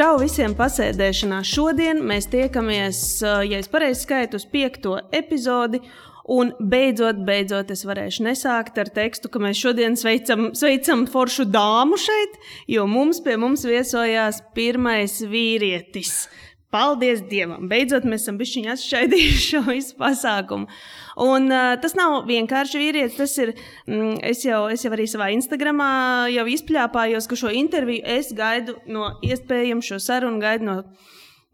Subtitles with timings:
[0.00, 1.42] Čau visiem pasēdēšanā.
[1.44, 5.82] Šodien mēs tiekamies, uh, ja es pareizi skaitu, uz piekto epizodi.
[6.32, 12.00] Un beidzot, beidzot, es varēšu nesākt ar tekstu, ka mēs šodien sveicam, sveicam foršu dāmu
[12.00, 12.40] šeit,
[12.72, 16.14] jo mums pie mums viesojās pirmais vīrietis.
[16.70, 17.66] Paldies Dievam!
[17.70, 20.68] Beidzot, mēs esam bijuši atšķaidījuši šo visu pasākumu.
[21.20, 23.16] Un, uh, tas nav vienkārši vīrietis.
[23.18, 23.54] Tas ir.
[23.90, 25.92] Mm, es, jau, es jau arī savā Instagramā
[26.30, 30.76] jau izpļāpājos, ka šo interviju es gaidu no iespējams šo sarunu gaidu no.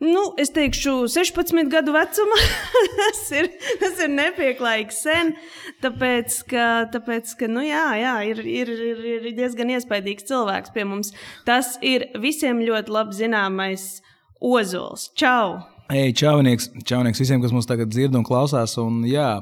[0.04, 2.36] Nu, es teikšu, 16 gadu vecuma.
[3.00, 3.48] tas, ir,
[3.80, 5.32] tas ir nepieklājīgi sen.
[5.80, 10.84] Tāpēc, ka, tāpēc, ka nu, jā, jā, ir, ir, ir, ir diezgan iespaidīgs cilvēks pie
[10.84, 11.14] mums.
[11.48, 13.94] Tas ir visiem ļoti labi zināmais
[14.40, 15.10] Ozols.
[15.16, 15.62] Čau!
[15.86, 18.72] Ej, čaunieks, čaunieks visiem, kas mums tagad dzird un klausās.
[18.82, 19.36] Un, jā,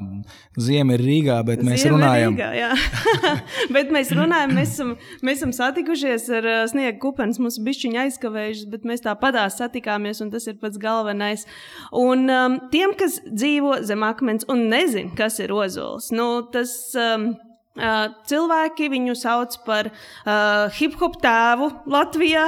[0.61, 2.35] ziema ir Rīgā, bet mēs Ziema runājam.
[2.37, 3.31] Rīgā, jā.
[3.75, 4.91] bet mēs runājam, mēs esam,
[5.25, 7.41] mēs esam satikušies ar sniega kupenes.
[7.41, 11.47] Mums bija šķiņa aizkavējušas, bet mēs tāpatās satikāmies, un tas ir pats galvenais.
[11.89, 16.77] Un um, tiem, kas dzīvo zem akmens un nezin, kas ir ozols, nu, tas.
[16.93, 17.31] Um,
[17.75, 22.45] cilvēki viņu sauc par uh, hip hop tēvu Latvijā.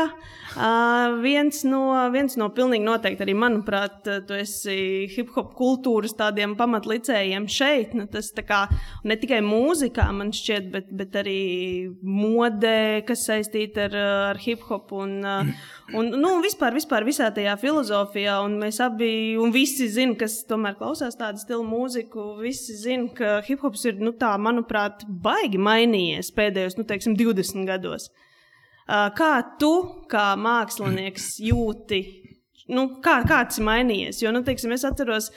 [0.57, 6.55] Uh, viens, no, viens no pilnīgi noteikti arī, manuprāt, tu esi hip hop kultūras tādiem
[6.57, 7.93] pamatlicējiem šeit.
[7.93, 8.63] Nu, tas kā,
[9.05, 11.37] ne tikai mūzikā, man šķiet, bet, bet arī
[12.01, 13.97] modē, kas saistīta ar,
[14.31, 15.19] ar hip hop un,
[15.93, 18.39] un nu, vispār, vispār visā tajā filozofijā.
[18.47, 23.43] Un mēs abi, un visi zin, kas tomēr klausās tādu stilu mūziku, visi zin, ka
[23.45, 28.09] hip hops ir, nu tā, manuprāt, baigi mainījies pēdējos, nu, teiksim, 20 gados.
[28.87, 29.73] Uh, Kā tu,
[30.07, 31.99] kā mākslinieks, jūti?
[32.67, 34.21] Nu, kā, kāds ir mainījies?
[34.23, 35.29] Jo, nu, teiksim, es atceros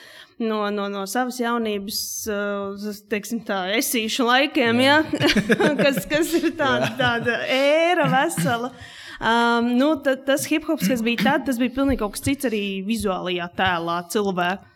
[0.42, 4.96] no, no, no savas jaunības, uh, teiksim, tā esīšu laikiem, ja?
[5.82, 8.72] kas, kas ir tāda, tāda ēra vesela.
[9.20, 12.48] Um, nu, ta, tas hip hops, kas bija tad, tas bija pilnīgi kaut kas cits
[12.48, 14.70] arī vizuālajā tēlā cilvēku.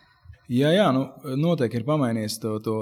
[0.45, 1.07] Jā, jā, nu,
[1.41, 2.73] noteikti ir pamainījis to, to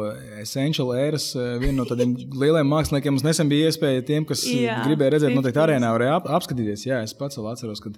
[0.42, 1.30] essential ēras.
[1.40, 5.32] eh, Viena no tādiem lieliem māksliniekiem mums nesen bija iespēja tiem, kas Jā, gribēja redzēt,
[5.38, 5.64] noteikti 50s.
[5.70, 6.84] arēnā varēja ap, apskatīties.
[6.90, 7.96] Jā, es pats vēl atceros, kad,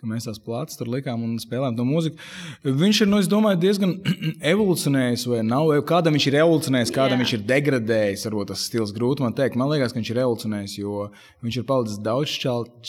[0.00, 2.18] kad mēs tās plātas tur likām un spēlējām to mūziku.
[2.64, 3.94] Viņš ir, nu, es domāju, diezgan
[4.52, 5.70] evolucionējis, vai nav?
[5.88, 7.22] Kādam viņš ir evolucionējis, kādam Jā.
[7.22, 8.26] viņš ir degradējis.
[8.28, 9.58] Varbūt tas stils grūti man teikt.
[9.60, 11.06] Man liekas, ka viņš ir evolucionējis, jo
[11.46, 12.36] viņš ir palicis daudz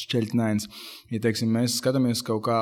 [0.02, 0.68] šķeļķinains.
[1.12, 2.62] Ja teiksim, mēs skatāmies kaut kā,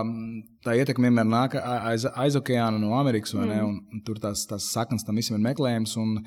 [0.66, 3.60] tā ietekme vienmēr nāk aiz, aiz okeāna no Amerikas, vai ne?
[3.66, 5.94] Un, un tur tās, tās saknes tam visam ir meklējums.
[6.02, 6.24] Un,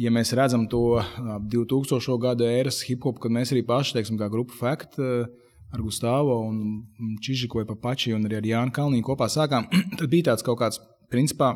[0.00, 2.18] ja mēs redzam to ap 2000.
[2.22, 5.26] gada ēras hip hop, kad mēs arī paši, teiksim, kā grupa Fact eh,
[5.72, 10.32] ar Gustavo un Čižiku vai Papači un arī ar Jānu Kalniņu kopā sākām, tad bija
[10.32, 10.80] tāds kaut kāds,
[11.10, 11.54] principā,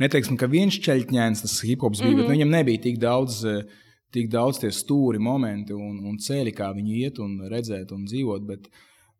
[0.00, 2.26] neteiksim, ka viens ķeļķņēns tas hip hops bija, mm -hmm.
[2.26, 3.44] bet viņam nebija tik daudz.
[3.44, 3.64] eh,
[4.10, 8.42] Tik daudz tie stūri momenti un, un ceļi, kā viņi iet un redzēt un dzīvot.
[8.42, 8.64] Bet,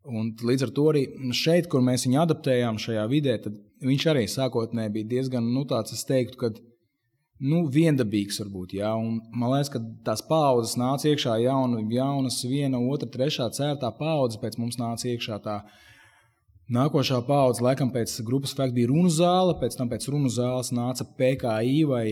[0.03, 3.55] un līdz ar to arī šeit, kur mēs viņu adaptējām šajā vidē, tad
[3.87, 6.49] viņš arī sākotnēji bija diezgan, nu, tāds, es teiktu, ka
[7.41, 8.75] nu, viendabīgs varbūt.
[8.77, 13.91] Jā, un man liekas, ka tās paudzes nāca iekšā jauna, jaunas, viena, otra, trešā, ceturtā
[13.97, 15.61] paudze pēc mums nāca iekšā tā.
[16.71, 21.03] Nākošā paudze, laikam, pēc grupas fakta bija runu zāle, pēc tam pēc runu zāles nāca
[21.03, 22.03] PKI, vai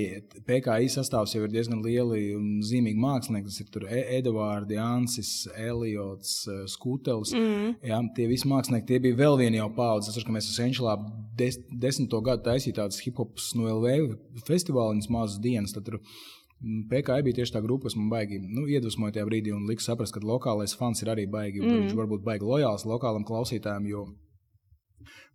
[0.50, 3.47] PKI sastāvs jau ir diezgan lieli un zīmīgi mākslinieki.
[3.47, 7.31] Tas ir tur E- Edvards, Jansis, Eliots, eh, Skutelis.
[7.31, 7.78] Mm.
[7.88, 10.09] Jā, tie visi mākslinieki, tie bija vēl viena jau paudze.
[10.09, 11.00] Es saprotu, ka mēs esam Senčelā
[11.38, 15.72] des, desmito gadu taisīju tādas hip-hopas no LV festivāliņas mazas dienas.
[15.72, 19.88] Mm, PKI bija tieši tā grupa, kas man baigi nu, iedvesmoja tajā brīdī un lika
[19.88, 21.64] saprast, ka lokālais fans ir arī baigi.
[21.64, 21.86] Mm.
[21.86, 24.09] Viņš varbūt baigi lojāls lokālam klausītājam, jo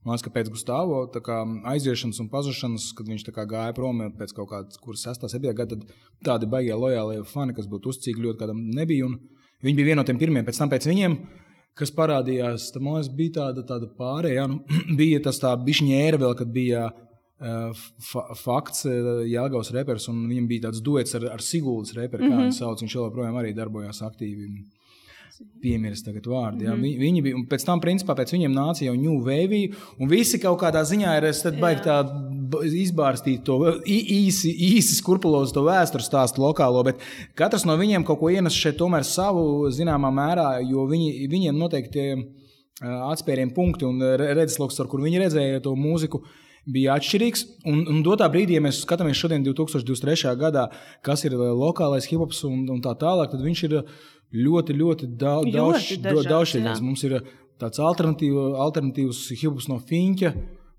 [0.04, 1.38] Man liekas, ka pēc Gustavo tā kā,
[1.72, 5.94] aiziešanas un pazušanas, kad viņš gāja prom pēc kaut kādas, kuras 6, 7 gada, tad
[6.28, 9.08] tādi baigie lojālie fani, kas būtu uzcīgi ļoti kādam nebija.
[9.64, 11.16] Viņi bija vieni no tiem pirmiem, pēc tam pēc viņiem.
[11.74, 14.44] Kas parādījās, tad man liekas, bija tāda, tāda pārējā.
[14.52, 14.60] Nu,
[15.00, 16.90] bija tas tā bišķiņēra vēl, kad bija
[18.04, 18.84] fa fakts,
[19.26, 22.44] Jāgaus reperis, un viņam bija tāds duets ar, ar Siguldas reperu, kā mm -hmm.
[22.46, 22.84] viņš sauc.
[22.84, 24.52] Viņš joprojām arī darbojās aktīvi
[25.62, 26.64] piemirst tagad vārdu.
[26.64, 26.98] Mm -hmm.
[27.00, 29.62] viņi, bija, un pēc tam, principā, pēc viņiem nāca jau New Wave,
[29.98, 31.98] un visi kaut kādā ziņā ir es tad baigi tā
[32.62, 37.02] izbārstīt to īsi, īsi skrupulozu to vēstures stāstu lokālo, bet
[37.34, 42.00] katrs no viņiem kaut ko ienes šeit tomēr savu zināmā mērā, jo viņi, viņiem noteikti
[42.14, 46.22] ā, atspērienu punkti un re- redzesloks, ar kur viņi redzēja to mūziku.
[46.64, 47.44] Bija atšķirīgs.
[47.68, 50.32] Un, un dotā brīdī, ja mēs skatāmies šodien, 2023.
[50.40, 50.68] gadā,
[51.04, 53.78] kas ir ā, lokālais hip hops un, un tā tālāk, tad viņš ir
[54.32, 56.76] ļoti, ļoti daudz, Ļoti daudz, dažāds, daudz jā.
[56.84, 57.18] Mums ir
[57.60, 60.32] tāds alternatīva, alternatīvs hip hops no Finča.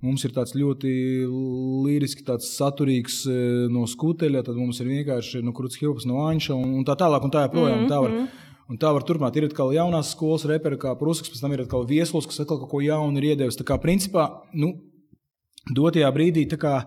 [0.06, 0.90] Mums ir tāds ļoti
[1.86, 3.38] liriski, tāds saturīgs eh,
[3.74, 6.98] no skuteļa, tad mums ir vienkārši no krūts hip hops no Anša un, un tā
[7.00, 7.86] tālāk un tā joprojām.
[7.86, 7.94] Mm -hmm.
[7.94, 8.44] tā var.
[8.66, 9.36] Un tā var turpināt.
[9.38, 12.72] Ir atkal jaunās skolas reperi, kā Prūsakas, pēc tam ir atkal viesulis, kas atkal kaut
[12.72, 13.58] ko jaunu ir iedevis.
[13.60, 14.74] Tā kā principā, nu,
[15.74, 16.78] dotajā brīdī, kā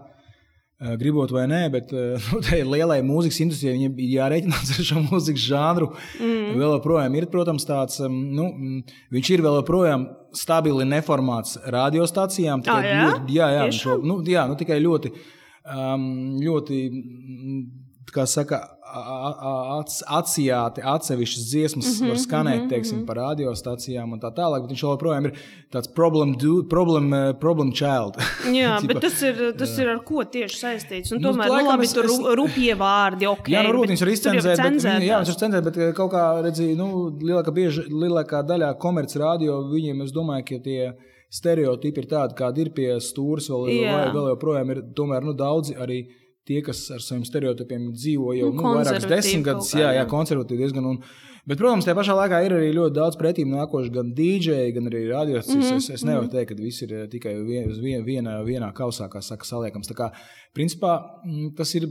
[0.78, 2.38] Eh, gribot vai nē, bet eh, nu,
[2.70, 3.74] lielai mūzikas industrijai.
[3.74, 5.88] Viņam ir jārēķinās ar šo mūzikas žanru.
[6.22, 6.52] Mm.
[6.60, 8.46] Vēl joprojām ir, protams, tāds, nu,
[9.14, 10.06] viņš ir vēl joprojām
[10.38, 12.62] stabili neformāts radiostacijām.
[12.70, 15.10] Ah, jā, ļoti, jā, jā, šo, nu, jā nu, tikai ļoti,
[15.66, 16.06] um,
[16.44, 16.78] ļoti,
[18.14, 18.62] kā saka,
[20.18, 22.68] atsijāti atsevišķas dziesmas mm -hmm, var skanēt, mm -hmm.
[22.68, 25.32] teiksim, par radiostacijām un tā tālāk, bet viņš joprojām ir
[25.72, 28.16] tāds problem, do, problem, uh, problem child.
[28.60, 31.12] Jā, bet tas ir, tas ir ar ko tieši saistīts?
[31.12, 32.06] Un nu, tomēr, nu, laikam, labi, es, tur
[32.36, 33.48] rupjie vārdi, ok.
[33.48, 36.24] Jā, nu, rūt, viņš var izcenzēt, bet, jā, viņš var cenzēt, bet eh, kaut kā,
[36.42, 36.88] redzi, nu,
[37.22, 40.92] lielākā, bieži, lielākā daļā komerc radio, viņiem, es domāju, ka tie
[41.30, 45.76] stereotipi ir tādi, kādi ir pie stūras, vēl, vēl, vēl joprojām ir, tomēr, nu, daudzi
[45.76, 46.06] arī
[46.48, 50.86] tie, kas ar saviem stereotipiem dzīvo jau nu, nu, vairākas desmitgadus, jā, jā, konservatīvi diezgan.
[50.88, 51.00] Un,
[51.44, 55.04] bet, protams, tajā pašā laikā ir arī ļoti daudz pretīm nākoši gan dīdžeji, gan arī
[55.10, 55.64] radiostacijas.
[55.64, 55.84] Mm -hmm.
[55.84, 56.34] Es, es nevaru mhm.
[56.36, 59.90] teikt, ka viss ir eh, tikai vien, vien, vienā, vienā kausā, kā saka, saliekams.
[59.92, 60.10] Tā kā,
[60.54, 61.88] principā, mm, tas ir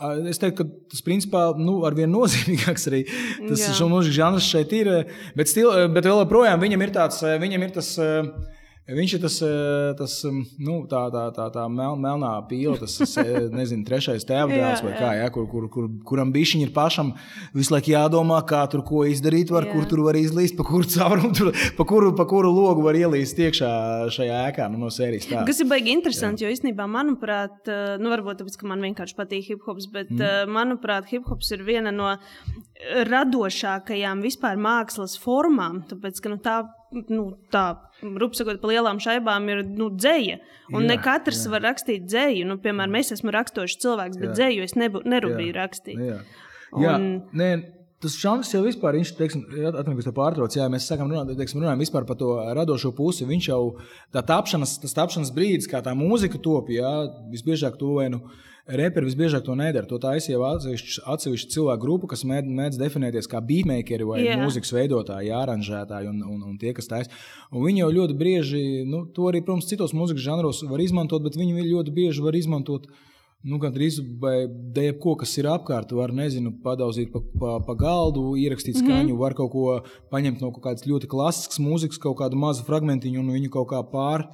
[0.00, 4.88] Es teiktu, ka tas principā nu, ar vien nozīmīgāks arī tas mūzikas žanrs šeit ir.
[4.88, 5.04] Eh,
[5.36, 7.98] bet, stil, eh, bet vēl joprojām viņam ir tāds, viņam ir tas.
[7.98, 8.56] Uh,
[8.90, 12.96] Viņš ir tas, eh, tas mm, nu, tā, tā, tā, tā mel, melnā pīle, tas
[13.20, 17.12] eh, nezinu, trešais tēvdēls vai kā, ja, kur, kur, kur, kuram bišķiņi ir pašam
[17.56, 19.74] visu laiku jādomā, kā tur ko izdarīt, var, jā.
[19.76, 23.38] kur tur var izlīst, pa kuru caurumu, tur, pa kuru, pa kuru logu var ielīst
[23.46, 23.70] iekšā
[24.16, 25.28] šajā ēkā nu, no sērijas.
[25.30, 25.44] Tā.
[25.48, 26.50] Kas ir baigi interesanti, jā.
[26.50, 30.50] jo īstenībā, manuprāt, eh, nu varbūt tāpēc, ka man vienkārši patīk hip hops, bet mm.
[30.50, 32.16] manuprāt, hip hops ir viena no
[33.06, 36.58] radošākajām vispār mākslas formām, tāpēc, ka nu, tā
[36.90, 37.64] nu, tā
[38.02, 40.38] rupsakot, pa lielām šaibām ir nu, dzēja.
[40.72, 41.52] Un jā, ne katrs jā.
[41.54, 42.46] var rakstīt dzēju.
[42.48, 44.36] Nu, piemēram, es esmu rakstošs cilvēks, bet jā.
[44.38, 46.00] dzēju es nebu, nerūpēju rakstīt.
[46.10, 46.22] Jā,
[46.74, 46.96] jā.
[46.96, 47.12] Un...
[47.36, 47.52] Nē,
[48.00, 49.10] Tas šāds jau vispār, viņš,
[49.76, 53.26] atmiņas to pārtrauc, jā, mēs sākam runāt, teiksim, runājam par to radošo pusi.
[53.28, 53.58] Viņš jau
[54.08, 56.88] tā tapšanas, tas tapšanas brīdis, kā tā mūzika top, jā,
[57.28, 58.22] visbiežāk to vai nu.
[58.24, 59.88] Uh, Reperi visbiežāk to nedara.
[59.90, 64.40] To taisa jau atsevišķa cilvēku grupa, kas mēdz, mēdz definēties kā beatmakeri vai yeah.
[64.40, 67.12] mūzikas veidotāji, aranžētāji un, un, un tie, kas taisa.
[67.50, 71.38] Un viņi jau ļoti bieži, nu, to arī, protams, citos mūzikas žanros var izmantot, bet
[71.40, 72.90] viņi ļoti bieži var izmantot.
[73.40, 74.44] Nu, gan drīz vai
[74.76, 78.84] jebko, kas ir apkārt, var nezinu, padauzīt pa, pa, pa galdu, ierakstīt mhm.
[78.84, 79.22] skaņu, mm -hmm.
[79.22, 79.80] var kaut ko
[80.12, 83.80] paņemt no kaut kādas ļoti klasiskas mūzikas, kaut kādu mazu fragmentiņu un viņu kaut kā
[83.80, 84.28] pār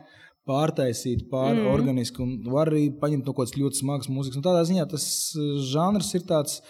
[0.46, 2.26] pārtaisīt, pārorganizēt, mm.
[2.46, 4.40] un var arī paņemt no kaut kādas ļoti smagas mūzikas.
[4.40, 6.60] Un tādā ziņā tas eh, žanrs ir tāds.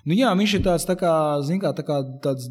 [0.00, 1.10] Nu, jā, viņš ir tāds, tā kā,
[1.60, 2.46] kā, tā kā tāds,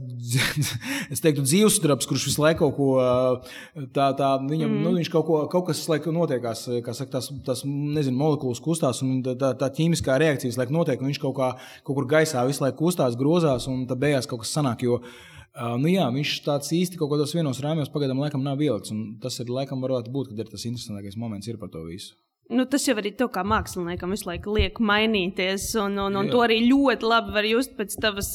[1.15, 4.83] es teiktu, dzīvesdrabs, kurš visu laiku kaut ko eh, tādu, viņam, mm.
[4.85, 9.01] nu, viņš kaut, ko, kaut kas laiku notiekās, kā saka, tās, tās nezinu, molekulas kustās,
[9.05, 11.49] un tā, tā, tā ķīmiskā reakcija visu laiku notiek, un viņš kaut, kā,
[11.81, 15.38] kaut kur gaisā visu laiku kustās, grozās, un tad beigās kaut kas sanāk, jo, uh,
[15.49, 18.93] Uh, nu jā, viņš tāds īsti kaut kādos vienos rāmjos pagaidām laikam nav ielikts.
[19.23, 22.15] Tas ir laikam varētu būt, kad ir tas interesantākais moments par to visu.
[22.49, 26.31] Nu, tas jau arī tev kā māksliniekam visu laiku liek mainīties, un, un, un Jā.
[26.33, 28.31] to arī ļoti labi var just pēc tavas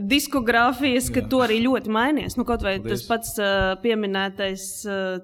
[0.00, 1.28] diskogrāfijas, ka Jā.
[1.28, 2.38] to arī ļoti mainījies.
[2.40, 3.02] Nu, kaut vai Paldies.
[3.02, 4.70] tas pats uh, pieminētais.
[4.88, 5.20] Uh,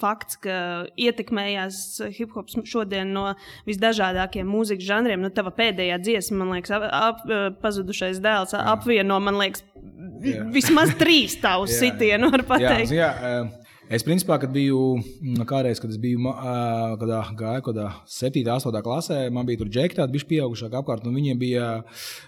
[0.00, 1.76] fakts, ka ietekmējās
[2.16, 3.28] hip hops šodien no
[3.68, 5.22] visdažādākajiem mūzikas žanriem.
[5.22, 9.62] Nu, tava pēdējā dziesma, man liekas, ap, ap, pazudušais dēls, apvieno, man liekas,
[10.24, 10.44] jā.
[10.54, 12.94] vismaz trīs tavus sitienu, var pateikt.
[12.94, 13.40] Jā, jā,
[13.88, 16.20] Es, principā, kad biju mm, kādreiz, kad es biju
[17.00, 21.06] kad gāju kaut kādā 7, 8 klasē, man bija tur džekļi, tādi bija pieaugušāki apkārt,
[21.08, 21.70] un viņiem bija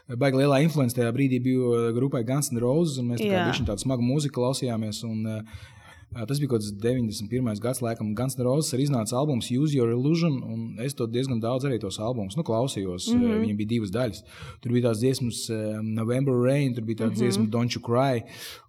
[0.09, 0.97] baigta lielā influence.
[0.97, 5.02] Tajā brīdī bija grupai Guns N' Roses, un mēs tā kā tādu smagu mūziku klausījāmies.
[5.04, 5.42] Un,
[6.11, 7.61] Tas bija kaut kas 91.
[7.62, 11.38] gads, laikam, Guns N' Roses ir iznācis albums Use Your Illusion, un es to diezgan
[11.38, 13.07] daudz arī tos albumus nu, klausījos.
[13.12, 13.45] Mm -hmm.
[13.45, 14.23] Viņam bija divas daļas.
[14.61, 15.38] Tur bija tās dziesmas
[15.83, 17.17] November Rain, tur bija tā mm -hmm.
[17.17, 18.23] dziesma Don't You Cry.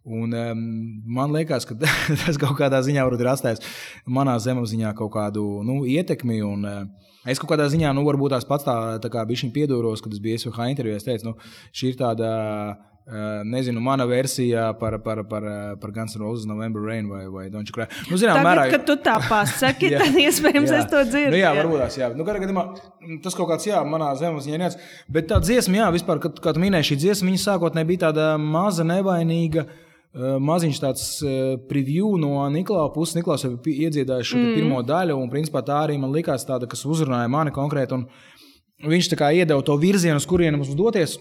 [0.03, 1.75] Un, um, man liekas, ka
[2.25, 3.61] tas kaut kādā ziņā ir atstājis
[4.05, 6.43] manā zemapziņā kaut kādu nu, ietekmi.
[6.43, 6.87] Un, uh,
[7.25, 10.13] Es kaut kādā ziņā, nu, varbūt tās pats tā, tā kā bija šī pieduros, kad
[10.13, 10.95] es biju SVH intervijā.
[10.95, 11.33] Es teicu, nu,
[11.73, 12.29] šī ir tāda
[12.71, 12.90] Uh,
[13.47, 15.45] nezinu, mana versija par, par, par,
[15.81, 17.87] par Guns N' Roses November Rain vai, vai Don't You Cry.
[18.11, 20.79] Nu, zinām, Tagad, mērā, kad tu tā pasaki, tad iespējams jā.
[20.79, 21.35] es to dzirdu.
[21.35, 22.11] Nu, jā, jā, varbūt tās, jā.
[22.15, 22.65] Nu, gadījumā,
[23.25, 24.79] tas kaut kāds, jā, manā zemapziņā nec.
[25.11, 28.87] Bet tā dziesma, jā, vispār, kad, kad minēju šī dziesma, viņa sākotnēji bija tāda maza,
[28.87, 29.65] nevainīga.
[29.67, 29.87] Uh,
[30.43, 31.03] maziņš tāds
[31.69, 33.15] preview no Niklaus puses.
[33.15, 34.55] Niklaus jau bija iedziedājis šo mm.
[34.57, 38.01] pirmo daļu, un principā tā arī man likās tāda, kas uzrunāja mani konkrēti.
[38.81, 41.15] Viņš tā kā iedeva to virzienu, uz kurienu mums doties.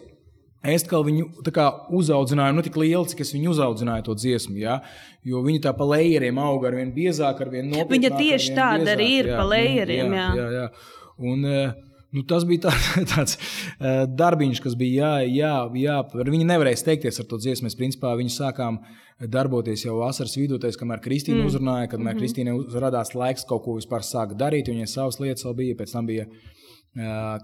[0.60, 4.58] Es kā viņu kā, uzaudzināju, nu tik lielu, cik es viņu uzaudzināju to dziesmu.
[4.60, 4.80] Ja?
[5.24, 7.94] Jo viņa tā pa lejieriem auga ar vien biezāk, ar vien nopietnāk.
[7.94, 10.18] Viņa tieši tāda arī ir jā, pa lejieriem.
[10.18, 10.66] Jā, jā, jā.
[11.20, 12.72] Un, uh, Nu, tas bija tā,
[13.12, 15.98] tāds uh, darbiņš, kas bija jā, jā, jā.
[16.26, 17.68] Viņi nevarēja steigties ar to dziesmu.
[17.68, 18.80] Mēs principā viņu sākām
[19.30, 21.50] darboties jau vasaras vidū, kamēr Kristīna mm.
[21.50, 22.18] uzrunāja, kad mm -hmm.
[22.18, 24.72] Kristīna radās laiks kaut ko vispār sākt darīt.
[24.72, 26.26] Viņai savas lietas vēl bija, pēc tam bija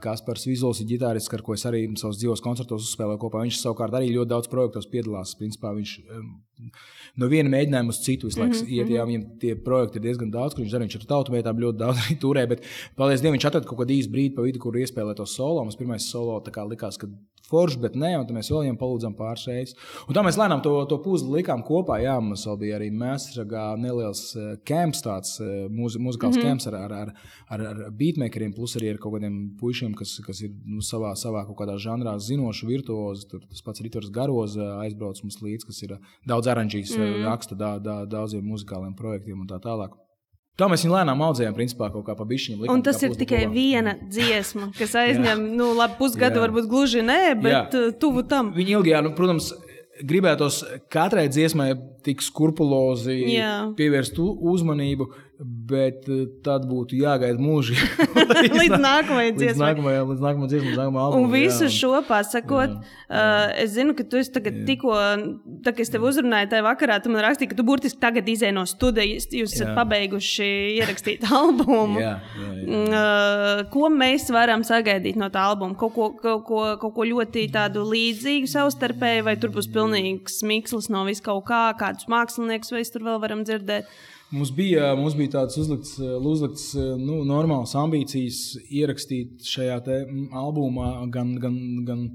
[0.02, 3.44] Kaspars Vizuls ir ģitārists, ar ko es arī savos dzīvos koncertos uzspēlēju kopā.
[3.44, 5.36] Viņš savukārt arī ļoti daudz projektos piedalās.
[5.38, 5.92] Principā viņš
[7.22, 8.74] no viena mēģinājuma uz citu visu laiku mm -hmm.
[8.74, 11.78] iet, jā, viņam tie projekti ir diezgan daudz, kur viņš arī viņš ar tautumētām ļoti
[11.78, 14.74] daudz arī turē, bet, paldies Dievam, viņš atrada kaut kādu īstu brīdi pa vidu, kur
[14.74, 15.62] iespēlēt to solo.
[15.62, 17.06] Mums pirmais solo likās, ka
[17.50, 19.76] forši, bet nē, un mēs vēl viņam palūdzam pāris reizes.
[20.06, 21.98] Un tā mēs lēnām to, to puzli likām kopā.
[22.02, 24.22] Jā, mums vēl bija arī Mēsragā neliels
[24.68, 26.56] kemps, tāds eh, mūz, muzikāls mm -hmm.
[26.56, 27.12] kemps ar, ar, ar,
[27.48, 31.46] ar, ar beatmakeriem, plus arī ar kaut kādiem puišiem, kas, kas ir nu, savā, savā
[31.46, 33.28] kaut kādā žanrā zinoši, virtuozi.
[33.30, 37.24] Tur tas pats Ritors Garoz aizbrauc mums līdzi, kas ir daudz oranžīs, mm -hmm.
[37.24, 40.05] raksta da, da, daudziem muzikāliem projektiem un tā tālāk.
[40.56, 42.70] Tā mēs viņu lēnām audzējām, principā, kaut kā pa bišķiņam.
[42.72, 43.52] Un tas ir tikai kopā.
[43.52, 46.46] viena dziesma, kas aizņem, nu, labi, pusgadu, jā.
[46.46, 47.82] varbūt gluži nē, bet jā.
[48.00, 48.54] tuvu tam.
[48.56, 49.50] Viņa ilgi, jā, nu, protams,
[50.04, 51.74] gribētos katrai dziesmai
[52.06, 53.54] tik skrupulozi jā.
[53.78, 58.06] pievērst uzmanību, Bet eh, tad būtu jāgaida mūžīgi.
[58.60, 59.50] līdz nākamajai dziesmai.
[59.52, 60.04] Līdz nākamajai,
[60.48, 61.26] dziesmai, nākamajai albumam.
[61.26, 61.72] Un visu jā.
[61.74, 62.94] šo pasakot, jā.
[63.10, 64.64] Uh, es zinu, ka tu tagad jā.
[64.70, 64.94] tikko,
[65.60, 68.54] tā, kad es tev uzrunāju tajā vakarā, tu man rakstīji, ka tu burtiski tagad izēj
[68.56, 70.48] no studijas, jūs esat pabeiguši
[70.78, 72.00] ierakstīt albumu.
[72.00, 72.80] Jā, jā, jā.
[72.86, 75.76] Uh, ko mēs varam sagaidīt no tā albuma?
[75.76, 80.88] Kaut ko, kaut ko, kaut ko ļoti tādu līdzīgu savstarpēji, vai tur būs pilnīgs mikslis
[80.88, 83.88] no vis kaut kā, kādus māksliniekus vai tur vēl varam dzirdēt?
[84.34, 89.80] Mums bija, mums bija tāds uzlikts, uzlikts nu, normāls ambīcijas ierakstīt šajā
[90.34, 90.92] albumā.
[91.14, 92.06] Gan, gan, gan,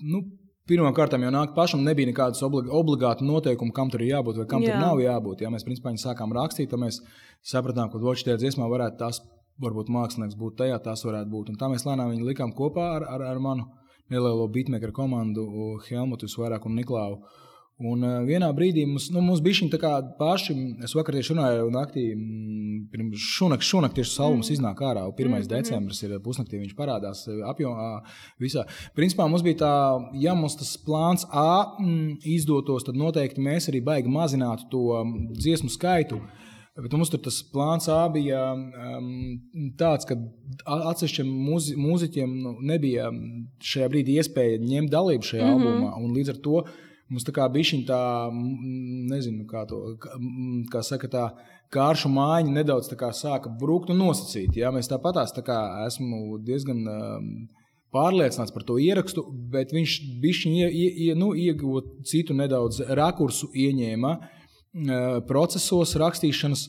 [0.00, 0.24] nu,
[0.70, 4.76] Pirmkārt, jau nāk pašam, nebija nekādas obligāti noteikumi, kam tur ir jābūt vai kam Jā.
[4.76, 5.42] tur nav jābūt.
[5.42, 7.00] Ja mēs principā sākām rakstīt, tad mēs
[7.42, 9.18] sapratām, ka Vočs tajā dziesmā varētu tas,
[9.58, 11.50] varbūt mākslinieks būt tajā, tas varētu būt.
[11.50, 13.66] Un tā mēs lēnām viņu likām kopā ar, ar, ar manu
[14.14, 15.48] nelielo beatmaker komandu,
[15.88, 17.18] Helmutu Svarāku un Niklausu.
[17.80, 20.56] Un uh, vienā brīdī mums, nu, mums bija šī tā paša.
[20.84, 22.02] Es vakar tieši runāju, naktī,
[22.92, 24.56] pirms šonakt, šonakt tieši salums mm.
[24.58, 25.06] iznāk ārā.
[25.08, 25.28] 1.
[25.28, 25.48] Mm -hmm.
[25.48, 28.02] decembris ir pusnaktī, viņš parādās apjomā
[28.40, 28.66] visā.
[28.96, 29.74] Principā mums bija tā,
[30.20, 35.70] ja mums tas plāns A mm, izdotos, tad noteikti mēs arī baigi mazinātu to dziesmu
[35.70, 36.20] skaitu.
[36.82, 39.40] Bet mums tur tas plāns A bija um,
[39.78, 40.16] tāds, ka
[40.66, 43.10] atsevišķiem mūzi, mūziķiem nu, nebija
[43.58, 45.66] šajā brīdī iespēja ņemt dalību šajā mm -hmm.
[45.66, 46.14] albumā.
[46.16, 46.64] Līdz ar to
[47.10, 48.02] Mums tā kā bija tā,
[49.10, 49.96] nezinu, kā to
[50.70, 51.24] kā saka, tā
[51.74, 54.54] kāršu mājiņa nedaudz sāka brukt un nosacīt.
[54.56, 54.70] Ja?
[54.70, 56.86] Mēs tāpatās tā kā esmu diezgan.
[56.86, 57.32] Um,
[57.90, 65.96] pārliecināts par to ierakstu, bet viņš bija nu, ieguva citu nedaudz rakursu, ieņēma uh, procesos,
[65.98, 66.68] rakstīšanas.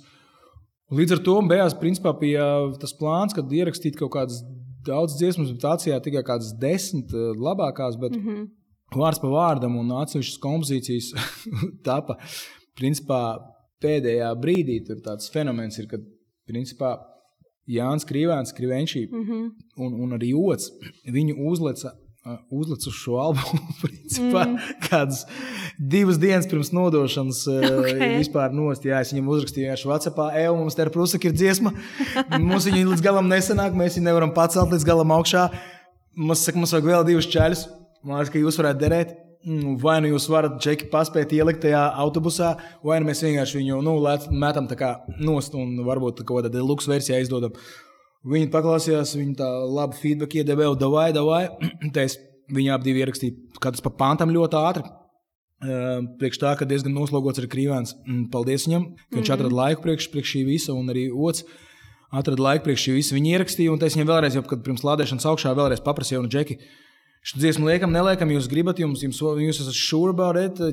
[0.98, 2.48] Līdz ar to beigās principā bija
[2.82, 4.42] tas plāns, kad ierakstīt kaut kādas
[4.82, 8.02] daudzas dziesmas, bet tācijā tikai kādas desmit uh, labākās.
[8.02, 8.50] Bet, mm -hmm
[9.00, 11.12] vārds pa vārdam un atsevišķas kompozīcijas
[11.88, 12.18] tapa.
[12.78, 13.22] Principā
[13.84, 16.04] pēdējā brīdī tur tāds fenomens ir, kad
[16.50, 16.98] principā
[17.72, 19.50] Jānis Krīvēns, Krivenčī mm -hmm.
[19.86, 20.72] un, un arī Ots
[21.06, 21.96] viņu uzleca.
[22.54, 24.58] Uzlicis uz šo albumu principā mm.
[24.90, 25.24] kādas
[25.80, 27.48] divas dienas pirms nodošanas.
[27.48, 28.18] Okay.
[28.20, 31.74] Vispār nost, jā, es viņam uzrakstīju vienkārši Vācijā, Evo, mums te ir prusaka, ir dziesma.
[32.38, 35.50] Mums viņa līdz galam nesanāk, mēs viņu nevaram pacelt līdz galam augšā.
[36.16, 37.66] Mums, saka, mums vajag vēl divas čaļus.
[38.04, 39.14] Man liekas, ka jūs varētu derēt.
[39.42, 42.52] Mm, vai nu jūs varat čeki paspēt ielikt tajā autobusā,
[42.86, 43.96] vai nu mēs vienkārši viņu nu,
[44.38, 47.56] metam tā kā nost un varbūt kaut kādā deluxe versijā izdodam.
[48.30, 51.48] Viņi paklausījās, viņi tā labi feedback iedeva, davai, davai.
[51.96, 52.20] Tais,
[52.54, 54.86] viņi abi ierakstīja katrs pa pantam ļoti ātri.
[55.62, 57.96] Uh, priekš tā, ka diezgan noslogots ir Krīvāns.
[58.06, 59.36] Mm, paldies viņam, ka viņš mm -hmm.
[59.36, 61.46] atrada laiku priekš, priekš šī visa, un arī otrs
[62.12, 63.16] atrada laiku priekš šī visa.
[63.16, 66.58] Viņi ierakstīja, un es viņam vēlreiz, jau, kad pirms lādēšanas augšā, vēlreiz paprasīju, un Džeki,
[67.22, 69.76] Šo dziesmu liekam, neliekam, jūs gribat, jums, jums, jūs esat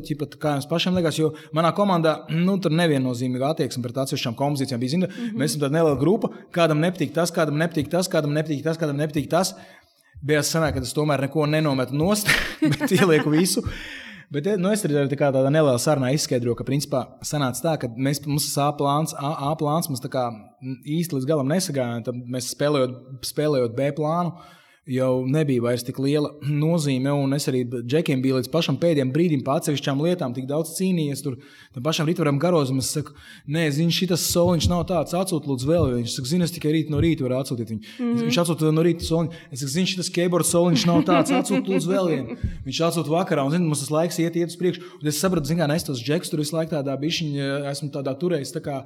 [0.08, 1.18] ķipat, kā jums pašam liekas.
[1.20, 4.94] Jo manā komandā nu, tur neviennozīmīga attieksme pret atsevišķām kompozīcijām bija.
[4.94, 5.36] Zinu, mm -hmm.
[5.36, 8.96] Mēs esam tāda neliela grupa, kādam nepatīk tas, kādam nepatīk tas, kādam nepatīk tas, kādam
[8.96, 9.54] nepatīk tas.
[10.22, 12.26] Bija sanāk, ka es tomēr neko nenometu nost,
[12.78, 13.62] bet ielieku visu.
[14.32, 18.26] Bet nu, es arī tā tādā nelielā sarunā izskaidroju, ka principā sanāca tā, ka mēs,
[18.26, 22.04] mums ir A plāns, A, A plāns mums īsti līdz galam nesagājām.
[22.04, 24.32] Tad mēs spēlējot, spēlējot B plānu
[24.88, 26.30] jau nebija vairs tik liela
[26.64, 27.12] nozīme.
[27.12, 31.22] Un es arī Džekiem biju līdz pašam pēdējiem brīdim par atsevišķām lietām, tik daudz cīnījies.
[31.24, 31.36] Tur
[31.84, 33.14] pašam Rītvaram Garozam es saku,
[33.50, 35.92] nē, zini, šis soliņš nav tāds, atsūtiet lūdzu vēl.
[35.98, 37.82] Viņš saka, zini, es tikai rīt no rīta varu atsūtīt viņu.
[37.84, 38.24] Mm -hmm.
[38.28, 39.44] Viņš atsūta no rīta soliņu.
[39.52, 42.38] Es saku, zini, šis skateboard soliņš nav tāds, atsūtiet lūdzu vēl vienu.
[42.66, 44.82] Viņš atsūta vakarā, un zini, mums tas laiks iet, iet uz priekšu.
[45.02, 48.14] Un es sapratu, zini, kā es tos džekus tur visu laiku tādā bišķiņā esmu tādā
[48.18, 48.54] turējis.
[48.56, 48.82] Tā kā,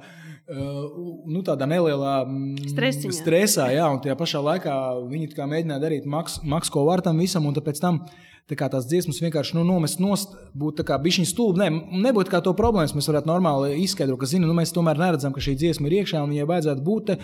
[0.49, 3.15] nu, tādā nelielā mm, Stresiņā.
[3.15, 4.75] stresā, jā, un tajā pašā laikā
[5.07, 8.03] viņi mēģināja darīt maks, maks ko var tam visam, un pēc tam
[8.49, 11.63] tā kā tās dziesmas vienkārši nu, nomest nost, būtu bišķiņa stulba.
[11.63, 15.31] Ne, nebūtu kā to problēmas, mēs varētu normāli izskaidrot, ka, zini, nu, mēs tomēr neredzam,
[15.35, 17.11] ka šī dziesma ir iekšā un viņai vajadzētu būt.
[17.13, 17.19] Te.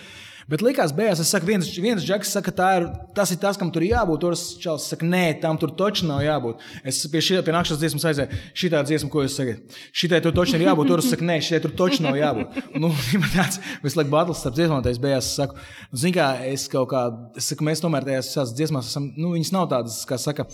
[0.49, 3.69] Bet likās, beigās, es saku, viens, viens džeks saka, tā ir, tas ir tas, kam
[3.73, 4.23] tur jābūt.
[4.23, 6.63] Tur čels saka, nē, tam tur taču nav jābūt.
[6.89, 9.53] Es pie šī pie nākamās dziesmas aizēju, šī tā dziesma, ko es saku,
[10.01, 10.89] šitai tur taču ir jābūt.
[10.89, 12.57] Tur es saku, nē, šitai tur taču nav jābūt.
[12.81, 12.89] Nu,
[13.35, 15.59] tāds visu laiku battles starp dziesmām, tad es beigās saku,
[15.91, 17.03] nu, zini, kā es kaut kā,
[17.37, 20.47] es saku, mēs tomēr tajās dziesmās esam, nu, viņas nav tādas, kā saka,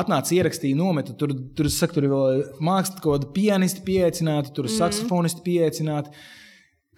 [0.00, 4.66] atnāca ierakstīja nometu, tur, tur, saku, tur ir vēl mākslas, kaut kādi pianisti pieaicināti, tur
[4.66, 4.82] ir mm -hmm.
[4.82, 6.26] saksofonisti pieaicināti.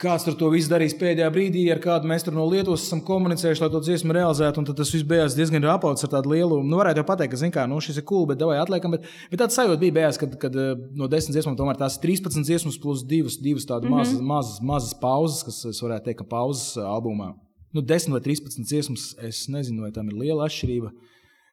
[0.01, 3.61] Kāds tur to visu darīs pēdējā brīdī, ar kādu mēs tur no Lietuvas esam komunicējuši,
[3.61, 4.63] lai to dziesmu realizētu.
[4.71, 7.53] Tad tas viss bijās diezgan rapauts ar tādu lielu, nu, varētu jau pateikt, ka, zin
[7.53, 8.95] kā, nu, šis ir cool, bet davai atliekam.
[8.97, 12.07] Bet, bet tāds sajūta bija bijās, kad, kad eh, no desmit dziesmām tomēr tās ir
[12.07, 14.01] 13 dziesmas plus divas, divas tādas mm -hmm.
[14.01, 17.35] mazas, mazas, mazas pauzes, kas, varētu teikt, ka pauzes eh, albumā.
[17.77, 20.91] Nu, 10 vai 13 dziesmas, es nezinu, vai tam ir liela atšķirība.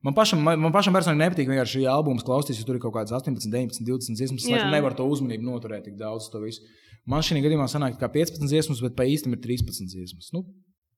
[0.03, 2.93] Man pašam, man, man pašam personīgi nepatīk vienkārši šī albuma klausīties, jo tur ir kaut
[2.95, 4.45] kādas 18, 19, 20 dziesmas.
[4.47, 6.61] Es nevaru to uzmanību noturēt tik daudz to visu.
[7.07, 10.31] Man šī gadījumā sanāk, ka 15 dziesmas, bet pa īstam ir 13 dziesmas.
[10.35, 10.43] Nu,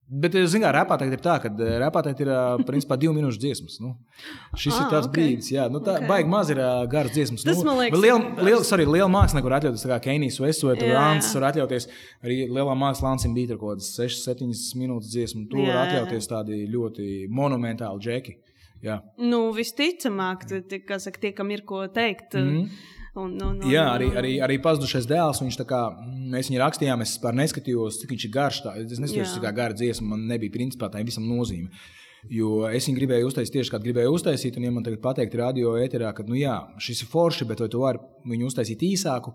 [0.09, 1.49] Bet, zināmā mērā, tagad ir tā, ka
[1.83, 2.29] repā tagad ir
[2.65, 3.75] principā divu minūšu dziesmas.
[3.77, 3.91] Nu,
[4.57, 5.13] šis ah, ir tāds okay.
[5.13, 6.09] brīdis, jā, nu, tā okay.
[6.09, 7.43] baigi maz ir garas dziesmas.
[7.45, 10.15] Tas nu, man liekas, liela, liela, sorry, liela māksla, kur atļauties, kā
[10.47, 11.85] Vests vai Rāns var atļauties.
[12.25, 14.49] Arī lielā māksla Lansim bija kaut kādas 6-7
[14.81, 15.45] minūtes dziesmu.
[15.51, 18.39] Tur var atļauties tādi ļoti monumentāli džeki.
[18.81, 18.97] Jā.
[19.21, 22.33] Nu, visticamāk, tie, saka, tie, kam ir ko teikt.
[22.33, 22.97] Mm -hmm.
[23.15, 25.41] Un, un, un, Jā, arī, arī, arī pazudušais dēls.
[25.41, 25.79] Viņš kā
[26.33, 28.61] mēs viņu rakstījām, es vispār neskatījos, cik viņš ir garš.
[28.65, 31.71] Tā, es neskatījos, cik gara dziesma man nebija principā tā visam nozīme.
[32.27, 35.77] Jo es viņu gribēju uztaisīt tieši kā gribēju uztaisīt, un, ja man tagad pateikt, radio
[35.79, 39.31] ēterā, ka, nu, jā, šis ir forši, bet vai tu vari viņu uztaisīt īsāku,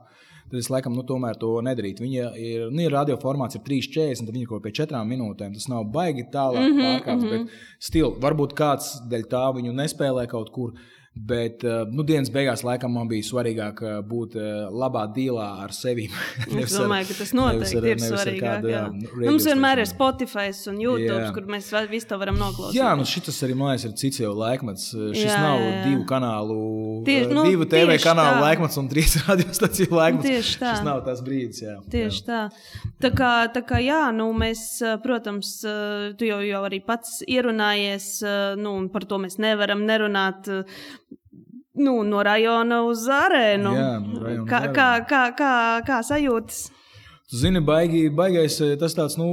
[0.50, 2.04] tad es laikam, nu, tomēr to nedarītu.
[2.04, 5.54] Viņa ir, nu, ir radio formāts, ir 3,40, tad viņa kaut pie 4 minūtēm.
[5.56, 7.46] Tas nav baigi tālāk mm -hmm, pārkāpts, mm -hmm.
[7.48, 10.76] bet stil, varbūt kāds dēļ tā viņu nespēlē kaut kur.
[11.14, 15.70] Bet uh, nu, dienas beigās laikam man bija svarīgāk uh, būt uh, labā dīlā ar
[15.70, 16.08] sevi.
[16.58, 18.42] es domāju, ka tas noteikti ar, ir svarīgāk.
[18.42, 18.80] Kādu, jā.
[18.82, 21.28] Jā, nu, mums vienmēr ir Spotify un YouTube, jā.
[21.36, 22.80] kur mēs visu to varam noklausīties.
[22.80, 24.88] Jā, nu šis arī mājas ir cits jau laikmets.
[24.90, 25.76] Šis jā, nav jā.
[25.84, 26.58] divu kanālu,
[27.06, 28.42] tieši, nu, divu TV kanālu tā.
[28.48, 30.26] laikmets un trīs radiostaciju laikmets.
[30.26, 30.74] Tieši tā.
[30.74, 31.62] Šis nav tas brīdis.
[31.62, 31.76] Jā.
[31.94, 32.26] Tieši jā.
[32.26, 32.82] tā.
[33.06, 34.66] Tā kā, tā kā jā, nu mēs,
[35.06, 35.54] protams,
[36.18, 38.10] tu jau, jau arī pats ierunājies,
[38.58, 40.50] nu, un par to mēs nevaram nerunāt
[41.74, 43.74] nu, no rajona uz arēnu.
[43.74, 45.52] Jā, no rajona kā, kā, kā, kā,
[45.86, 46.66] kā sajūtas?
[47.24, 49.26] Tu zini, baigi, baigais eh, tas tāds, nu,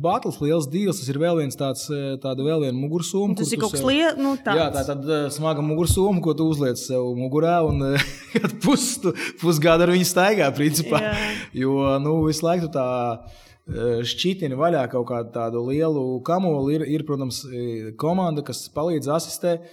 [0.00, 0.96] batls, liels dīls.
[1.02, 3.36] Tas ir vēl viens tāds, eh, tāda vēl viena mugursoma.
[3.36, 4.58] Tas ir kaut kas liels, nu, tāds.
[4.62, 7.98] Jā, tā ir tāda eh, smaga mugursoma, ko tu uzliec sev mugurā, un
[8.64, 8.96] pus,
[9.42, 11.02] pusgadu ar viņu staigā, principā.
[11.04, 11.14] Jā.
[11.60, 12.86] Jo, nu, visu laiku tā
[13.64, 16.78] šķitina vaļā kaut kādu tādu lielu kamoli.
[16.78, 17.44] Ir, ir, protams,
[18.00, 19.68] komanda, kas palīdz asistēt.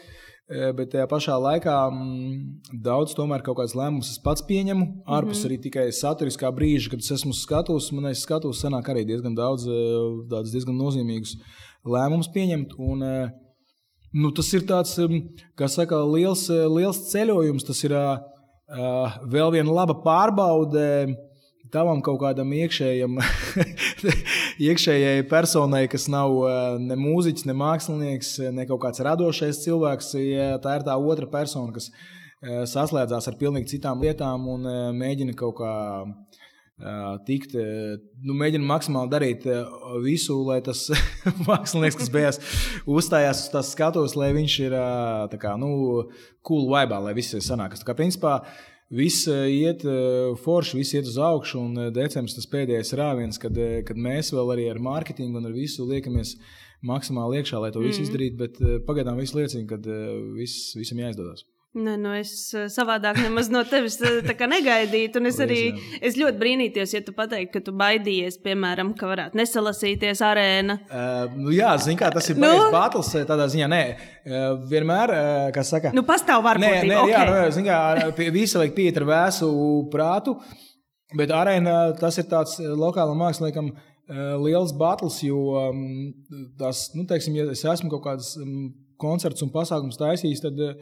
[0.51, 4.87] Bet tajā pašā laikā mm, daudz tomēr kaut kādas lēmumus es pats pieņemu.
[5.07, 5.47] Ārpus mm -hmm.
[5.47, 9.63] arī tikai saturiskā brīža, kad es esmu skatus, man aiz skatus sanāk arī diezgan daudz,
[10.51, 11.37] diezgan nozīmīgus
[11.85, 12.75] lēmumus pieņemt.
[12.77, 12.99] Un,
[14.13, 14.99] nu, tas ir tāds,
[15.55, 17.63] kā saka, liels, liels ceļojums.
[17.63, 17.95] Tas ir
[19.31, 21.15] vēl viena laba pārbaude
[21.71, 23.17] tavam kaut kādam iekšējam,
[24.69, 30.13] iekšējai personai, kas nav eh, ne mūziķis, ne mākslinieks, ne kaut kāds radošais cilvēks.
[30.63, 35.37] Tā ir tā otra persona, kas eh, saslēdzās ar pilnīgi citām lietām un eh, mēģina
[35.39, 35.73] kaut kā
[37.27, 37.51] tikt,
[38.25, 39.43] nu, mēģina maksimāli darīt
[40.01, 40.87] visu, lai tas
[41.45, 42.39] mākslinieks, kas beigās
[42.89, 44.73] uzstājās uz tās skatuves, lai viņš ir
[45.37, 45.69] kā, nu,
[46.41, 47.83] cool vibe, lai viss sanākas.
[47.83, 48.39] Tā kā, principā,
[48.91, 53.39] Viss eh, iet eh, forši, viss iet uz augšu, un eh, decembris tas pēdējais rāviens,
[53.39, 53.55] kad,
[53.87, 56.35] kad mēs vēl arī ar mārketingu un ar visu liekamies
[56.83, 58.07] maksimāli iekšā, lai to visu mm.
[58.09, 59.79] izdarītu, bet pagaidām viss liecina, ka
[60.35, 61.45] viss, visam jāizdodas.
[61.71, 62.31] Ne, nu es
[62.73, 63.95] savādāk nemaz no tevis
[64.27, 65.21] negaidītu.
[65.29, 65.59] Es arī
[66.03, 70.75] es ļoti brīnītos, ja tu pateiktu, ka tu baidījies, piemēram, ka varētu nesalasīties arēna.
[70.89, 72.51] Uh, nu jā, zini, kā tas ir nu?
[72.75, 73.71] battles tādā ziņā.
[73.71, 73.81] Nē,
[74.67, 75.15] vienmēr,
[75.55, 76.67] kas saka, nu pastāv varbūt.
[76.67, 77.15] Nē, nē okay.
[77.15, 79.55] jā, nu, zini, kā visi vajag pieiet ar vēsu
[79.95, 80.35] prātu,
[81.15, 83.71] bet arēna tas ir tāds lokālam māksliniekam
[84.43, 85.83] liels battles, jo um,
[86.59, 88.35] tas, nu, teiksim, ja es esmu kaut kādas.
[88.43, 90.75] Um, koncerts un pasākums taisīs, tad uh,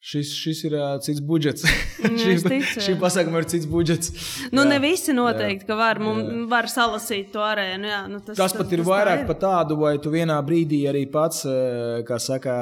[0.00, 1.64] šis, šis ir uh, cits budžets.
[1.98, 2.98] ticu, šim jā.
[3.00, 4.12] pasākumam ir cits budžets.
[4.52, 4.68] Nu, Jā.
[4.70, 6.44] ne visi noteikti, ka var, mum, Jā.
[6.52, 7.90] var salasīt to arēnu.
[7.90, 9.28] Jā, nu, tas, Tas pat ir tā vairāk ir.
[9.30, 11.44] par tādu, vai tu vienā brīdī arī pats,
[12.08, 12.56] kā saka,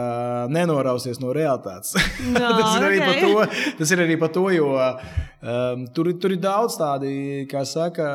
[0.53, 1.95] nenorausies no realitātes.
[2.25, 3.09] Jā, tas, ir arī ok.
[3.09, 7.17] par to, tas ir arī par to, jo um, tur, tur ir daudz tādi,
[7.53, 8.07] kā saka,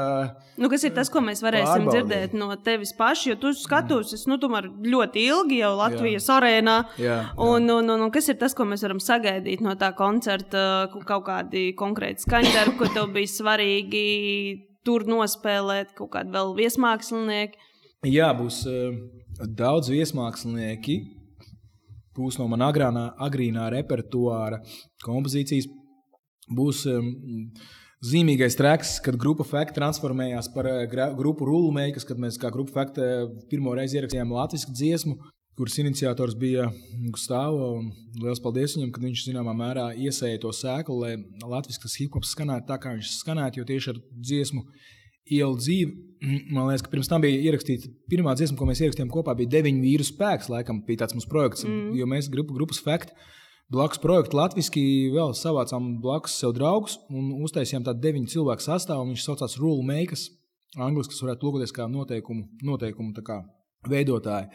[0.61, 2.05] Nu, kas ir tas, ko mēs varēsim Pārbaudīt.
[2.05, 3.31] dzirdēt no tevis paša?
[3.31, 6.35] Jo tu skatos, es nu, tomēr ļoti ilgi jau Latvijas jā.
[6.37, 6.75] arēnā.
[7.01, 7.15] Jā, jā.
[7.41, 9.10] Un, un, un, un kas ir tas, ko mēs varam sagaidīt
[9.61, 10.87] no tā koncerta?
[10.93, 14.05] Ku- Kaut kādi konkrēti skaņdarbi, ko tev bija svarīgi
[14.85, 17.57] tur nospēlēt, kaut kādi vēl viesmākslinieki.
[18.05, 18.95] jā, būs uh,
[19.47, 20.99] daudz viesmākslinieki.
[22.17, 24.57] Būs no manas agrānā, agrīnā repertuāra
[25.05, 25.67] kompozīcijas.
[26.51, 27.11] Būs um,
[28.03, 30.67] zīmīgais treks, kad grupa Fakta transformējās par
[31.15, 35.15] grupu Rulmeikas, kad mēs kā grupa Fakta pirmo reizi ierakstījām latviešu dziesmu,
[35.57, 36.69] kuras iniciators bija
[37.13, 37.91] Gustavs.
[38.21, 42.69] Lielas paldies viņam, ka viņš zināmā mērā iesēja to sēklu, lai latviešu hip hops skanētu
[42.69, 44.63] tā, kā viņš skanētu, jo tieši ar dziesmu
[45.31, 45.91] ielu dzīvi.
[46.55, 49.85] Man liekas, ka pirms tam bija ierakstīta pirmā dziesma, ko mēs ierakstījām kopā, bija deviņu
[49.85, 50.49] vīru spēks.
[50.51, 51.93] Laikam bija tāds mūsu projekts, mm.
[51.99, 53.15] jo mēs grupu, grupas Fakta
[53.71, 54.83] blakus projektu latviešu
[55.15, 59.07] vēl savācām blakus sev draugus un uztaisījām tādu deviņu cilvēku sastāvu.
[59.11, 60.27] Viņš saucās Rule Makers,
[60.75, 63.41] angļuiski, kas varētu lūkoties kā noteikumu, noteikumu kā
[63.87, 64.51] veidotāji.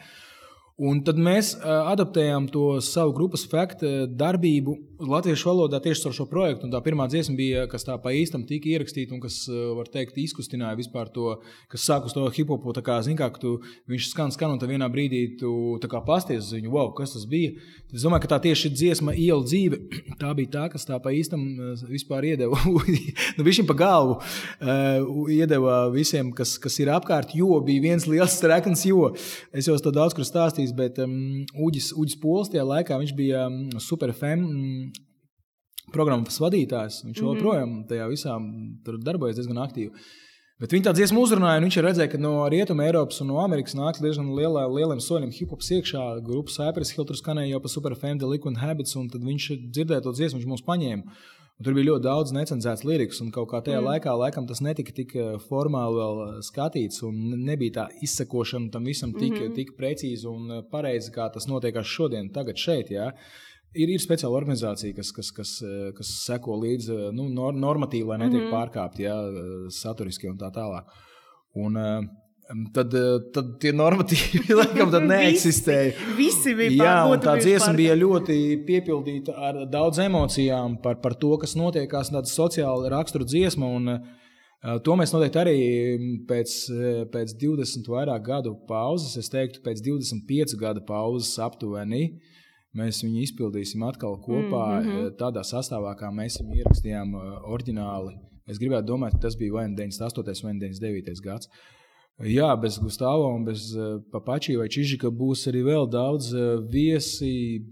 [0.77, 4.75] Un tad mēs adaptējām to savu grupas faktu darbību
[5.09, 6.67] latviešu valodā tieši ar šo projektu.
[6.67, 10.19] Un tā pirmā dziesma bija, kas tā pa īstam tika ierakstīta un kas, var teikt,
[10.21, 11.39] izkustināja vispār to,
[11.71, 12.75] kas sāk uz to hip hopu.
[12.77, 13.55] Tā kā, zin, kā, tu,
[13.89, 17.57] viņš skan, skan, un tad vienā brīdī tu pasties uz viņu, wow, kas tas bija.
[17.89, 19.81] Tad es domāju, ka tā tieši dziesma iela dzīve,
[20.19, 22.59] tā bija tā, kas tā pa īstam uh, vispār iedeva,
[23.37, 28.37] nu, viņam pa galvu uh, iedeva visiem, kas, kas ir apkārt, jo bija viens liels
[28.39, 29.11] strekns, jo
[29.51, 31.17] es jau to daudz kur stāstīju, bet um,
[31.67, 34.47] Uģis, Uģis Pols tajā laikā viņš bija um, super FM.
[34.47, 35.03] Um,
[35.87, 36.97] Programmas vadītājs.
[37.05, 37.37] Viņš mm -hmm.
[37.37, 38.33] joprojām tajā visā
[39.05, 39.93] darbojas diezgan aktīvi.
[40.57, 43.75] Bet viņi tā dziesmu uzrunāja, un viņš redzēja, ka no Rietumē, Eiropas un no Amerikas
[43.77, 46.05] nāk diezgan lielā, lieliem soļiem hip hops iekšā.
[46.25, 50.01] Grupa Cypress Hill tur skanēja jau pa Superfam, The Liquid Habits, un tad viņš dzirdēja
[50.07, 51.19] to dziesmu, viņš mūs paņēma.
[51.57, 53.89] Un tur bija ļoti daudz necenzētas lirikas, un kaut kā tajā mm.
[53.91, 58.89] laikā laikam, tas netika tik eh, formāli eh, skatīts, un ne- nebija tā izsekošana tam
[58.89, 59.55] visam tik, mm -hmm.
[59.57, 62.89] tik precīzi un pareizi, kā tas notiekās šodien, tagad šeit.
[62.89, 63.11] Jā.
[63.75, 68.17] Ir, ir speciāla organizācija, kas, kas, kas, eh, kas seko līdzi nu, nor, normatīvi, lai
[68.23, 68.55] netiek mm -hmm.
[68.55, 69.17] pārkāpti jā,
[69.69, 70.87] saturiski un tā tālāk.
[71.55, 72.07] Un, eh,
[72.47, 76.13] Tad, eh, tad tie normatīvi laikam neeksistēja.
[76.15, 81.33] Visi bija Jā, un tā dziesma bija ļoti piepildīta ar daudz emocijām par, par to,
[81.41, 82.13] kas notiekās.
[82.13, 83.67] Tāda sociāla rakstura dziesma.
[83.67, 85.57] Un, uh, to mēs noteikti arī
[86.29, 92.21] pēc, eh, pēc 20 vairāk gadu pauzes, es teiktu, pēc 25 gadu pauzes aptuveni.
[92.75, 95.15] Mēs viņu izpildīsim atkal kopā, mm -hmm.
[95.17, 98.17] tādā sastāvā, kā mēs viņu ierakstījām uh, oriģināli.
[98.47, 100.43] Es gribētu domāt, ka tas bija vai nu 98.
[100.43, 101.23] vai nu 99.
[101.23, 101.49] gads.
[102.23, 106.33] Jā, bez Gustavs un bez uh, Papačī vai Čižika būs arī vēl daudz
[106.71, 107.63] viesi.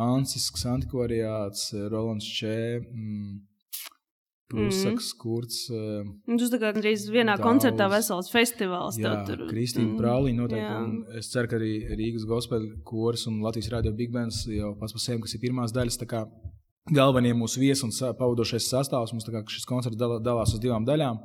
[0.00, 3.40] Ansisks antikvariāts, eh, Rolands Čē, mm,
[4.50, 5.58] Prūsakas kurts.
[5.70, 7.44] Uh, Nu, Tas kā gandrīz vienā Daudz.
[7.46, 8.98] koncertā vesels festivāls.
[8.98, 9.46] jā, tur.
[9.50, 11.18] Kristīna Mm, Prālīna noteikti.
[11.18, 15.00] Es ceru, ka arī Rīgas gospel kurs un Latvijas radio Big Bands jau pats par
[15.00, 15.98] sevi, kas ir pirmās daļas.
[16.06, 16.26] kā
[16.90, 21.18] Galvenie mūsu viesi un pavadošais sastāvs mums kā šis koncerts dalās uz divām daļām.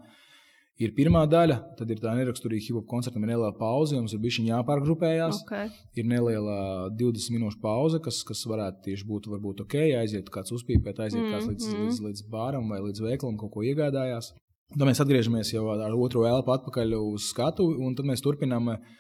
[0.75, 4.19] Ir pirmā daļa, tad ir tā neraksturīga hip hop koncerta, ir neliela pauze, mums ir
[4.19, 5.37] bijusi jāpārgrupējās.
[5.45, 5.69] Okay.
[5.95, 10.99] ir neliela 20 minūšu pauze, kas, kas varētu tieši būt varbūt, ok, aiziet kāds uzpīpēt,
[11.05, 11.85] aiziet mm, kāds līdz, mm.
[11.85, 14.33] līdz, līdz bāram vai līdz veikalam, kaut ko iegādājās.
[14.73, 18.99] Tad mēs atgriežamies jau ar otru elpu atpakaļ uz skatu, un tad mēs turpinām uh,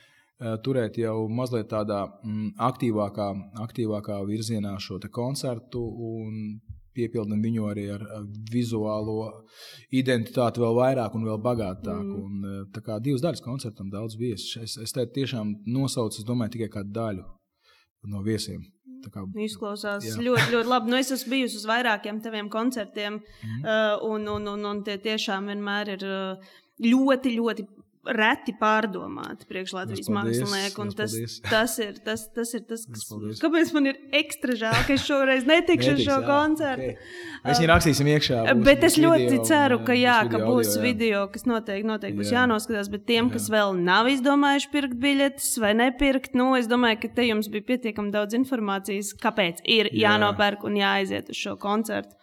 [0.63, 3.27] turēt jau mazliet tādā mm, aktīvākā,
[3.67, 5.83] aktīvākā virzienā šo koncertu.
[5.83, 6.61] un
[6.95, 8.03] Piepildām viņu arī ar
[8.51, 9.31] vizuālo
[9.95, 12.03] identitāti vēl vairāk un vēl bagātāk.
[12.03, 12.21] Mm.
[12.21, 14.61] Un, eh, tā kā divas daļas koncertam, daudz viesu.
[14.63, 17.27] Es, es te tiešām nosaucu, es domāju, tikai kādu daļu
[18.11, 18.63] no viesiem.
[19.13, 20.15] Kā, Izklausās Jā.
[20.17, 20.89] ļoti, ļoti labi.
[20.89, 23.59] Nu, es esmu bijusi uz vairākiem taviem koncertiem, mm.
[23.61, 27.67] uh, un, un, un, un tie tiešām vienmēr ir uh, ļoti, ļoti
[28.05, 30.85] reti pārdomāti priekš Latvijas mākslinieku.
[30.95, 31.15] Tas,
[31.49, 33.39] tas, ir, tas, tas ir tas, kas, paldies.
[33.41, 36.89] kāpēc man ir ekstra žēl, ka es šoreiz netikšu uz šo jā, koncertu.
[36.93, 37.07] ok.
[37.45, 38.41] Mēs viņu rakstīsim iekšā.
[38.51, 40.83] būs- Bet es būs ļoti video, ceru, ka, jā, ka būs audio, jā.
[40.83, 42.43] video, kas noteikti, noteikti būs Jā.
[42.45, 42.91] jānoskatās.
[42.91, 43.33] Bet tiem, Jā.
[43.33, 47.63] kas vēl nav izdomājuši pirkt biļetes vai nepirkt, nu, es domāju, ka te jums bija
[47.73, 50.13] pietiekami daudz informācijas, kāpēc ir Jā.
[50.17, 52.13] jānopērk un jāaiziet uz šo koncertu.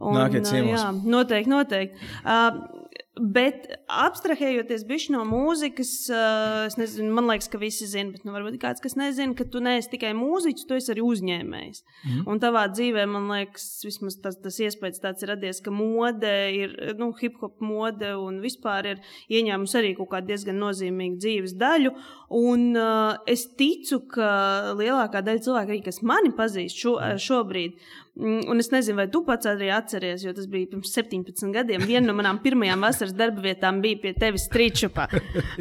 [0.00, 0.80] Un, Nākiet ciemos.
[0.80, 1.98] jā, noteikti, noteikti.
[2.24, 2.79] Uh,
[3.18, 8.60] Bet abstrahējoties no mūzikas, uh, es nezinu, man liekas, ka visi zina, bet nu, varbūt
[8.62, 11.82] kāds, kas nezina, ka tu neesi tikai mūziķis, tu esi arī uzņēmējs.
[12.06, 12.20] Mm.
[12.30, 16.76] Un tavā dzīvē, man liekas, vismaz tas, tas iespējas tāds ir radies, ka mode ir,
[17.00, 21.96] nu, hip hop mode un vispār ir ieņēmusi arī kaut kādu diezgan nozīmīgu dzīves daļu.
[22.38, 24.30] Un uh, es ticu, ka
[24.78, 27.74] lielākā daļa cilvēku, arī, kas mani pazīst šo, šobrīd,
[28.09, 31.84] Mm, un es nezinu, vai tu pats arī atceries, jo tas bija pirms 17 gadiem.
[31.88, 35.06] Viena no manām pirmajām vasaras darba vietām bija pie tevis Strīčupā.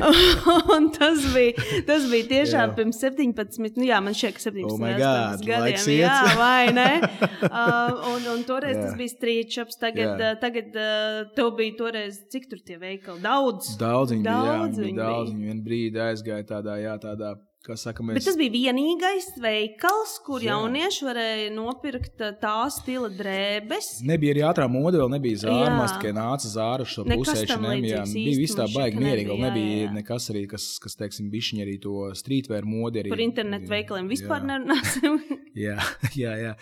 [0.76, 2.76] un tas bija, tas bija tiešām jā.
[2.78, 5.92] pirms 17, nu jā, man šķiet, ka 17 oh God, gadiem.
[5.96, 6.88] Jā, vai ne?
[7.50, 8.86] uh, un, un toreiz jā.
[8.88, 10.34] tas bija Strīčups, tagad, jā.
[10.44, 13.24] tagad uh, tev bija toreiz, cik tur tie veikali?
[13.24, 13.76] Daudz.
[13.80, 15.36] Daudz viņi daudz bija, jā, viņi bija daudz.
[15.36, 18.16] Viņi vien brīdi aizgāja tādā, jā, tādā Saka, mēs...
[18.16, 20.56] Bet tas bija vienīgais veikals, kur Jā.
[20.56, 23.90] jaunieši varēja nopirkt uh, tā stila drēbes.
[24.08, 27.84] Nebija arī ātrā mode, vēl nebija zārmas, tikai nāca zāra šo pusēšaniem.
[27.92, 29.92] Jā, bija viss tā baigi mierīgi, vēl nebija jā, jā.
[30.00, 33.04] nekas arī, kas, kas teiksim, bišķiņi arī to streetwear modi.
[33.04, 35.20] Arī, Par internetu veikaliem vispār nerunāsim.
[35.60, 35.76] jā,
[36.24, 36.56] jā, jā.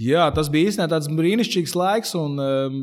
[0.00, 2.16] jā, tas bija īstenībā tāds brīnišķīgs laiks.
[2.18, 2.80] Un, um,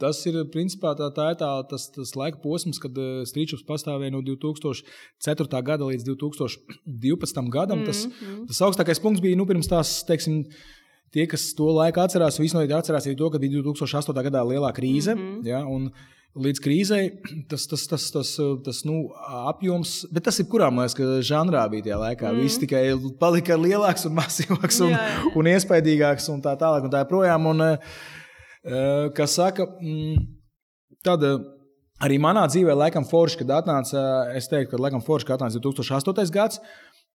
[0.00, 4.22] tas ir principā tā, tā tā, tas, tas laika posms, kad eh, Strīčups pastāvēja no
[4.26, 5.62] 2004.
[5.66, 7.44] gada līdz 2012.
[7.52, 7.82] gadam.
[7.82, 8.46] Mm tas, mhm.
[8.48, 10.44] tas augstākais punkts bija nu, pirms tās, teiksim,
[11.12, 14.26] tie, kas to laiku atcerās, visi noteikti atcerās arī to, ka bija 2008.
[14.30, 15.14] gadā lielā krīze.
[15.14, 15.48] Mm -hmm.
[15.50, 15.90] ja, un,
[16.34, 17.02] Līdz krīzei
[17.46, 18.30] tas, tas, tas, tas,
[18.66, 19.04] tas nu,
[19.46, 22.32] apjoms, bet tas ir kurā mūzikā žanrā bija tajā laikā.
[22.32, 22.40] Mm.
[22.42, 22.80] Viss tikai
[23.20, 25.30] palika lielāks, un masīvāks un, jā, jā.
[25.38, 26.88] un iespaidīgāks un tā tālāk.
[26.88, 27.46] Un tā joprojām.
[27.52, 27.94] Un, uh,
[29.16, 30.24] kas saka, mm,
[31.04, 31.38] tad eh,
[32.04, 34.02] arī manā dzīvē, laikam, forši, kad atnāca,
[34.36, 36.34] es teiktu, ka laikam forši, kad atnāca 2008.
[36.34, 36.60] gads.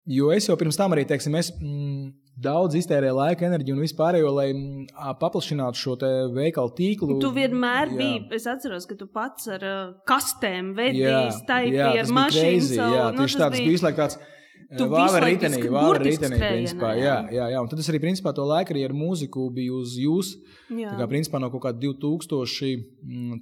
[0.04, 2.10] Jo es jau pirms tam arī teiksim, es, mm,
[2.44, 5.94] daudz iztērēju laika, enerģiju un vispārējo, lai mm, paplašinātu šo
[6.34, 7.16] veikalu tīklu.
[7.22, 7.96] Tu vienmēr jā.
[8.00, 12.68] biji, es atceros, ka tu pats ar uh, kastēm vedīji, staigāji ar mašīnu.
[12.76, 13.84] Jā, nu, tieši tāds bija, bija
[14.78, 17.60] Tu Vāva ritenī, vāva ritenī, principā, jā, jā, jā.
[17.62, 20.34] Un tad es arī, principā, to laiku arī ar mūziku biju uz jūs.
[20.70, 20.90] Jā.
[20.90, 22.82] Tā kā, principā, no kaut kā 2004.
[23.04, 23.38] Mm,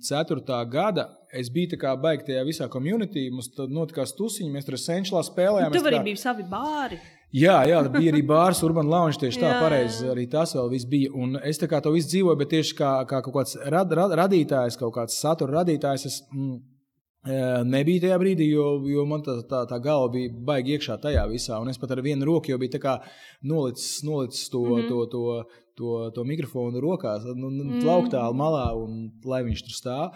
[0.73, 3.29] gada es biju tā kā baigi tajā visā komunitī.
[3.33, 5.73] Mums tad notikās tusiņi, mēs tur senčlā spēlējām.
[5.75, 6.07] Tur arī kā...
[6.11, 7.01] bija savi bāri.
[7.33, 9.17] Jā, jā, bija arī bārs, urban lounge.
[9.23, 10.05] Tieši tā, pareizi.
[10.13, 11.15] Arī tas vēl viss bija.
[11.17, 14.13] Un es tā kā to visu dzīvoju, bet tieši kā, kā kaut kāds rad, rad,
[14.21, 16.05] radītājs, kaut kāds satura radītājs.
[16.11, 16.59] Es, mm,
[17.23, 21.61] Nebija tajā brīdī, jo, jo man tā, tā, tā galva bija baigi iekšā tajā visā.
[21.63, 22.81] Un es pat ar vienu roku jau biju
[23.47, 24.89] nolicis, nolicis to, mm -hmm.
[24.89, 25.45] to, to,
[25.77, 27.83] to, to mikrofonu rokās, nu, mm -hmm.
[27.83, 30.11] plauktā malā, un lai viņš tur stāv.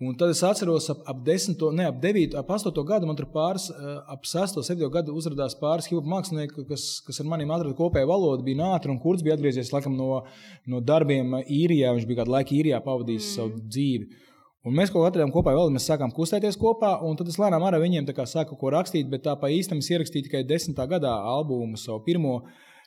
[0.00, 3.26] Un tad es atceros, ap, ap 10, ne ap 9, ap 8 gadu man tur
[3.26, 3.70] pāris,
[4.06, 8.06] ap 6, 7 gadu uzrādījās pāris hip hop mākslinieki, kas, kas ar maniem atrada kopēju
[8.06, 8.42] valodu.
[8.42, 10.24] Bija nātri un kurds bija atgriezies laikam, no,
[10.66, 11.94] no darbiem īrijā.
[11.94, 13.34] Viņš bija kādu laiku īrijā pavadījis mm.
[13.36, 14.23] savu dzīvi.
[14.64, 17.66] Un mēs kaut kā atradām kopā, vēl mēs sākām kustēties kopā, un tad es lēnām
[17.68, 20.78] ar viņiem sāku ko rakstīt, bet tā pa īstam es ierakstīju tikai 10.
[20.88, 22.38] gadā albumu, savu pirmo,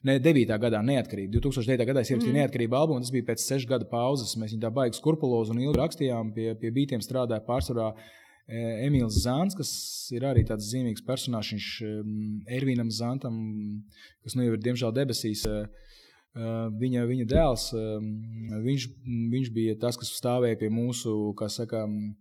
[0.01, 0.57] ne 9.
[0.57, 1.37] gadā neatkarību.
[1.37, 1.85] 2009.
[1.85, 2.39] gadā es ierakstīju mm.
[2.41, 4.33] neatkarību albumu, tas bija pēc 6 gadu pauzes.
[4.41, 7.91] Mēs viņu tā baigi skrupulozi un ilgi rakstījām, pie, pie beatiem strādāja pārsvarā.
[8.47, 9.69] E, Emīls Zāns, kas
[10.17, 11.69] ir arī tāds zīmīgs personāžs, viņš
[12.57, 13.37] Ervīnam Zantam,
[14.25, 15.45] kas nu jau ir diemžēl debesīs.
[15.45, 15.67] Uh,
[16.35, 17.69] viņa, viņa dēls,
[18.63, 18.87] viņš,
[19.33, 22.15] viņš bija tas, kas stāvēja pie mūsu, kā sakām,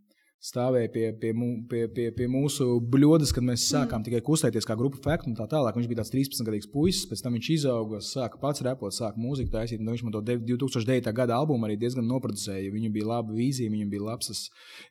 [0.46, 1.32] stāvēja pie, pie,
[1.70, 4.06] pie, pie, pie mūsu bļodas, kad mēs sākām mm.
[4.06, 5.74] tikai kustēties kā grupa faktu un tā tālāk.
[5.78, 9.82] Viņš bija tāds 13-gadīgs puisis, pēc tam viņš izauga, sāka pats repot, sāka mūziku taisīt.
[9.82, 11.11] Viņš man to 2009.
[11.16, 12.70] gada albumu arī diezgan noproducēja.
[12.74, 14.44] Viņam bija laba vīzija, viņam bija labs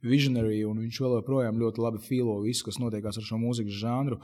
[0.04, 4.20] visionary, un viņš vēl joprojām ļoti labi filo visu, kas notiekās ar šo mūzikas žanru.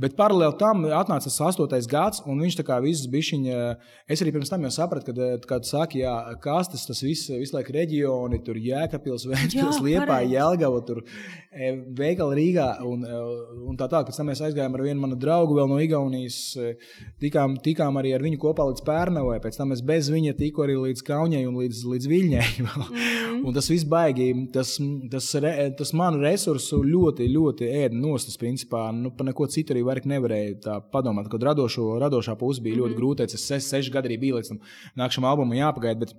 [0.00, 3.60] Bet paralēli tam atnāca tas astotais gads, un viņš tā kā viss bišķiņa,
[4.08, 7.76] es arī pirms tam jau sapratu, kad, kad saka, jā, kastas, tas viss, visu laiku
[7.76, 11.02] reģioni, tur Jēkabils, Vēnspils, Liepā, Jelga iekļaut tur
[11.50, 13.20] e, veikala Rīgā un, e,
[13.68, 14.08] un tā tālāk.
[14.10, 16.74] Pēc tam mēs aizgājām ar vienu manu draugu vēl no Igaunijas, e,
[17.22, 20.78] tikām, tikām arī ar viņu kopā līdz Pērnavai, pēc tam es bez viņa tiku arī
[20.78, 22.46] līdz Kaunijai un līdz, līdz Viļņai.
[22.60, 23.42] mm.
[23.44, 24.76] un tas viss baigi, tas,
[25.12, 25.30] tas,
[25.78, 28.32] tas manu resursu ļoti, ļoti ēda nost.
[28.40, 32.76] Principā nu, par neko citu arī vairāk nevarēju tā padomāt, kad radošo, radošā puse bija
[32.76, 33.26] mm ļoti grūta.
[33.26, 34.60] Es seši, gadi arī biju līdz tam
[34.96, 36.00] nākamajam albumam jāpagaida.
[36.00, 36.14] Bet,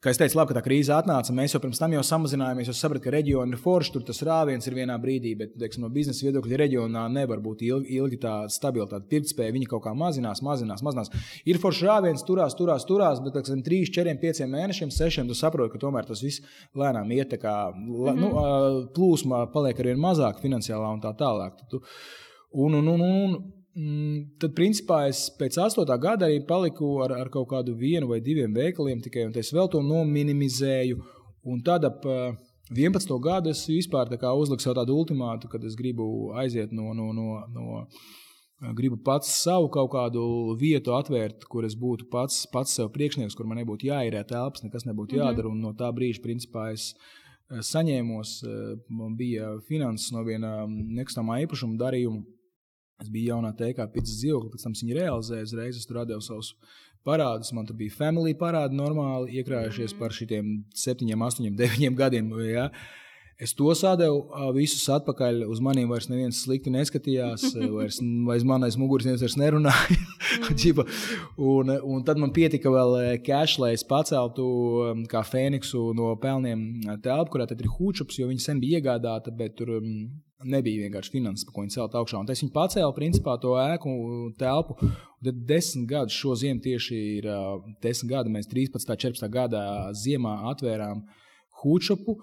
[0.00, 1.32] Kā es teicu, labi, ka tā krīze atnāca.
[1.36, 2.70] Mēs jau pirms tam jau samazinājāmies.
[2.72, 5.90] Es sapratu, ka reģioni ir forši, tur tas rāviens ir vienā brīdī, bet teiksim, no
[5.92, 9.04] biznesa viedokļa reģionā nevar būt ilgi, ilgi tā stabilitāte.
[9.12, 11.12] Pirktspēja viņi kaut kā mazinās, mazinās, mazinās.
[11.44, 15.74] Ir forši rāviens, turās, turās, turās, bet pēc 3, 4, 5 mēnešiem, 6 tu saproti,
[15.76, 16.40] ka tomēr tas viss
[16.72, 18.24] lēnām iet kā mm -hmm.
[18.24, 18.32] nu,
[18.96, 21.60] plūsmā, paliek arvien mazāk finansiālā un tā tālāk.
[21.68, 21.84] Tu,
[22.56, 23.59] un, un, un, un, Mm,
[24.40, 28.54] tad, principā, es pēc astotā gada arī paliku ar, ar kaut kādu vienu vai diviem
[28.54, 31.00] veikaliem tikai, un es vēl to nominimizēju.
[31.50, 32.04] Un tad ap,
[32.70, 33.12] 11.
[33.22, 36.94] gadu es vispār uzliku sev tādu ultimātu, kad es gribu aiziet no.
[36.94, 37.84] no, no, no
[38.76, 40.22] Gribu pats savu kaut kādu
[40.60, 44.84] vietu atvērt, kur es būtu pats, pats sev priekšnieks, kur man nebūtu jāierē telpas, nekas
[44.84, 45.22] nebūtu mhm.
[45.22, 45.48] jādara.
[45.48, 45.56] Mm -hmm.
[45.56, 46.92] Un no tā brīža, principā, es
[47.50, 48.34] saņēmos,
[48.88, 52.22] man bija finanses no viena nekustamā īpašuma darījuma.
[53.00, 55.80] Es biju jaunā TK pīcis dzīvokli, pēc tam viņi realizēja uzreiz.
[55.80, 56.54] Es tur radīju savus
[57.06, 57.52] parādus.
[57.56, 62.34] Man tur bija family parādi normāli iekrājušies par šiem septiņiem, astoņiem, deviņiem gadiem.
[62.50, 62.68] Ja?
[63.40, 65.46] Es to sādēju visus atpakaļ.
[65.48, 67.46] Uz maniem vairs neviens slikti neskatījās,
[67.78, 70.00] vairs, vairs man aiz muguras neviens vairs nerunāja.
[70.52, 70.82] Mm.
[71.54, 74.44] un, un tad man pietika vēl cash, lai es paceltu
[75.08, 76.66] kā Fēniksu no pelniem
[77.00, 79.78] telpu, kurā tad ir hūčups, jo viņi sen bija iegādāta, bet tur
[80.44, 82.20] nebija vienkārši finanses, ko viņi celt augšā.
[82.20, 83.92] Un tas viņi pacēla principā to ēku
[84.40, 84.76] telpu.
[85.20, 87.28] Tad desmit gadus šo ziemu tieši ir
[87.84, 88.32] desmit gadi.
[88.32, 88.80] Mēs 13.
[88.80, 89.28] un 14.
[89.32, 89.64] gadā
[89.96, 91.04] ziemā atvērām
[91.62, 92.16] hūčupu.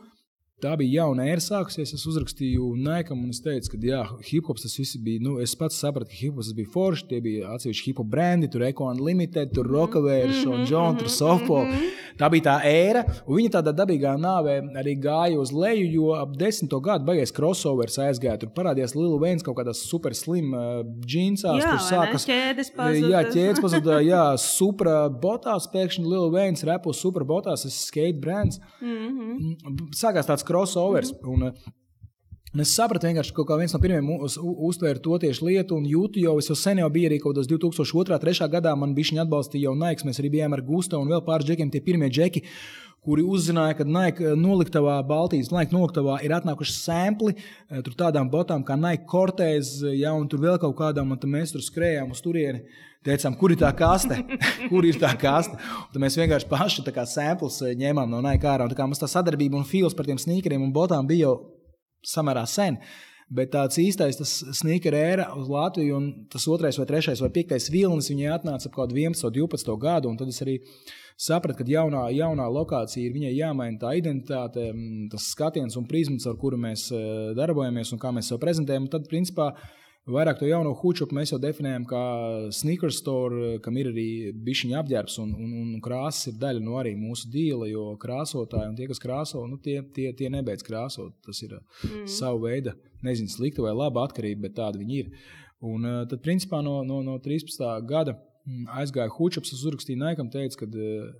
[0.57, 1.91] Tā bija jauna ēra sākusies.
[1.93, 5.21] Es uzrakstīju Nēkam, un es teicu, ka jā, hip hops tas viss bija.
[5.21, 7.05] Nu, es pats sapratu, ka hip hops bija forši.
[7.11, 10.95] Tie bija atsevišķi hip hop brandi, tur Econ Limited, tur Rockaware, mm -hmm, John, mm
[10.95, 11.65] -hmm, tur Softball.
[11.67, 12.07] Mm -hmm.
[12.17, 16.33] Tā bija tā ēra, un viņa tādā dabīgā nāvē arī gāja uz leju, jo ap
[16.39, 18.39] desmito gadu beigās crossovers aizgāja.
[18.41, 21.61] Tur parādījās Lielu Vēns kaut kādā super slim uh, džinsās.
[21.61, 23.11] Jā, tur sākas ķēdes pazuda.
[23.11, 28.59] Jā, ķēdes pazuda, jā, supra botās pēkšņi Lielu Vēns repo super botās, tas skate brands.
[28.81, 29.93] Mm -hmm.
[29.93, 31.11] Sākās tāds crossovers.
[31.11, 31.43] Mm -hmm.
[31.43, 31.53] Un,
[32.55, 34.07] Un es sapratu, ka viens no pirmajiem
[34.69, 37.49] uztvēra to tieši lietu, un jūtu jau, es jau sen jau biju arī kaut kādos
[37.51, 37.83] 2002.
[37.91, 38.47] un 2003.
[38.53, 38.71] gadā.
[38.79, 41.73] Man bija viņa atbalstīja jau Naiks, mēs arī bijām ar Gustavu un vēl pāris džekiem,
[41.73, 42.43] tie pirmie džeki.
[43.07, 46.73] Kuri uzzināja, ka Nike noliktavā, Baltijas Nike noliktavā ir atnākuši
[47.35, 51.53] eh, tur tādām botām kā Nike Cortez, ja, un tur vēl kaut kādām, un mēs
[51.55, 52.63] tur skrējām uz turieni
[53.07, 54.17] teicām, kur ir tā kaste,
[54.71, 55.55] kur ir tā kaste.
[55.55, 57.05] Un tad mēs vienkārši paši kā
[57.63, 58.67] eh, ņēmām no Nike ārā.
[58.67, 61.56] Un tā kā mums tā sadarbība un fils par tiem sneakeriem un botām bija jau
[62.05, 62.79] samērā sen.
[63.27, 64.15] Bet tāds īstais
[64.55, 68.77] sneaker ēra uz Latviju, un tas otrais, vai trešais, vai piektais vilnis, viņai atnāca ap
[68.77, 70.13] kaut 11, 12 gadu.
[70.15, 70.61] Tad es arī
[71.19, 74.69] sapratu, ka jaunā, jaunā lokācija ir viņai jāmaina tā identitāte,
[75.11, 78.87] tas skatiens un prizmas, ar kuru mēs eh, darbojamies un kā mēs sev prezentējam.
[78.93, 79.51] Tad, principā,
[80.07, 82.01] Vairāk to jauno hučupu mēs jau definējam kā
[82.55, 84.05] sneaker store, kam ir arī
[84.45, 88.77] bišķiņa apģērbs un, un, un krāsas ir daļa no arī mūsu dīla, jo krāsotāji un
[88.77, 91.17] tie, kas krāso, nu, tie, tie, tie nebeidz krāsot.
[91.27, 92.05] Tas ir mm.
[92.13, 92.71] savu veidu,
[93.03, 95.11] nezinu, slikta vai laba atkarība, bet tāda viņi ir.
[95.67, 97.59] Un uh, tad, principā, no, no, no 13.
[97.89, 98.15] gada
[98.79, 101.11] aizgāja hučups, es uzrakstīju Naikam, teicu, ka uh,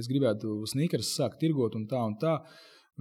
[0.00, 2.38] es gribētu sneakers sākt tirgot un tā un tā.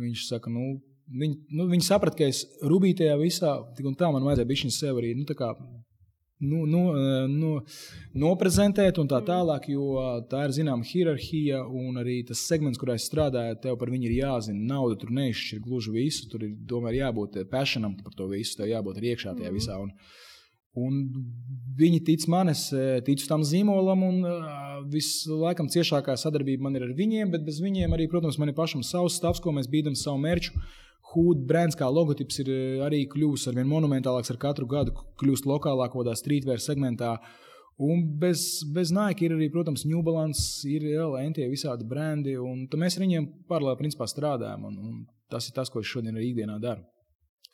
[0.04, 4.26] Viņš saka, nu, Viņi, nu, viņi saprata, ka es rubīju tajā visā, un tā man
[4.28, 5.16] vajadzēja viņa sev arī.
[5.18, 5.50] Nu, kā,
[6.46, 6.84] nu, nu,
[7.32, 7.54] nu,
[8.22, 9.98] noprezentēt un tā tālāk, jo
[10.30, 14.20] tā ir zināma hierarhija un arī tas segments, kurā es strādāju, tev par viņu ir
[14.20, 14.76] jāzina.
[14.76, 19.02] Nauda tur neizšķir gluži visu, tur ir tomēr jābūt passionam par to visu, tev jābūt
[19.02, 19.82] arī iekšā tajā visā.
[19.82, 19.96] Un,
[20.78, 21.00] Un
[21.80, 22.68] viņi tic man, es
[23.08, 24.60] ticu tam zīmolam, un uh,
[24.94, 28.84] vislabākā ciešākā sadarbība man ir ar viņiem, bet bez viņiem arī, protams, man ir pašam
[28.86, 30.54] savs stāvs, ko mēs bīdam savu mērķu.
[31.10, 35.48] Hood brands kā logotips ir eh, arī kļuvis ar vien monumentālāks ar katru gadu, kļūst
[35.50, 37.16] lokālāk, kādā streetwear segmentā.
[37.80, 38.44] Un bez,
[38.76, 43.30] bez Nike ir arī, protams, New Balance, ir LNT, visādi brandi, un mēs ar viņiem
[43.48, 44.68] paralēli principā strādājam.
[44.68, 46.84] Un, un tas ir tas, ko es šodien arī ikdienā daru.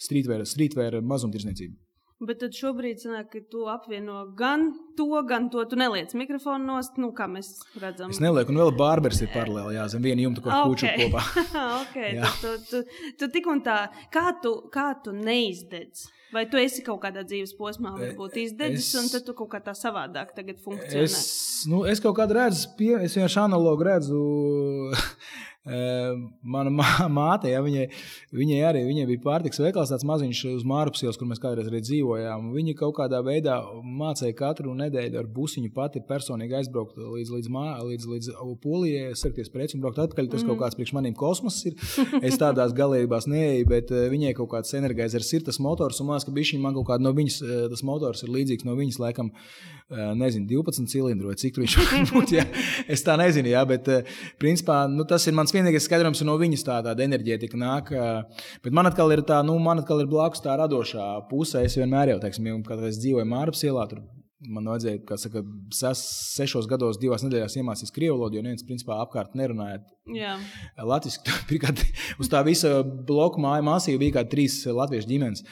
[0.02, 1.85] Streetwear, streetwear mazumtirdzniecība.
[2.24, 5.66] Bet tad šobrīd sanāk, ka tu apvieno gan to, gan to.
[5.68, 7.50] Tu neliec mikrofonu nost, nu, kā mēs
[7.82, 8.14] redzam.
[8.14, 10.70] Es nelieku, un vēl bārbers ir paralēli, jā, zem viena jumta, ko okay.
[10.72, 11.26] kūču kopā.
[11.82, 13.82] okay, tu, tu, tu, tu tik un tā,
[14.16, 16.08] kā tu, kā tu neizdedz?
[16.32, 19.60] Vai tu esi kaut kādā dzīves posmā, varbūt izdedzis, es, un tad tu kaut kā
[19.64, 21.04] tā savādāk tagad funkcionē?
[21.04, 21.20] Es,
[21.72, 24.24] nu, es kaut kādā redzu, pie, es vienkārši analogu redzu
[25.66, 26.70] Mana
[27.18, 27.86] māte, ja, viņai,
[28.38, 32.52] viņai arī viņai bija pārtiks veikals, tāds maziņš uz Mārupsielas, kur mēs kādreiz dzīvojām.
[32.54, 37.66] Viņa kaut kādā veidā mācīja katru nedēļu ar busiņu pati personīgi aizbraukt līdz, līdz, mā,
[37.82, 40.30] līdz, līdz Polijai, sarkties preci un braukt atpakaļ.
[40.36, 40.52] Tas mm.
[40.52, 41.80] kaut kāds priekš maniem kosmos ir.
[42.22, 46.30] Es tādās galībās neeju, bet viņai kaut kāds enerģizers ir tas motors, un man liekas,
[46.30, 47.42] ka bišķiņ man kaut kāda no viņas,
[47.74, 49.34] tas motors ir līdzīgs no viņas, laikam,
[49.90, 52.34] nezinu, 12 cilindru vai cik viņš var būt.
[52.34, 52.46] Ja?
[52.92, 53.90] Es tā nezinu, jā, bet
[54.42, 57.94] principā nu, tas ir mans vienīgais skaidrojums no viņas tā, tāda enerģētika nāk.
[58.66, 61.66] Bet man atkal ir tā, nu, man atkal ir blakus tā radošā pusē.
[61.66, 64.02] Es vienmēr jau, teiksim, kad es dzīvoju Mārpas ielā, tur
[64.52, 65.42] man vajadzēja, kā saka,
[65.74, 66.02] ses,
[66.36, 69.80] sešos gados, divās nedēļās iemācīties krievu valodu, jo neviens, principā, apkārt nerunāja
[70.78, 71.24] latviešu.
[72.22, 75.46] Uz tā visa bloku māja māsīja bija kā trīs latviešu ģimenes.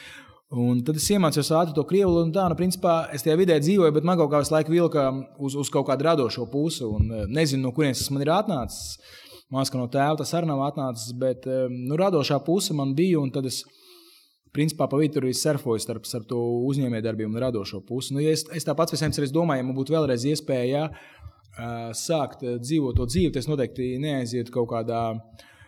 [0.54, 3.56] Un tad es iemācījos ātri to krievu valodu, un tā, nu, principā, es tajā vidē
[3.58, 5.08] dzīvoju, bet man kaut kā visu laiku vilka
[5.42, 8.98] uz, uz kaut kādu radošo pusi, un nezinu, no kurienes tas man ir atnācis.
[9.54, 13.22] Mākslinieks no tēva tas arī nav atnācis, bet nu, radošā puse man bija.
[13.34, 13.62] Tad es
[14.54, 16.38] principā pa vidu tur surfoju starp, starp to
[16.70, 18.14] uzņēmējdarbību un radošo pusi.
[18.14, 22.96] Nu, ja es, es tāpat visiem domāju, ja man būtu vēlreiz iespēja uh, sākt dzīvot
[22.98, 25.02] to dzīvi, tad es noteikti neaizietu kaut kādā.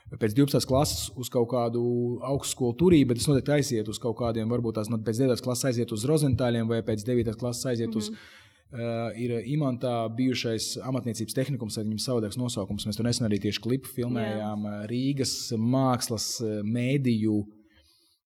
[0.06, 0.62] Pēc 12.
[0.70, 1.82] klases uz kaut kādu
[2.24, 5.42] augstskolu turību, bet es noteikti aizietu uz kaut kādiem, varbūt tās no pēc 9.
[5.42, 7.34] klases aiziet uz Rozentāļiem vai pēc 9.
[7.40, 8.18] klases aiziet mm -hmm.
[8.18, 12.86] uz Uh, ir Imantā bijušais amatniecības tehnikums, ar viņu savādāks nosaukums.
[12.86, 14.86] Mēs tur nesen arī tieši klipu filmējām Jā.
[14.90, 17.44] Rīgas mākslas mēdīju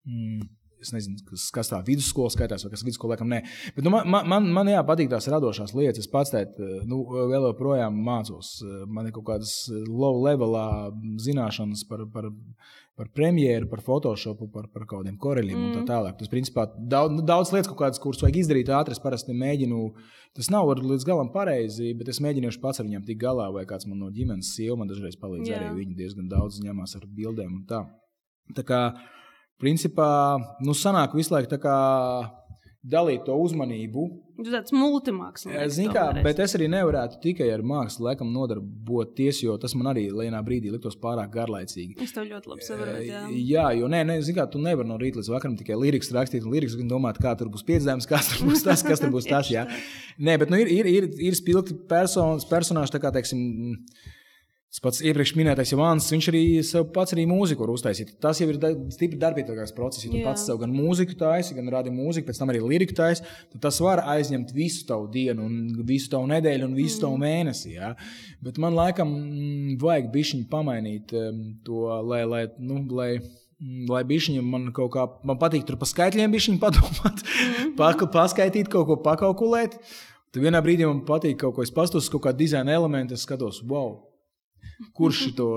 [0.07, 0.49] Mm.
[0.81, 3.43] Es nezinu, kas, kas tā vidusskola skaitās, vai kas vidusskola laikam nē.
[3.77, 6.07] Bet, nu, man, man, man jā, patīk tās radošās lietas.
[6.07, 6.57] Es pats tēt,
[6.89, 8.55] nu, vēl joprojām mācos.
[8.89, 9.55] Man ir kaut kādas
[9.89, 10.65] low levelā
[11.21, 12.31] zināšanas par, par,
[12.97, 15.69] par premjeru, par Photoshopu, par, par kaut kādiem koreļiem mm.
[15.69, 15.91] un tā mm.
[15.93, 16.17] tālāk.
[16.21, 19.85] Tas, principā, daudz, nu, daudz lietas, kādas, kuras vajag izdarīt ātri, es parasti mēģinu.
[20.37, 23.89] Tas nav līdz galam pareizi, bet es mēģinu pats ar viņiem tikt galā, vai kāds
[23.91, 25.49] man no ģimenes sieva man dažreiz palīdz.
[25.49, 25.61] Jā.
[25.61, 27.85] Arī viņi diezgan daudz ņemās ar bildēm un tā.
[28.57, 28.85] tā kā,
[29.61, 30.11] principā,
[30.65, 31.61] nu, sanāk visu laiku
[32.81, 34.03] dalīt to uzmanību.
[34.41, 35.75] Tu tāds multimākslinieks.
[35.77, 40.07] Zini, kā, bet es arī nevarētu tikai ar mākslu laikam nodarboties, jo tas man arī
[40.15, 41.99] vienā brīdī liktos pārāk garlaicīgi.
[42.01, 43.03] Es tev ļoti labi saprotu.
[43.05, 46.09] Jā, jā jo nē, nē zini, kā, tu nevari no rīta līdz vakaram tikai lirikas
[46.17, 49.29] rakstīt, un lirikas domāt, kā tur būs piedzēmums, kas tur būs tas, kas tur būs
[49.29, 49.53] tas.
[50.25, 53.45] Nē, bet nu, ir, ir, ir, ir spilgti personas, personāži, tā kā, teiksim,
[54.71, 56.41] Tas pats iepriekš minētais Jānis, viņš arī
[56.95, 58.13] pats arī mūziku var uztaisīt.
[58.23, 60.05] Tas jau ir da, stipri darbīgāks process.
[60.05, 60.27] Ja tu Jā.
[60.29, 63.81] pats sev gan mūziku taisi, gan rādi mūziku, pēc tam arī liriku taisi, tad tas
[63.83, 67.03] var aizņemt visu tavu dienu, un visu tavu nedēļu un visu mm.
[67.03, 67.73] tavu mēnesi.
[67.75, 67.89] Ja?
[68.47, 74.05] Bet man laikam mm, vajag bišķiņu pamainīt um, to, lai, lai, nu, lai mm, lai
[74.13, 77.75] bišķiņam man kaut kā, man patīk tur pa skaitļiem bišķiņu padomāt, mm -hmm.
[77.81, 77.91] pa,
[78.21, 79.81] paskaitīt kaut ko, pakalkulēt.
[80.31, 83.65] Tad vienā brīdī man patīk kaut ko, es pastos kaut kādu dizaina elementu, es skatos,
[83.67, 83.99] wow,
[84.97, 85.49] kurš to,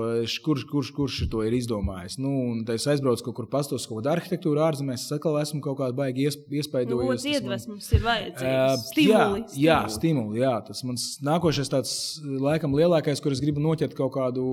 [0.44, 2.18] kurš, kurš, kurš to ir izdomājis.
[2.20, 2.32] Nu,
[2.74, 5.06] es aizbraucu kaut kur pastos, kaut kāda arhitektūra ārzemēs.
[5.06, 7.24] Es atkal esmu kaut kādā baigi iespaidojies.
[7.24, 8.44] Nu, iedvesmas ir vajadzīgs.
[8.44, 9.64] Uh, stimuli, jā, stimuli.
[9.66, 10.42] jā, stimuli.
[10.44, 11.94] Jā, tas mans nākošais tāds
[12.24, 14.48] laikam lielākais, kur es gribu noķert kaut kādu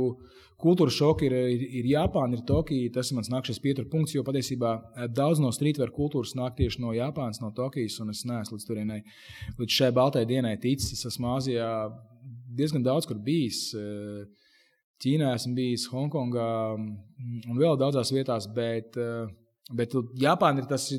[0.61, 2.91] kultūras šoku ir, ir, ir Japāna, ir Tokija.
[2.95, 4.75] Tas ir mans nākamais pieturpunkts, jo patiesībā
[5.09, 7.97] daudz no streetwear kultūras nāk tieši no Japānas, no Tokijas.
[8.13, 9.01] Es neesmu līdz turienei,
[9.59, 10.93] līdz šai baltai dienai ticis.
[10.97, 11.71] Es esmu Āzijā
[12.57, 13.69] diezgan daudz kur bijis.
[13.77, 14.29] Uh,
[15.01, 18.47] Ķīnā esmu bijis, Hongkongā mm, un vēl daudzās vietās.
[18.53, 19.29] Bet, eh,
[19.77, 20.89] bet Japāna ir tas,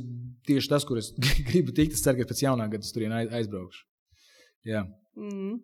[0.48, 1.12] tieši tas, kur es
[1.48, 1.94] gribu tikt.
[1.98, 3.84] Es ceru, ka pēc jaunā gada tur aizbraukšu.
[4.68, 4.86] Jā.
[5.18, 5.60] Mm.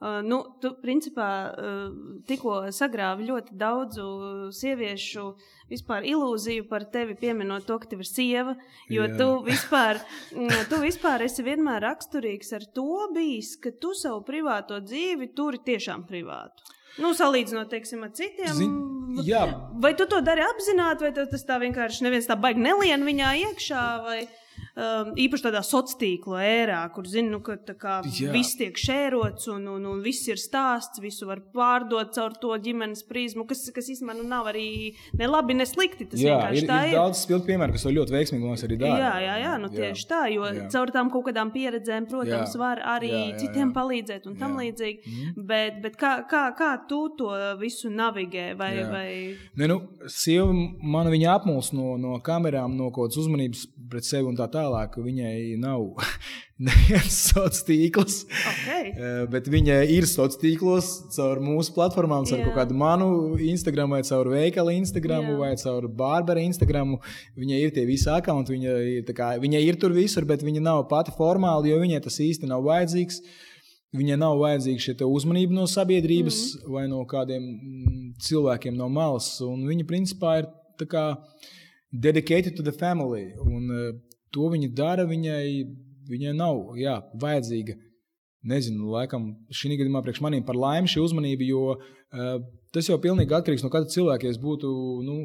[0.00, 1.88] Uh, nu, tu, principā, uh,
[2.24, 4.04] tikko sagrāvi ļoti daudzu
[4.56, 5.24] sieviešu
[5.68, 8.54] vispār ilūziju par tevi, pieminot to, ka tev ir sieva.
[8.88, 9.18] Jo Jā.
[9.18, 10.00] tu vispār,
[10.38, 15.60] mm, tu vispār esi vienmēr raksturīgs ar to bijis, ka tu savu privāto dzīvi turi
[15.68, 16.72] tiešām privātu.
[16.98, 18.54] Nu, salīdzinot, teiksim, ar citiem.
[18.56, 18.72] Zin,
[19.26, 19.44] jā.
[19.82, 23.84] vai tu to dari apzināti, vai tas tā vienkārši neviens tā baigi nelien viņā iekšā?
[24.06, 24.20] Vai?
[24.76, 28.00] Um, īpaši tādā sociālā tīkla ērā, kur zinu, nu, ka kā,
[28.32, 33.02] viss tiek šērots un, un, un viss ir stāsts, visu var pārdot caur to ģimenes
[33.08, 36.08] prizmu, kas, kas īstenībā nu, nav arī ne labi, ne slikti.
[36.12, 36.94] Tas jā, ir, tā ir.
[36.94, 39.00] Ir daudz spilgtu piemēru, kas to ļoti veiksmīgi mums arī dara.
[39.00, 40.08] Jā, jā, jā, nu, tieši jā.
[40.12, 40.68] tā, jo jā.
[40.74, 42.60] caur tām kaut kādām pieredzēm, protams, jā.
[42.60, 43.74] var arī jā, jā, citiem jā.
[43.78, 44.66] palīdzēt un tam jā.
[44.66, 45.14] līdzīgi.
[45.14, 45.46] Mm.
[45.50, 48.50] Bet, bet kā, kā, kā tu to visu navigē?
[48.60, 48.88] Vai, jā.
[48.92, 49.08] vai...
[49.60, 54.28] Ne, nu, sieva man viņa apmuls no, no kamerām, no kaut kādas uzmanības pret sevi
[54.30, 54.59] un tā tālāk.
[55.00, 55.86] Viņai nav
[56.66, 58.90] neviens sociāls tīkls, okay.
[58.92, 64.02] Eh, bet viņa ir sociālos tīklos caur mūsu platformām, caur kaut kādu manu Instagram, vai
[64.06, 66.98] caur veikalu Instagram, vai caur Bārbara Instagram.
[67.40, 68.74] Viņai ir tie visi akti, viņa,
[69.16, 72.66] kā, viņa ir tur visur, bet viņa nav pati formāli, jo viņai tas īsti nav
[72.68, 73.22] vajadzīgs.
[73.96, 76.74] Viņai nav vajadzīga šī uzmanība no sabiedrības mm -hmm.
[76.76, 79.40] vai no kādiem mm, cilvēkiem no malas.
[79.40, 80.46] Viņa principā ir
[81.92, 83.34] dedicated to the family.
[83.44, 83.94] Un uh,
[84.34, 85.44] to viņa dara, viņai,
[86.10, 87.78] viņai nav jā, vajadzīga.
[88.50, 92.38] Nezinu, laikam šī gadījumā priekš maniem par laimi šī uzmanība, jo uh,
[92.72, 94.24] tas jau pilnīgi atkarīgs no katra cilvēka.
[94.24, 94.70] Ja es būtu
[95.04, 95.16] nu,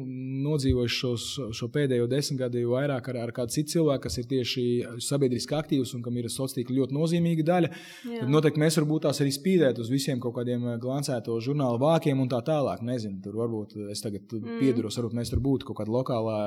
[0.44, 1.26] nodzīvojis šos,
[1.56, 4.64] šo pēdējo desmitgadi vairāk ar, ar kādu citu cilvēku, kas ir tieši
[5.06, 8.20] sabiedriski aktīvs un kam ir sociālā tīkla ļoti nozīmīga daļa, Jā.
[8.20, 12.30] tad noteikti mēs varbūt tās arī spīdēt uz visiem kaut kādiem glancēto žurnālu vākiem un
[12.32, 12.84] tā tālāk.
[12.86, 14.60] Nezinu, tur varbūt es tagad mm.
[14.60, 16.38] piedaros, varbūt mēs tur būtu kaut kāda lokālā,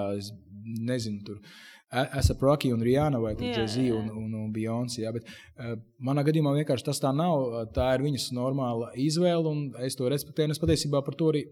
[0.85, 1.41] nezinu, tur
[1.89, 5.01] Esat Rocky un Rihanna vai Jay-Z un, un, un Beyoncé.
[5.01, 5.25] Jā, bet,
[5.57, 5.73] uh,
[6.05, 7.63] manā gadījumā vienkārši tas tā nav.
[7.73, 10.53] Tā ir viņas normāla izvēle, un es to respektēju.
[10.53, 11.47] Es patiesībā par to arī,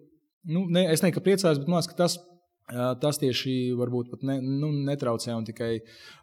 [0.46, 2.20] nu, ne, es neku priecājos, bet man liekas, ka tas.
[3.00, 5.78] Tas tieši varbūt pat ne, nu, netraucē un tikai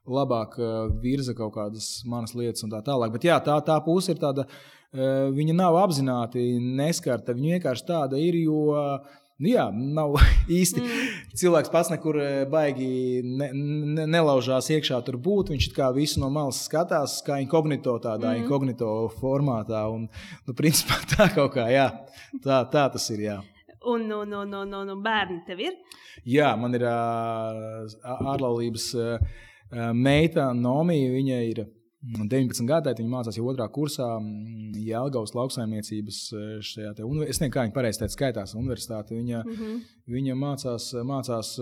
[0.05, 0.59] labāk
[1.01, 3.15] virza kaut kādas manas lietas un tā tālāk.
[3.15, 7.33] Bet jā, tā, tā puse ir tāda uh, viņa nav apzināti neskarta.
[7.33, 10.15] Viņa vienkārši tāda ir, jo uh, Nu, jā, nav
[10.61, 10.83] īsti.
[10.83, 11.23] Mm.
[11.41, 12.19] Cilvēks pats nekur
[12.51, 15.51] baigi ne, ne, nelaužās iekšā tur būt.
[15.55, 18.45] Viņš kā visu no malas skatās, kā inkognito tādā mm.
[18.45, 19.83] inkognito formātā.
[19.91, 20.07] Un,
[20.47, 21.89] nu, principā tā kaut kā, jā,
[22.45, 23.27] tā, tā tas ir.
[23.27, 23.41] Jā.
[23.91, 25.75] Un no, no, no, no, no bērni tev ir?
[26.31, 28.87] Jā, man ir ārlaulības
[29.99, 31.11] meita Nomija.
[31.19, 31.67] Viņa ir
[32.05, 34.07] 19 gadiem viņa mācās jau otrā kursā
[34.77, 36.21] Jēlgavas lauksaimniecības
[36.69, 39.17] šajā te, es nezinu, kā viņa pareizi teica, skaitās universitāte.
[39.17, 39.83] Viņa, mm -hmm.
[40.17, 41.55] viņa mācās, mācās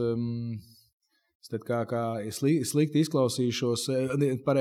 [1.43, 3.89] es tad kā, kā slikti izklausīšos
[4.47, 4.59] par,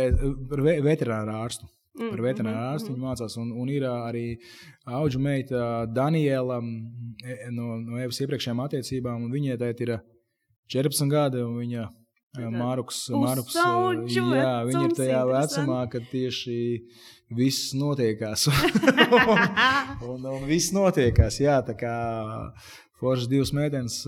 [0.49, 1.65] par veterināru ārstu.
[1.65, 2.09] Mm -hmm.
[2.09, 3.01] Par veterināru ārstu mm -hmm.
[3.01, 4.37] viņa mācās, un, un ir arī
[4.85, 6.61] auga meita Daniela
[7.23, 9.99] e, no, no Evas iepriekšējām attiecībām, un viņai ir
[10.67, 11.89] 14 gadi, un viņa
[12.39, 13.55] Marks, Marks
[14.39, 16.59] jā, viņi ir tajā vecumā, kad tieši
[17.35, 18.45] viss notiekās.
[18.51, 21.95] un, un, un viss notiekās, jā, tā kā
[23.01, 24.03] foršas divas meitenes.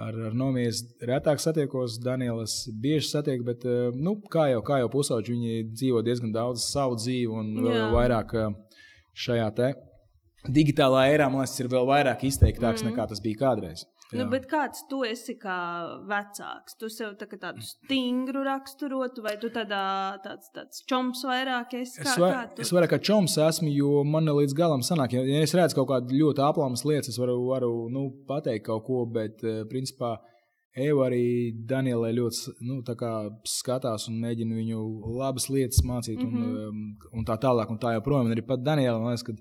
[0.00, 3.66] Ar, ar Nomijas retāk satiekos, Danielas bieži satieku, bet,
[4.00, 8.32] nu, kā jau, kā jau pusauģi, viņi dzīvo diezgan daudz savu dzīvi un vēl vairāk
[9.20, 9.72] šajā te
[10.48, 12.92] digitālā erā, man liekas, ir vēl vairāk izteiktāks mm.
[12.92, 13.84] nekā tas bija kādreiz.
[14.16, 15.56] Nu, bet kāds tu esi kā
[16.08, 16.74] vecāks?
[16.80, 19.82] Tu sev tā, tādu stingru raksturotu, vai tu tādā,
[20.24, 22.00] tāds, tāds čoms vairāk esi?
[22.02, 25.22] Kā, es, var, kā es vairāk kā čoms esmu, jo man līdz galam sanāk, ja,
[25.26, 29.04] ja es redzu kaut kādu ļoti aplāmas lietas, es varu, varu nu, pateikt kaut ko,
[29.10, 30.18] bet uh, principā.
[30.70, 32.94] Eva arī Danielai ļoti nu, tā
[33.50, 34.82] skatās un mēģina viņu
[35.18, 36.44] labas lietas mācīt, mm -hmm.
[36.44, 38.30] un, um, un tā tālāk, un tā joprojām.
[38.30, 39.34] Arī pat Daniela, man liekas, ka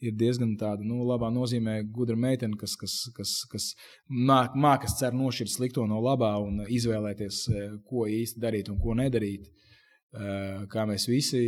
[0.00, 3.66] ir diezgan tāda, nu, labā nozīmē, gudra meitene, kas, kas, kas, kas
[4.08, 8.96] māk, mākas cer nošķirt slikto no labā un izvēlēties, e, ko īsti darīt un ko
[8.98, 9.46] nedarīt.
[9.46, 10.32] E,
[10.72, 11.42] kā mēs visi,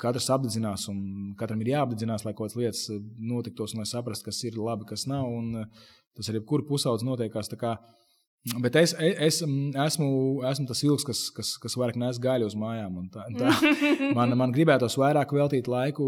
[0.00, 1.00] katrs apdedzinās un
[1.38, 5.08] katram ir jāapdedzinās, lai kaut kādas lietas notiktos un lai saprastu, kas ir labi, kas
[5.10, 5.26] nav.
[5.26, 5.68] Un e,
[6.16, 7.50] tas arī kur pusaudzis notiekās.
[8.62, 10.08] Bet es, es esmu,
[10.46, 13.00] esmu tas ilgs, kas, kas, kas vairāk nes gaļu uz mājām.
[13.10, 13.54] Tā, tā,
[14.18, 16.06] man, man gribētos vairāk veltīt laiku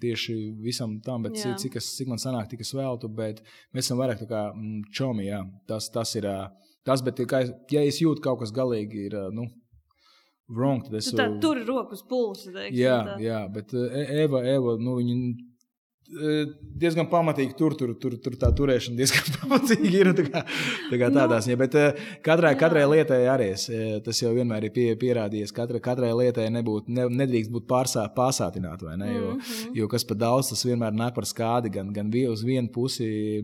[0.00, 1.52] tieši visam tam, bet jā.
[1.60, 3.10] cik, es, cik man sanāk, tik es veltu.
[3.12, 3.42] Bet
[3.76, 4.46] mēs esam vairāk kā
[4.96, 5.28] čomi.
[5.28, 5.42] Jā.
[5.68, 6.30] Tas, tas ir
[6.88, 9.18] tas, bet kā, ja es jūtu kaut kas galīgi ir.
[9.36, 9.50] Nu,
[10.48, 11.10] Wrong, tad es.
[11.12, 12.48] Tu tā, tur ir rokas pulsa.
[12.54, 13.18] Teiksim, jā, tā.
[13.20, 15.47] jā, bet Eva, Eva nu, viņa
[16.08, 20.10] diezgan pamatīgi tur, tur, tur, tur tā turēšana diezgan pamatīgi ir.
[20.16, 20.42] Tā kā,
[20.88, 21.76] tā kā tādās, nu, ja, bet
[22.24, 23.66] katrai, katrai lietai arī es,
[24.04, 25.52] tas jau vienmēr ir pie, pierādījies.
[25.56, 29.10] Katra, katrai lietai nebūt, ne, nedrīkst būt pārsā, pārsātināta, vai ne?
[29.12, 29.76] Jo, mm -hmm.
[29.82, 31.72] jo kas par daudz, tas vienmēr nāk par skādi.
[31.74, 33.42] Gan, gan uz vienu pusi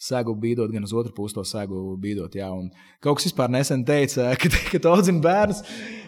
[0.00, 2.34] sēgu bīdot, gan uz otru pusi to sēgu bīdot.
[2.34, 2.50] Jā.
[2.52, 5.62] Un kaut kas vispār nesen teica, ka, ka tu audzini bērnus.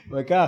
[0.08, 0.42] Vai kā?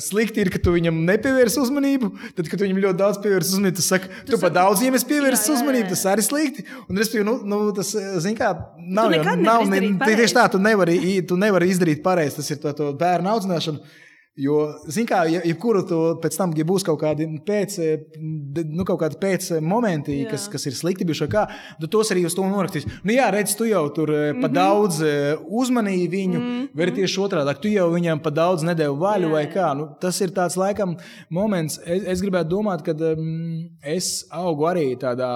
[0.00, 2.10] Slikti ir, ka tu viņam nepievērsi uzmanību.
[2.36, 5.52] Tad, kad viņam ļoti daudz pievērsi uzmanību, tas saka, tu, tu pat daudz viņam pievērsi
[5.52, 6.64] uzmanību, tas arī slikti.
[6.86, 7.92] Un, respektīvi, nu, nu, tas,
[8.38, 8.54] kā,
[8.88, 10.96] nav jau ne, tieši tā, tu nevari,
[11.28, 12.40] tu nevari izdarīt pareizi.
[12.40, 14.00] Tas ir to, to bērnu audzināšanu.
[14.34, 14.54] Jo,
[14.90, 17.76] zināmā mērā, ja, ja kuru to pēc tam, ja būs kaut kādi pēc,
[18.18, 20.30] nu, kaut kādi pēc momenti, jā.
[20.32, 21.44] kas, kas ir slikti bijuši, kā,
[21.78, 22.88] tu tos arī uz to norakstīs.
[23.06, 24.40] Nu, jā, redz, tu jau tur mm -hmm.
[24.42, 24.54] pa mhm.
[24.56, 24.98] daudz
[25.46, 26.68] uzmanīji viņu, mm -hmm.
[26.74, 29.68] vai tieši otrādi, tu jau viņam pa daudz nedēļu vaļu, jā, vai kā.
[29.76, 30.96] Nu, tas ir tāds laikam
[31.30, 35.30] moments, es, es gribētu domāt, ka um, es augu arī tādā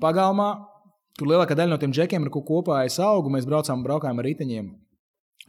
[0.00, 0.58] pagalmā,
[1.18, 4.24] kur lielākā daļa no tiem džekiem, ar ko kopā es augu, mēs braucām, braukājām ar
[4.24, 4.70] riteņiem.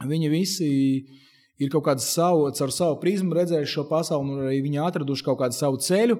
[0.08, 1.24] Viņi visi ir
[1.70, 5.56] kaut kāda savu, caur savu prizmu redzējuši šo pasauli, un arī viņi atraduši kaut kādu
[5.56, 6.18] savu ceļu.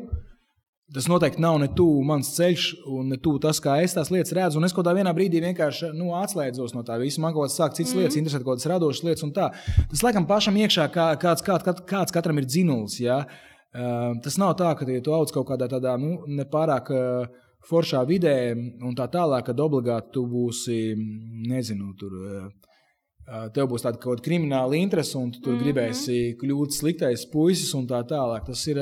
[0.95, 4.35] Tas noteikti nav ne tuvu mans ceļš, un ne tuvu tas, kā es tās lietas
[4.37, 4.61] redzu.
[4.61, 7.22] Un es kaut kādā brīdī vienkārši nu, atslēdzos no tā visa.
[7.24, 8.03] Man kaut kādas sāk citas mm.
[8.03, 9.49] lietas, interesēt kaut kādas radošas lietas, un tā.
[9.91, 12.99] Tas laikam pašam iekšā, kā, kāds, kāds, kāds katram ir dzinulis.
[13.01, 13.22] Ja?
[13.74, 16.93] Uh, tas nav tā, ka ja tu audz kaut kādā tādā nu, nepārāk.
[16.93, 18.53] Uh, Foršā vidē,
[18.85, 20.74] un tā tālāk, kad obligāti tu būsi,
[21.49, 22.43] nezinu, tur uh,
[23.55, 25.64] tev būs tāda kaut kāda krimināla interese, un tu tur mm -hmm.
[25.64, 28.47] gribēsi kļūt sliktais puisis un tā tālāk.
[28.47, 28.77] Tas ir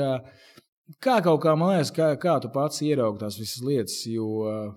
[0.99, 4.05] kā kaut kā, man liekas, kā, kā tu pats ieraugi tās visas lietas.
[4.05, 4.73] Jo,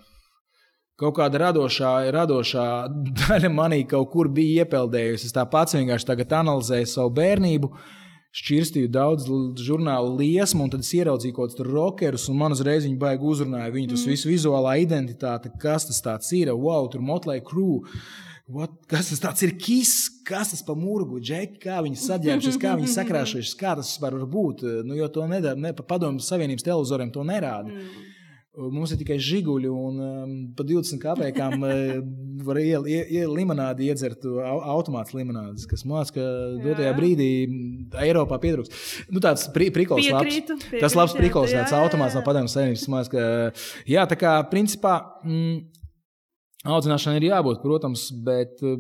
[0.97, 2.89] Kaut kāda radošā, radošā
[3.21, 5.29] daļa manī kaut kur bija iepeldējusi.
[5.29, 7.69] Es tā pats vienkārši tagad analizēju savu bērnību,
[8.37, 9.29] šķirstīju daudz
[9.61, 13.75] žurnālu liesmu, un tad es ieraudzīju kaut kādus rockerus, un man uzreiz viņi baigi uzrunāja.
[13.75, 14.14] Viņu tas mm.
[14.14, 17.85] visu vizuālā identitāte, kas tas ir, wow, tur Motley Crue
[18.47, 19.57] What, kas tas ir?
[19.59, 24.15] Kis, kas tas par mūru, džeki, kā viņi saģērbušies, kā viņi sakrāšušies, kā tas var
[24.23, 24.63] būt.
[24.87, 27.75] Nu, jo to nedara, ne pa padomju Savienības televizoriem to nerāda.
[27.75, 28.05] Mm.
[28.73, 31.99] Mums ir tikai žiguļi, un um, pa 20 kapekām uh,
[32.47, 36.25] var ielikt ie, ie, limonādi, iedzert automāts limonādes, kas mācās, ka
[36.63, 37.29] dotajā brīdī
[38.07, 38.73] Eiropā pietrūks.
[39.11, 40.81] Nu, tāds pri, Piekrītu, labs.
[40.87, 42.87] Tas labs prikols, jā, tāds automāts no padomjas savienības.
[42.95, 43.27] Mācās, ka,
[43.91, 45.76] jā, tā kā principā mm,
[46.67, 48.59] audzināšanai ir jābūt, protams, bet.
[48.62, 48.77] uh,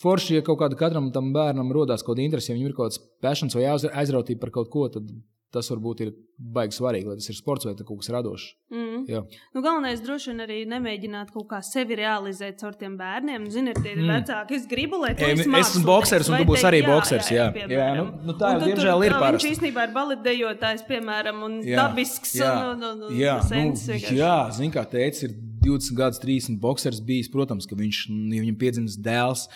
[0.00, 2.88] Forši, ja kaut kāda katram tam bērnam rodas kaut kāda interese, ja viņam ir kaut
[2.88, 5.06] kāds passions vai aizrautība par kaut ko, tad
[5.54, 6.08] tas varbūt ir
[6.40, 8.46] baigi svarīgi, lai tas ir sports vai kaut kas radošs.
[8.74, 9.04] Mm.
[9.06, 9.20] Jā.
[9.54, 13.44] Nu, galvenais droši vien arī nemēģināt kaut kā sevi realizēt caur tiem bērniem.
[13.54, 14.10] Ziniet, tie ir Mm.
[14.16, 14.56] vecāki.
[14.58, 17.46] Es gribu, lai tu Ej, esi es esmu boksers, un tu būsi arī boksers, jā.
[17.54, 17.70] piemēram.
[17.70, 19.46] Jā, nu- nu tā jau, diemžēl, ir tā, parasti.
[19.46, 22.34] Viņš īstenībā ir baletdejotājs, piemēram, un Jā, dabisks.
[22.34, 24.16] jā, un, un, un, jā, sens nu, vienkārši.
[24.18, 27.30] jā zini, kā teicis, ir 20 gadus, 30 boxers bijis.
[27.32, 29.48] Protams, ka viņš, ja viņam piedzimis dēls.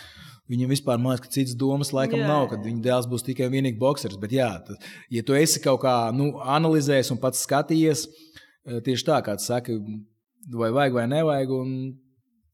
[0.48, 3.56] Viņam vispār liekas, ka citas domas laikam Jā, nav, kad viņa dēls būs tikai un
[3.58, 4.16] vienīgi boxers.
[4.20, 9.08] Bet, jā, tad, ja tu esi kaut kā nu, analizējis un pats skatījies, eh, tieši
[9.10, 9.76] tā, kā tu saki,
[10.48, 11.74] vai vajag vai nevajag, un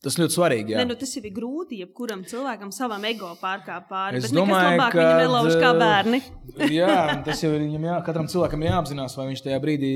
[0.05, 0.75] tas ļoti svarīgi.
[0.75, 0.81] Jā.
[0.83, 4.21] Ne, nu, tas jau ir grūti, jebkuram cilvēkam savam ego pārkāpt pāri.
[4.21, 6.23] Es domāju, labāk ka, viņa nelauž kā eh, bērni.
[6.79, 6.97] Jā,
[7.27, 9.93] tas jau ir viņam, jā, katram cilvēkam ir jāapzinās, vai viņš tajā brīdī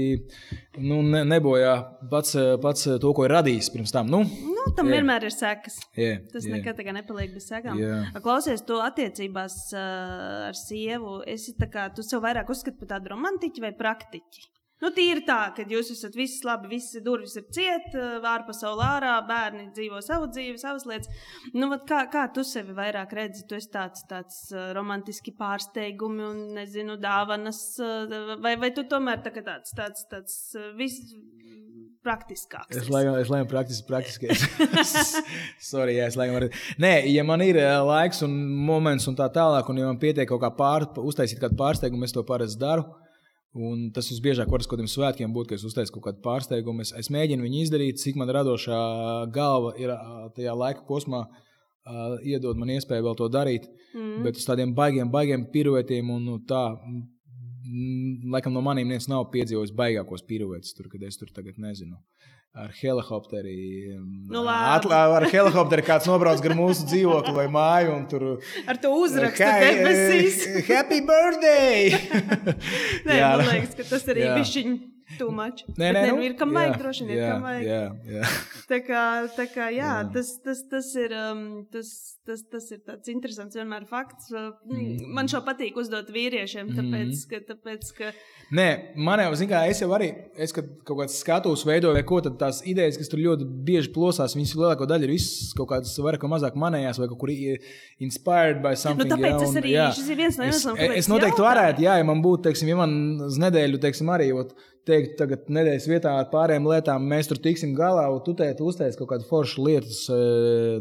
[0.83, 1.77] nu, ne, nebojā
[2.11, 2.35] pats,
[2.65, 4.11] pats to, ko ir radījis pirms tam.
[4.11, 4.25] Nu,
[4.59, 4.99] Nu, tam jā.
[4.99, 5.79] vienmēr ir sekas.
[5.97, 6.57] jā, Tas jā.
[6.57, 7.79] nekad nepaliek bez sekām.
[7.81, 8.03] Jā.
[8.25, 11.21] Klausies, tu attiecībās uh, ar sievu.
[11.59, 14.49] Tā kā tu sev vairāk uzskati par tādu romantiķu vai praktiķi.
[14.83, 19.15] Nu, tīri tā, ka jūs esat visi labi, visas durvis ir ciet, uh, ārpasaulē ārā,
[19.29, 21.11] bērni dzīvo savu dzīvi, savas lietas.
[21.57, 23.47] Nu, kā, kā tu sevi vairāk redzi?
[23.49, 29.25] Tu esi tāds, tāds uh, romantiski pārsteigumi un, nezinu, dāvanas, uh, vai, vai tu tomēr
[29.25, 30.39] tā tāds, tāds, tāds
[30.79, 31.01] vis,
[32.05, 32.77] praktiskāks?
[32.77, 34.31] Es laikam, es laikam praktiski, praktiski.
[35.71, 36.53] Sorry, jā, es laikam arī.
[36.83, 40.29] Nē, ja man ir eh, laiks un moments un tā tālāk, un ja man pietiek
[40.31, 42.87] kaut kā pār, uztaisīt kādu pārsteigumu, es to parasti daru.
[43.57, 46.85] Un tas visbiežāk var uz kādiem svētkiem būt, ka es uztaisu kaut kādu pārsteigumu.
[46.85, 48.81] Es, es mēģinu viņu izdarīt, cik man radošā
[49.35, 49.95] galva ir
[50.37, 51.25] tajā laika posmā.
[51.89, 54.19] Uh, iedod man iespēju vēl to darīt, mm.
[54.27, 56.67] bet uz tādiem baigiem, baigiem piruetiem un nu, tā.
[58.33, 61.99] Laikam no maniem neviens nav piedzīvojis baigākos piruetus, kad es tur tagad nezinu.
[62.57, 63.55] Ar helikopteri.
[64.33, 64.71] Nu, labi.
[64.79, 67.93] Atlā, ar helikopteri kāds nobrauc gar mūsu dzīvokli vai māju.
[67.95, 68.25] un Tur
[68.67, 70.39] Ar to uzrakstu Hi, debesīs.
[70.49, 71.93] eh, Happy birthday!
[73.07, 73.53] Nē, Jā, man nu.
[73.53, 74.73] liekas, ka tas arī ir bišķiņ
[75.17, 75.65] too much.
[75.79, 77.65] Nē, nē, nē, nu, nu, ir kam jā, vajag, droši vien ir jā, kam vajag.
[77.65, 77.83] Jā,
[78.19, 78.33] jā.
[78.69, 79.03] Tā kā,
[79.39, 80.13] tā kā jā, Jā.
[80.13, 81.43] tas, tas, tas ir, um,
[81.73, 81.93] tas,
[82.29, 84.29] tas, tas ir tāds interesants vienmēr fakts.
[84.35, 84.99] Uh, Mm.
[85.17, 88.11] Man šo patīk uzdot vīriešiem, tāpēc, ka, tāpēc, ka
[88.53, 92.03] Nē, man jau, zināmā mērā, es jau arī, es, kad kaut kādas skatuves veidoju, vai
[92.09, 95.71] ko tad tās idejas, kas tur ļoti bieži plosās, viņas lielāko daļu ir visas kaut
[95.73, 97.33] kādas vairāk vai mazāk manējās, vai kaut kur
[97.99, 99.09] inspired by something.
[99.11, 99.87] tāpēc ja, tas un, arī- jā.
[99.97, 101.49] šis ir viens no Es, iemesliem, kāpēc es noteikti jautāju.
[101.49, 102.93] varētu, jā, ja man būtu, teiksim, ja man
[103.29, 104.55] uz nedēļu, teiksim, arī, ot,
[104.89, 108.97] teikt, tagad nedēļas vietā ar pārējām lietām mēs tur tiksim galā, un tu teici, uztais
[108.99, 109.93] kaut kādu foršu lietu,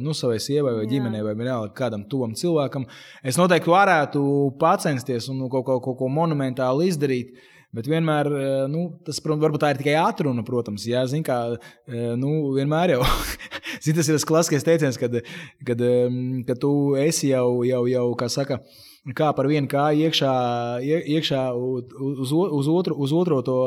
[0.03, 0.93] nu, savai sievai vai Jā.
[0.95, 2.87] ģimenei vai vienalga kādam tuvam cilvēkam.
[3.27, 4.23] Es noteikti varētu
[4.61, 7.37] pacensties un kaut, kaut, kaut ko monumentālu izdarīt.
[7.75, 10.85] Bet vienmēr, eh, nu, tas, protams, varbūt tā ir tikai atruna, protams.
[10.87, 11.57] Jā, zin, kā,
[11.91, 13.01] eh, nu, vienmēr jau
[13.83, 15.19] zin, tas ir tas klasiskais teiciens, kad,
[15.67, 15.83] kad,
[16.47, 16.71] kad tu
[17.03, 18.61] esi jau, jau, jau kā saka,
[19.15, 20.33] kā par vienu kāju iekšā,
[20.83, 23.57] ie- iekšā uz, uz, otru, uz otro to.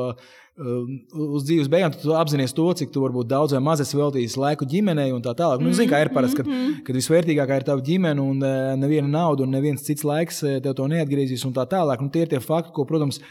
[0.60, 4.34] um, Uz dzīves beigām tu apzinājies to, cik tu varbūt daudz vai maz esi veltījis
[4.36, 5.62] laiku ģimenei un tā tālāk.
[5.64, 6.50] Nu, Zini, kā ir parasti, kad,
[6.84, 10.74] kad visvērtīgākā ir tava ģimene un eh, neviena nauda un neviens cits laiks eh, tev
[10.76, 12.02] to neatgriezīs un tā tālāk.
[12.04, 13.22] Nu, tie ir tie fakti, ko, protams,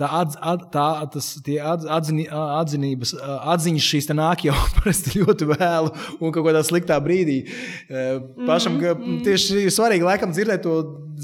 [0.00, 3.14] tā, atz, at, tā tas, atz, atzini, atzinības,
[3.54, 7.42] atziņas šīs nāk jau parasti ļoti vēlu un kaut kādā sliktā brīdī.
[7.88, 8.94] Eh, Pašam ka
[9.26, 10.78] tieši ir svarīgi laikam dzirdēt to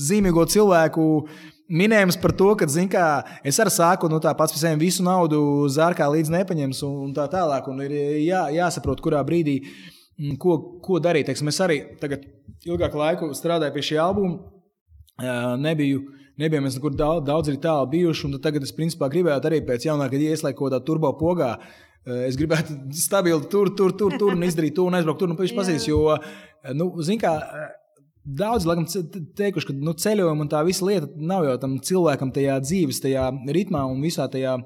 [0.09, 1.07] zīmīgo cilvēku.
[1.69, 3.05] Minējums par to, ka zin, kā,
[3.45, 7.27] es arī sāku no tā pats sevi visu naudu zārkā līdz nepaņems un, un tā
[7.29, 7.69] tālāk.
[7.69, 11.29] Un ir jā, jāsaprot, kurā brīdī mm, ko, ko darīt.
[11.29, 12.25] Teiksim, es arī tagad
[12.65, 14.39] ilgāku laiku strādāju pie šī albuma.
[15.19, 16.07] Ā, Nebiju,
[16.39, 18.33] nebiju mēs nekur daudz, daudz arī tālu bijuši.
[18.43, 21.57] Tagad es principā gribētu arī pēc jaunākā ieslēgt kaut kādā turbo pogā.
[21.59, 22.77] Ā, Es gribētu
[23.07, 25.59] stabilu tur, tur, tur, tur un izdarīt to un aizbraukt tur un pēc Jā.
[25.59, 25.89] pazīs.
[25.91, 26.17] Jo,
[26.79, 27.35] nu, zin kā,
[28.25, 28.85] Daudz laikam
[29.39, 33.29] teikuši, ka nu, ceļojuma un tā visa lieta nav jau tam cilvēkam tajā dzīves, tajā
[33.55, 34.57] ritmā un visā tajā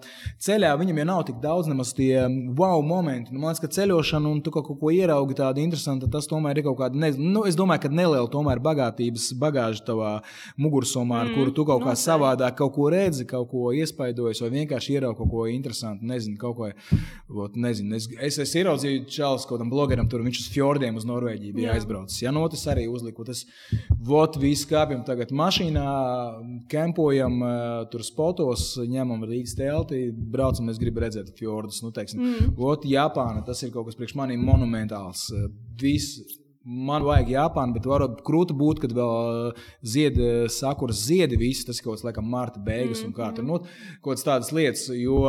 [0.42, 0.72] ceļā.
[0.80, 2.24] Viņam jau nav tik daudz nemaz tie
[2.58, 3.30] wow momenti.
[3.30, 6.66] Nu, man liekas, ka ceļošana un tu kaut ko, ieraugi tādu interesantu, tas tomēr ir
[6.66, 10.12] kaut kāda, ne, nu, es domāju, ka neliela tomēr bagātības bagāža tavā
[10.58, 12.08] mugursomā, ar Mm, kuru tu kaut kā noteikti.
[12.08, 16.04] savādāk kaut ko redzi, kaut ko iespaidojies vai vienkārši ieraugi kaut ko interesantu.
[16.04, 16.70] Nezinu, kaut ko,
[17.28, 17.94] vot, nezinu.
[17.96, 21.70] Es, es, es ieraudzīju Čāles kaut kādam blogeram, tur viņš uz fjordiem uz Norvēģiju bija
[21.70, 21.78] Jā.
[21.78, 22.22] aizbraucis.
[22.22, 23.24] Ja, no, tas arī uzliku.
[23.24, 23.46] Tas,
[24.02, 25.86] Vot, visi kāpjam tagad mašīnā,
[26.72, 27.54] kempojam, uh,
[27.92, 31.80] tur spotos, ņemam Rīgas telti, braucam, es gribu redzēt fjordus.
[31.84, 32.52] Nu, teiksim, mm.
[32.58, 35.28] Vot, Japāna, tas ir kaut kas priekš maniem monumentāls.
[35.80, 39.52] Viss man vajag Japānu, bet var krūti būt, kad vēl
[39.94, 40.18] zied,
[40.52, 41.66] sakuras ziedi visi.
[41.68, 43.46] Tas ir kaut kāds, laikam, marta beigas un kā tur.
[43.46, 43.60] Nu,
[44.00, 45.24] kaut kādas tādas lietas, jo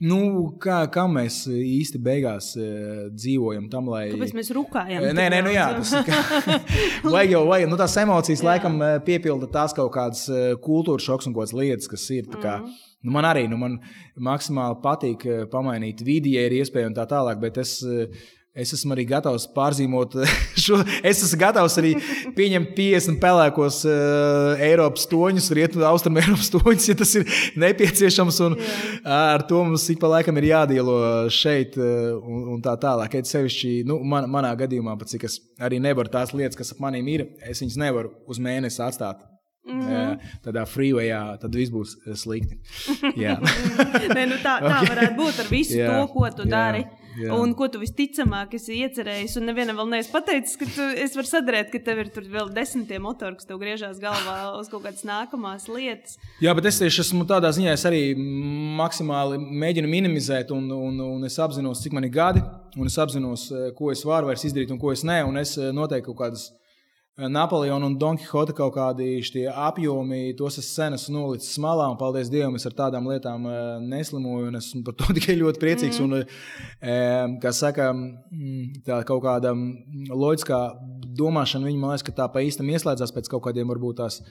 [0.00, 0.18] Nu,
[0.62, 4.06] kā, kā mēs īsti beigās uh, dzīvojam tam, lai.
[4.14, 5.04] Kāpēc mēs rūkājam?
[5.16, 6.60] Nē, nē, nu jā, tas ir.
[7.14, 8.48] vajag jau, vajag, nu tās emocijas, jā.
[8.48, 10.24] laikam, piepilda tās kaut kādas
[10.64, 12.30] kultūras šoks un kaut kādas lietas, kas ir.
[12.32, 12.82] Kā, mm.
[13.04, 13.76] nu, man arī, nu, man
[14.30, 17.78] maksimāli patīk pamainīt vidi, ja ir iespēja un tā tālāk, bet es.
[17.84, 20.16] Uh, Es esmu arī gatavs pārzīmot
[20.64, 20.80] šo.
[21.06, 21.92] Es esmu gatavs arī
[22.34, 27.30] pieņemt 50 pelēkos uh, Eiropas toņus, rietumu, austrumu Eiropas toņus, ja tas ir
[27.62, 28.40] nepieciešams.
[28.48, 29.20] Un, Jā.
[29.36, 30.98] ar to mums ik pa laikam ir jādīlo
[31.30, 33.20] šeit uh, un, un tā tālāk.
[33.20, 36.82] Et sevišķi, nu, man, manā gadījumā, pat cik es arī nevaru tās lietas, kas ap
[36.82, 39.22] maniem ir, es viņas nevaru uz mēnesi atstāt.
[39.70, 40.18] Mm -hmm.
[40.42, 42.58] Tādā freewayā tad viss būs slikti.
[44.16, 44.88] Nē, nu tā, tā okay.
[44.88, 45.86] varētu būt ar visu Jā.
[45.92, 46.50] to, ko tu Jā.
[46.50, 46.84] dari.
[47.18, 47.34] Jā.
[47.34, 51.30] Un ko tu visticamāk esi iecerējis, un nevienam vēl neesi pateicis, ka tu, es varu
[51.30, 55.66] sadarīt, ka tev ir vēl desmitiem motori, kas tev griežās galvā uz kaut kādas nākamās
[55.70, 56.20] lietas.
[56.42, 58.02] Jā, bet es tieši esmu tādā ziņā, es arī
[58.78, 62.44] maksimāli mēģinu minimizēt, un, un, un es apzinos, cik man ir gadi,
[62.78, 65.56] un es apzinos, eh, ko es varu vairs izdarīt un ko es nē, un es
[65.58, 66.50] eh, noteikti kaut kādas
[67.28, 72.30] Napoleona un Don Quixote kaut kādi apjomi, tos es sen esmu nolicis malā, un paldies
[72.32, 73.44] Dievam, es ar tādām lietām
[73.84, 76.00] neslimoju, un esmu par to tikai ļoti priecīgs.
[76.00, 76.14] Mm.
[76.14, 80.60] Un, kā saka, mm, tā kaut kāda loģiskā
[81.20, 84.22] domāšana, viņa man liekas, ka tā pa īstam ieslēdzās pēc kaut kādiem varbūt tās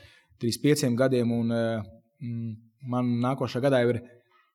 [0.41, 2.55] 3-5 gadiem, un mm,
[2.89, 4.01] man nākošā gadā jau ir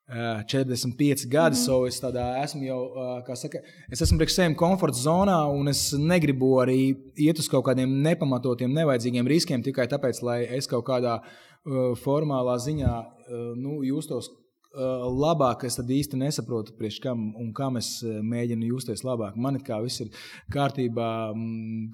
[0.06, 2.80] 45 gadi, mm so es tādā esmu jau,
[3.24, 7.64] kā saka, es esmu priekš sevis komforta zonā, un es negribu arī iet uz kaut
[7.70, 13.78] kādiem nepamatotiem, nevajadzīgiem riskiem tikai tāpēc, lai es kaut kādā uh, formālā ziņā uh, nu,
[13.88, 15.64] justos uh, labāk.
[15.64, 19.40] Es tad īsti nesaprotu, priekš kam un kam es mēģinu justies labāk.
[19.40, 20.12] Man it kā viss ir
[20.52, 21.08] kārtībā,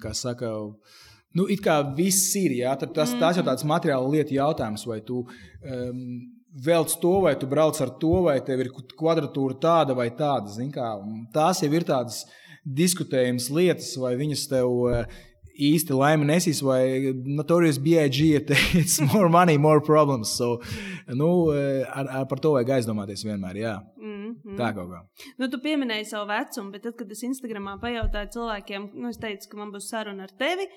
[0.03, 0.51] kā saka.
[1.31, 5.23] Nu, it kā viss ir, jā, tas, tas jau tāds materiāla lietu jautājums, vai tu
[5.23, 6.01] um,
[6.51, 10.51] velc to, vai tu brauc ar to, vai tev ir kvadratūra tāda vai tāda.
[10.73, 10.93] Kā,
[11.33, 12.25] tās jau ir tādas
[12.67, 15.21] diskutējamas lietas, vai viņas tev eh,
[15.71, 18.27] īsti laimi nesīs, vai Notorious B.I.G.
[18.35, 20.35] ir teicis, more money, more problems.
[20.37, 20.59] So,
[21.07, 23.63] nu, eh, ar, ar, par to vajag aizdomāties vienmēr.
[23.63, 23.75] Jā.
[24.01, 24.57] Mm -hmm.
[24.59, 25.01] Tā kaut kā.
[25.37, 29.49] Nu, tu pieminēji savu vecumu, bet tad, kad es Instagramā pajautāju cilvēkiem, nu, es teicu,
[29.49, 30.67] ka man būs saruna ar tevi.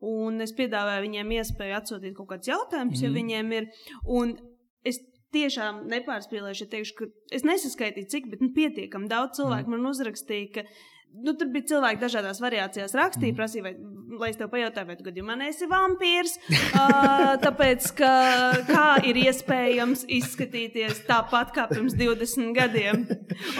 [0.00, 3.16] Un es piedāvāju viņiem iespēju atsūtīt kaut kādus jautājumus, mm -hmm.
[3.16, 3.68] ja viņiem ir.
[4.04, 4.36] Un
[4.84, 4.98] es
[5.34, 9.76] tiešām nepārspīlēšu, ja teikšu, ka es nesaskaitīju, cik, bet nu, pietiekami daudz cilvēku mm.
[9.76, 10.66] man uzrakstīja, ka
[11.22, 13.38] nu, tur bija cilvēki dažādās variācijās rakstīja, mm.
[13.38, 13.72] prasīja, vai,
[14.20, 16.34] lai es tev pajautāju, vai tu gadījumā neesi vampīrs.
[16.50, 18.10] uh, tāpēc, ka
[18.68, 23.04] kā ir iespējams izskatīties tāpat kā pirms 20 gadiem.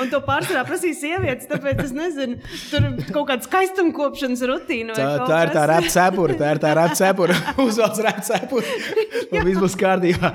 [0.03, 2.39] Un to pārsvarā prasīja sievietes, tāpēc es nezinu,
[2.71, 4.97] tur kaut kāda skaistumkopšanas rutīna.
[4.99, 7.39] Tā, tā ir tā rap cepura, tā ir tā rap cepura.
[7.65, 8.79] Uzvelc rap cepura.
[9.35, 10.35] Un viss būs kārtībā.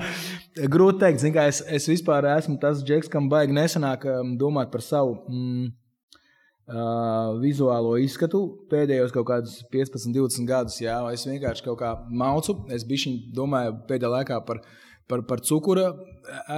[0.70, 4.82] Grūti teikt, kā es, es vispār esmu tas džeks, kam baigi nesanāk um, domāt par
[4.84, 5.20] savu.
[5.30, 5.70] Mm,
[6.70, 10.78] uh, vizuālo izskatu pēdējos kaut kādus 15, 20 gadus.
[10.82, 12.60] Jā, es vienkārši kaut kā maucu.
[12.72, 14.62] Es domāju pēdējā laikā par,
[15.10, 15.90] par, par cukura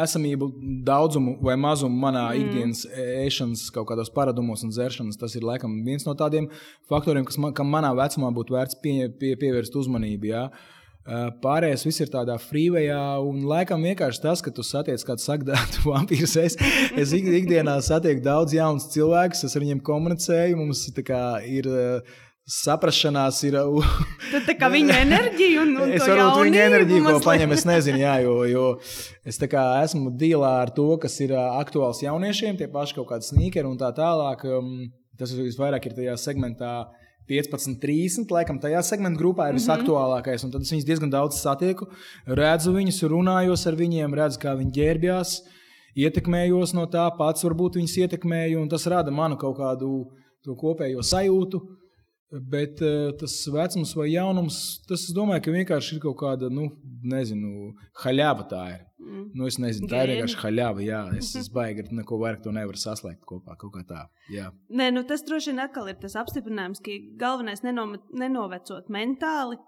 [0.03, 0.51] esamību,
[0.87, 2.43] daudzumu vai mazumu manā mm.
[2.43, 2.85] ikdienas
[3.25, 5.19] ēšanas, kaut kādos paradumos un dzeršanas.
[5.21, 6.51] Tas ir laikam viens no tādiem
[6.91, 10.33] faktoriem, kas man, manā vecumā būtu vērts pie, pie, pievērst uzmanību.
[10.33, 10.47] Jā.
[11.43, 16.29] Pārējais viss ir tādā frīvejā, un laikam vienkārši tas, ka tu satiec kādu sakdātu vampīru.
[16.43, 16.55] Es,
[16.95, 20.61] es ikdienā satieku daudz jaunus cilvēkus, es ar viņiem komunicēju.
[20.61, 20.87] Mums
[21.51, 21.71] ir
[22.53, 23.59] saprašanās, ir.
[24.31, 28.03] Tad tā kā viņa enerģija un, un es varu viņa enerģiju, ko paņem, es nezinu,
[28.03, 28.65] jā, jo, jo
[29.27, 33.79] es esmu dīlā ar to, kas ir aktuāls jauniešiem, tie paši kaut kādi sneakeri un
[33.81, 34.47] tā tālāk.
[35.19, 36.77] Tas visvairāk ir tajā segmentā
[37.31, 38.31] 15, 30.
[38.35, 39.63] Laikam tajā segmentā grupā ir mm -hmm.
[39.63, 40.47] visaktuālākais.
[40.51, 41.87] Tad es viņus diezgan daudz satieku,
[42.27, 45.43] redzu viņus, runājos ar viņiem, redzu, kā viņi ģērbjās,
[45.97, 50.07] ietekmējos no tā, pats varbūt viņus ietekmēju, un tas rada manu kaut kādu
[50.45, 51.61] kopējo sajūtu.
[52.33, 54.57] Bet uh, tas vecums vai jaunums,
[54.89, 56.71] tas es domāju, ka vienkārši ir kaut kāda, nu,
[57.05, 58.79] nezinu, haļāva tā ir.
[59.03, 59.25] Mm.
[59.37, 60.85] Nu, es nezinu, tā ir vienkārši haļāva.
[60.87, 63.59] Jā, es, es baigi neko vairāk to nevaru saslēgt kopā.
[63.61, 64.07] Kaut kā tā.
[64.33, 64.49] Jā.
[64.73, 69.61] Nē, nu, tas droši vien atkal ir tas apstiprinājums, ka galvenais nenome, nenovecot mentāli.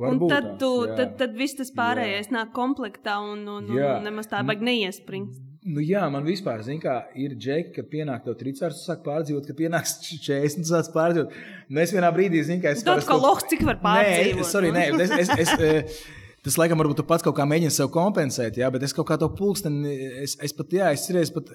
[0.00, 0.96] Varbūt un tad, tu, jā.
[1.02, 2.36] tad, tad viss tas pārējais jā.
[2.38, 5.49] nāk komplektā un, un, un, un nemaz tā baigi neiespringst.
[5.60, 9.44] Nu, jā, man vispār zin, kā, ir džeki, kad pienāk tev tricārs, tu sāki pārdzīvot,
[9.50, 11.36] kad pienāks 40, tu sāc pārdzīvot.
[11.68, 12.86] Un es vienā brīdī zinu, ka es.
[12.86, 14.40] Tāds kā lohs, cik var pārdzīvot.
[14.40, 16.00] Nē, sorry, nē, es, es, es, es,
[16.40, 19.18] Tas, laikam, varbūt tu pats kaut kā mēģini sev kompensēt, jā, bet es kaut kā
[19.20, 19.90] to pulksteni,
[20.24, 21.50] es, es pat, jā, es cerēju, pat,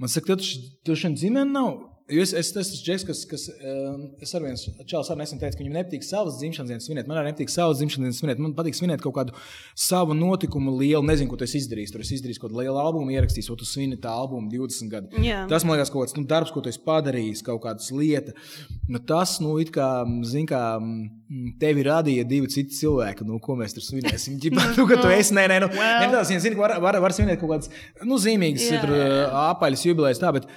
[0.00, 1.74] man saka, tu, tu šodien dzimeni nav.
[2.10, 5.38] Jo es, es, es esmu Džeks, kas, kas um, es ar vienu čaulu arī nesen
[5.38, 7.06] teicu, ka viņam nepatīk savas dzimšanas dienas svinēt.
[7.08, 8.40] Man arī nepatīk savas dzimšanas dienas svinēt.
[8.42, 9.36] Man patīk svinēt kaut kādu
[9.78, 11.94] savu notikumu, lielu, nezinu, ko tu izdarīsi.
[11.94, 15.22] Tur es izdarīju kaut kādu lielu albumu, ierakstīju, tu svini tā albumu 20 gadu.
[15.22, 15.44] Jā.
[15.50, 18.58] Tas man liekas kaut kāds nu, darbs, ko tu esi padarījis, kaut kādas lietas.
[18.90, 19.88] Nu, tas, nu, it kā,
[20.28, 20.64] zin kā,
[21.62, 24.40] tevi radīja divi citi cilvēki, nu, ko mēs tur svinēsim.
[24.42, 26.02] Ģipā, nu, ka tu esi, nē, nē, nu, well.
[26.02, 27.72] nē, tās, zini, var, var, var svinēt kaut kādas,
[28.02, 29.24] nu, zīmīgas, jā, tur, jā.
[29.46, 30.50] apaļas jubilejas tā, bet,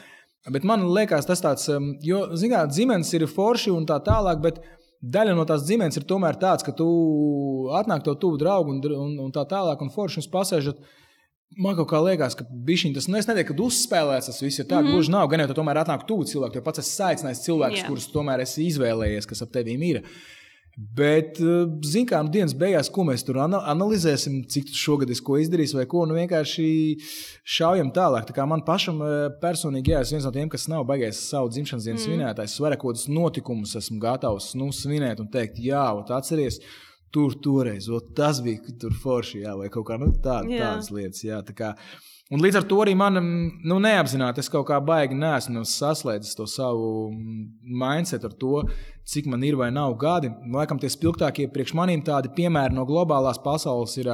[0.54, 1.66] Bet man liekas, tas tāds,
[2.06, 4.60] jo, zinām, dzimens ir forši un tā tālāk, bet
[5.02, 6.86] daļa no tās dzimens ir tomēr tāds, ka tu
[7.74, 10.86] atnāk to tuvu draugu un, un, un tā tālāk, un forši un pasēžat.
[11.62, 14.80] Man kaut kā liekas, ka bišķiņ, tas nu, nedēļ, kad uzspēlēts, tas viss ir tā,
[14.80, 14.96] mm -hmm.
[14.98, 15.28] gluži nav.
[15.32, 17.90] Gan jau tu tomēr atnāk tuvu cilvēku, tu pats esi saicinājis cilvēkus, yeah.
[17.90, 20.02] kurus tomēr esi izvēlējies, kas ap tevi ir.
[20.76, 25.38] Bet, eh, zinām, kā nu, dienas beigās, ko mēs tur analizēsim, cik šogad es ko
[25.40, 26.66] izdarīju, vai ko nu vienkārši
[27.58, 28.26] šaujam tālāk.
[28.28, 31.54] Tā kā man pašam eh, personīgi, jā, es viens no tiem, kas nav baigājis savu
[31.54, 32.10] dzimšanas dienas mm.
[32.10, 35.86] svinētājs, vairāk kaut kādus notikumus esmu gatavs nu, svinēt un teikt, jā,
[36.18, 36.60] atceries.
[37.16, 41.22] Tur toreiz, o, tas bija tur forši, jā, vai kaut kā nu, tā, tādas lietas.
[41.24, 41.70] Jā, tā kā,
[42.34, 46.48] Un līdz ar to arī man nu, neapzināti, es kaut kā baigi nesmu saslēdzis to
[46.50, 47.12] savu
[47.62, 48.64] mindset ar to,
[49.06, 50.32] cik man ir vai nav gadi.
[50.54, 54.12] Laikam tie spilgtākie priekš maniem tādi piemēri no globālās pasaules ir.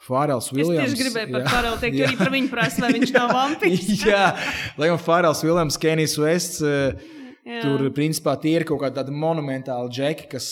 [0.00, 0.94] Fārels Viljams.
[0.94, 3.90] Es gribēju par Fārelu teikt, jo arī par viņu prasa, vai viņš nav vampīrs.
[4.00, 4.22] jā,
[4.80, 6.62] laikam Fārels Viljams, Kenijs Vests.
[6.64, 7.19] Uh,
[7.50, 7.60] Jā.
[7.64, 10.46] Tur, principā, tie ir kaut kādi monumentāli džeki, kas,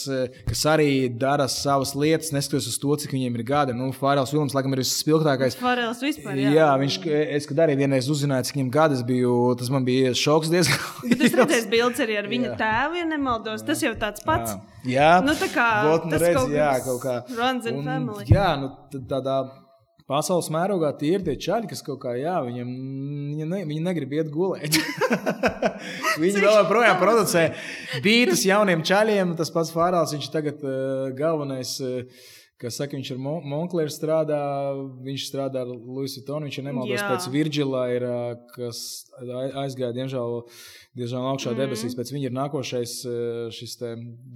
[0.48, 3.76] kas arī dara savas lietas, neskatoties uz to, cik viņiem ir gadi.
[3.76, 5.58] Nu, Fārēls Vilnis, laikam, ir visspilgtākais.
[5.60, 6.40] Fārēls vispār.
[6.42, 6.98] Jā, jā viņš,
[7.38, 10.82] es, kad arī vienreiz uzzināju, cik viņam gadi biju, tas man bija šoks diezgan.
[11.04, 12.58] Bet es redzēju bildes arī ar viņa jā.
[12.64, 13.64] tēvu, ja nemaldos.
[13.68, 14.58] Tas jau tāds pats.
[14.82, 15.14] Jā, jā.
[15.22, 15.70] Nu, tā kā.
[15.92, 17.16] Vot, nu, tas redz, kaut jā, kaut kā.
[17.38, 18.28] Runs in un, family.
[18.32, 18.74] Jā, nu,
[19.06, 19.38] tādā
[20.08, 22.68] Pasaules mērogā tie ir tie čaļi, kas kaut kā, jā, viņam,
[23.34, 24.78] viņa ne, viņi negrib iet gulēt.
[26.22, 27.42] viņi vēl joprojām producē
[28.04, 29.36] bītas jauniem čaļiem.
[29.36, 31.76] Tas pats Fārāls, viņš tagad uh, galvenais.
[31.84, 32.26] Uh,
[32.58, 34.38] Kas saka, viņš ar Monklēru strādā,
[35.06, 36.48] viņš strādā ar Luisu Tonu.
[36.48, 38.06] Viņš ir nemaldos pēc Virģila, ir,
[38.50, 38.80] kas
[39.62, 40.40] aizgāja, diemžēl,
[40.98, 41.60] diemžēl augšā mm.
[41.60, 41.94] debesīs.
[41.94, 42.96] Pēc viņa ir nākošais
[43.54, 43.78] šis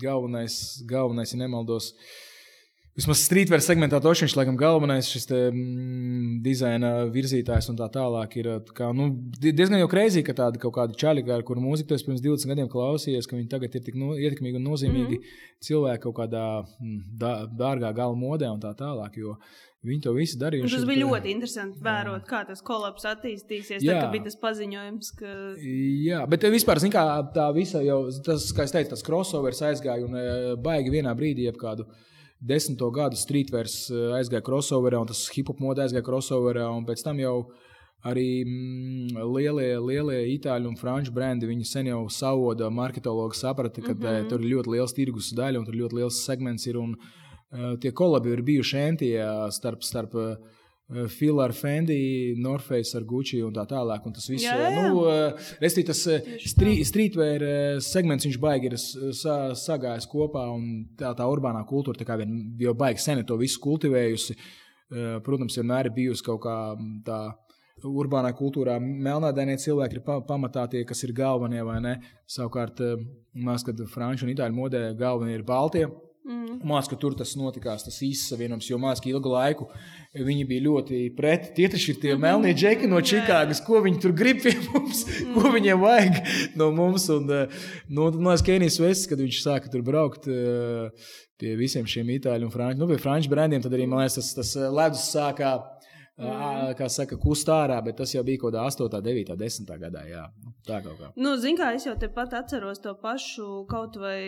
[0.04, 1.90] galvenais, galvenais, ja nemaldos.
[1.90, 2.32] Uh,
[2.93, 8.36] Vismaz streetwear segmentā toši viņš laikam galvenais šis te, mm, dizaina virzītājs un tā tālāk
[8.36, 9.07] ir kā, nu,
[9.40, 12.68] diezgan jau kreizī, ka tādi kaut kādi čaļi, ar kuru mūziku tu pirms 20 gadiem
[12.68, 15.59] klausījies, ka viņi tagad ir tik no, ietekmīgi un nozīmīgi mm -hmm.
[15.68, 17.32] cilvēki kaut kādā mm, dā,
[17.64, 19.16] dārgā gala modē un tā tālāk.
[19.16, 19.38] Jo,
[19.82, 20.68] Viņi to visu darīja.
[20.70, 23.82] Tas bija ļoti interesanti vērot, kā tas kolaps attīstīsies.
[23.82, 25.32] Jā, tad bija tas paziņojums, ka.
[25.59, 27.03] Jā, bet vispār, zin, kā
[27.34, 31.49] tā visa jau, tas, kā es teicu, tas crossovers aizgāja un e, baigi vienā brīdī
[31.51, 31.88] ap kādu
[32.43, 37.05] desmito gadu streetwears eh, aizgāja crossoverā, un tas hip hop mode aizgāja crossoverā, un pēc
[37.07, 37.36] tam jau
[38.09, 43.95] arī mm, lielie, lielie itāļu un franču brendi, viņi sen jau savoda marketologi saprata, ka
[43.95, 44.30] mm -hmm.
[44.30, 47.93] tur ir ļoti liels tirgus daļa un tur ļoti liels segments ir, un uh, tie
[47.93, 50.34] kolabi ir bijuši entie starp, starp uh,
[51.09, 54.05] Fila ar Fendi, Norface ar Gucci un tā tālāk.
[54.07, 54.88] Un tas viss, jā, jā.
[54.88, 55.05] nu,
[55.62, 57.45] restī, tas street, streetwear
[57.84, 60.66] segments, viņš baigi ir sa, sagājis kopā un
[60.99, 64.36] tā, tā urbānā kultūra tā vien jau baigi seni to visu kultivējusi.
[65.24, 66.57] Protams, vienmēr ir bijusi kaut kā
[67.07, 67.22] tā
[67.88, 71.95] urbānā kultūrā melnādainie cilvēki ir pamatā tie, kas ir galvenie vai ne.
[72.30, 72.82] Savukārt,
[73.34, 75.86] mēs, kad franču un itāļu modē galvenie ir baltie.
[76.22, 76.60] Mm.
[76.62, 79.64] Mākslinieks, ka tur tas notikās, tas izsavienojums, jo mākslinieki ilgu laiku
[80.14, 81.48] viņi bija ļoti pret.
[81.56, 85.32] Tie taču ir tie melnie džeki no Čikāgas, ko viņi tur grib pie mums, mm.
[85.34, 86.20] ko viņiem vajag
[86.60, 87.08] no mums.
[87.10, 91.10] Un, eh, no, no Kenijas Vests, kad viņš sāka tur braukt eh,
[91.42, 94.32] pie visiem šiem itāļu un franču, nu, pie franču brendiem, tad arī man liekas, tas,
[94.38, 95.56] tas eh, ledus sākā.
[96.22, 96.74] Mm.
[96.78, 100.04] Kā saka, kust ārā, bet tas jau bija kaut kādā 8, 9, 10 gadā.
[100.06, 100.26] Jā.
[100.68, 101.08] Tā kaut kā.
[101.16, 104.20] Nu, Ziniet, kā es jau tepat atceros to pašu kaut vai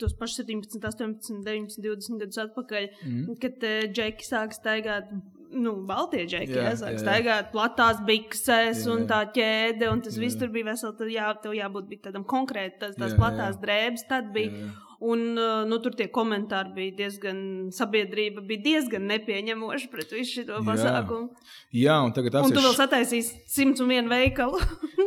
[0.00, 3.38] tos pašus 17, 18, 19, 20 gadus atpakaļ, mm.
[3.42, 5.12] kad uh, džeki sāk staigāt.
[5.52, 7.00] Nu, Baltijas džeki, jā, jā, sāk jā, jā.
[7.02, 10.22] staigāt platās biksēs jā, un tā ķēde, un tas jā.
[10.24, 10.96] viss tur bija vesels.
[10.96, 13.60] Tad jā, tev jābūt tādam konkrētam, tās, tās jā, platās jā.
[13.66, 14.06] drēbes.
[14.08, 14.48] Tad bija.
[14.48, 14.92] Jā, jā.
[15.02, 15.34] Un
[15.66, 17.38] nu, tur tie komentāri bija diezgan,
[17.74, 21.32] sabiedrība bija diezgan nepieņemoša pret visu šo pasākumu.
[21.74, 22.52] Jā, jā un tagad apsieš...
[22.52, 24.60] Un tu vēl sataisīsi 101 veikalu.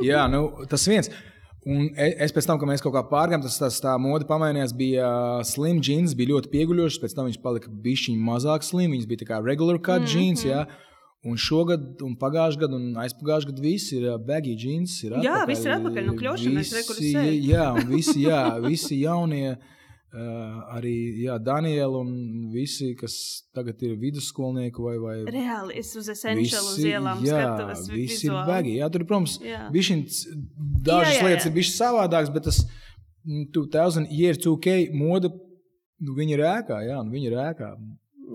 [0.09, 1.07] jā, nu, tas viens.
[1.65, 4.73] Un e, es pēc tam, kad mēs kaut kā pārgājām, tas, tas tā mode pamainījās.
[4.77, 5.07] Bija
[5.49, 8.93] slim jeans, bija ļoti pieguļošs, pēc tam viņš palika bišķiņ mazāk slim.
[8.93, 10.13] Viņš bija tā kā regular cut mm -hmm.
[10.13, 10.45] jeans.
[10.45, 10.65] Jā.
[11.25, 14.99] Un šogad, un pagājušajā gadā, un aizpagājušajā gadā viss ir baggy jeans.
[15.03, 17.15] Ir jā, viss ir atpakaļ no kļūšanas, visi,
[17.49, 19.57] jā, un visi, jā, visi jaunie.
[20.15, 20.93] Uh, arī
[21.25, 22.11] jā, Daniela un
[22.53, 27.89] visi, kas tagad ir vidusskolnieki vai, vai reāli es uz essentiālu uz ielām jā, skatos.
[27.91, 28.77] Visi ir bagi.
[28.77, 29.35] Jā, tur, protams,
[30.87, 32.61] dažas lietas ir bijušas savādākas, bet tas
[33.25, 35.33] 2000 year 2K moda,
[35.99, 37.73] nu, viņi ir ēkā, jā, un viņi ir ēkā.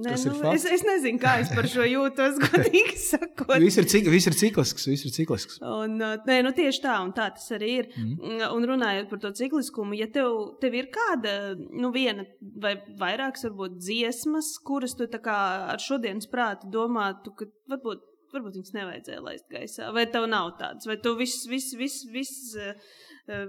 [0.00, 3.52] Nē, nu, es, es nezinu, kā es par šo jūtos, godīgi sakot.
[3.60, 4.86] viss, ir cik, viss ir ciklisks.
[4.88, 5.58] Viss ir ciklisks.
[5.66, 7.90] Un, nē, nu, tieši tā, un tā tas arī ir.
[8.00, 8.44] Mm.
[8.56, 12.24] Un runājot par to cikliskumu, ja tev, tev ir kāda, nu, viena
[12.62, 19.24] vai vairākas, varbūt, dziesmas, kuras tu ar šodienas prātu domātu, ka varbūt, varbūt viņas nevajadzēja
[19.26, 22.54] laist gaisā, vai tev nav tādas, vai tu viss, viss, viss, viss,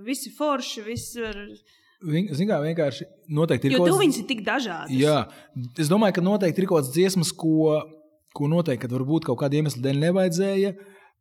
[0.05, 1.45] visi forši, viss var.
[2.01, 3.77] Kā vienkārši noteikti ir.
[3.77, 4.93] Jo tu viņas ir tik dažādas.
[4.95, 5.19] Jā,
[5.79, 7.77] es domāju, ka noteikti ir kaut kādas dziesmas, ko,
[8.37, 10.73] ko noteikti varbūt kaut kāda iemesla dēļ nevajadzēja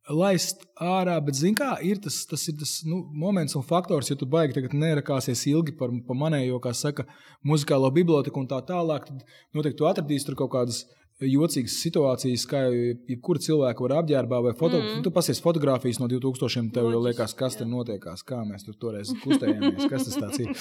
[0.08, 1.18] laist ārā.
[1.24, 4.56] Bet, zināmā kā, ir tas, tas ir tas nu, moments un faktors, ja tu baigi
[4.56, 7.04] tagad nerakāsies ilgi par, par manējo, kā saka,
[7.46, 10.84] muzikālo biblioteku un tā tālāk, tad noteikti tu atradīsi tur kaut kādas
[11.20, 14.96] jocīgas situācijas, kā jebkura cilvēka var apģērbā vai fotografēt.
[14.98, 15.04] Mm.
[15.04, 19.12] Tu pasies fotografijas no 2000, tev jau liekas, kas tur notiekās, kā mēs tur toreiz
[19.20, 20.54] kustējāmies, kas tas ir.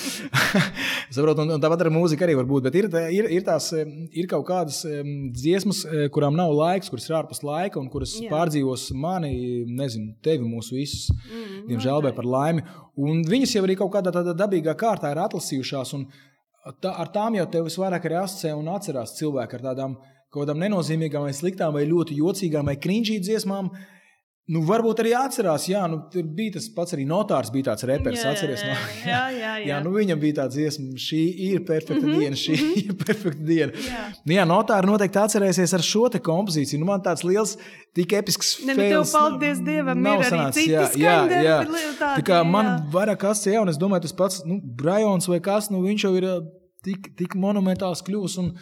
[1.15, 4.27] Saprotu, un, un tāpat ar mūziku arī var būt, bet ir, ir, ir, tās, ir
[4.31, 8.27] kaut kādas dziesmas, eh, kurām nav laiks, kuras ir ārpus laika un kuras Jā.
[8.33, 9.33] pārdzīvos mani,
[9.79, 12.67] nezinu, tevi, mūsu visus, mm, diemžēl, vai par laimi.
[12.99, 15.95] Un viņas jau arī kaut kādā tādā dabīgā kārtā ir atlasījušās.
[16.83, 19.95] Tā, ar tām jau tev visvairāk arī asociē un atcerās cilvēki ar tādām
[20.29, 23.71] kaut kādām nenozīmīgām, vai sliktām, vai ļoti jocīgām, vai krinžīgām dziesmām.
[24.49, 25.99] Nu, varbūt arī atcerās, jā, nu,
[26.33, 28.23] bija tas pats arī notārs, bija tāds reperis.
[28.23, 29.77] Jā, atceries, jā, jā, jā, jā.
[29.85, 31.19] nu, viņam bija tāds dziesma, šī
[31.51, 32.23] ir perfekta mm -hmm.
[32.23, 33.83] diena, šī ir perfekta diena.
[33.85, 36.81] Jā, nu, jā notāri noteikti atcerēsies ar šo kompozīciju.
[36.81, 37.59] Nu, man tāds liels,
[37.93, 40.67] tik episks ne, nu, fails, tev, paldies Dievam, nav ir sanācis.
[40.67, 41.57] Jā, jā, jā.
[41.99, 42.77] Tādi, Tā kā man jā.
[42.97, 46.15] vairāk kas jā, un es domāju, tas pats, nu, Brajons vai kas, nu, viņš jau
[46.17, 46.29] ir
[46.81, 48.41] tik, tik monumentāls kļūs.
[48.41, 48.55] Un,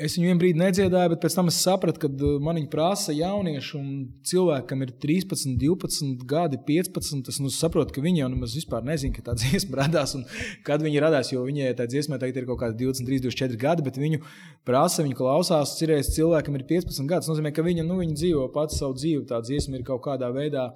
[0.00, 3.12] Es viņu vienu brīdi nedziedāju, bet pēc tam es sapratu, ka uh, man viņa prasa
[3.12, 3.88] jaunieši un
[4.24, 7.28] cilvēki, kam ir 13, 12 gadi, 15.
[7.28, 10.24] Es nu, saprotu, ka viņi jau nemaz vispār nezina, ka tā dziesma radās un
[10.64, 11.34] kad viņa radās.
[11.34, 14.22] Jo viņai tā dziesmai tagad ir kaut kādi 23, 24 gadi, bet viņu
[14.68, 15.76] prasa, viņa klausās.
[15.82, 17.26] Cerēs, cilvēkam ir 15 gadi.
[17.26, 19.26] Tas nozīmē, ka viņa, nu, viņa dzīvo pats savu dzīvi.
[19.28, 20.70] Tā dziesma ir kaut kādā veidā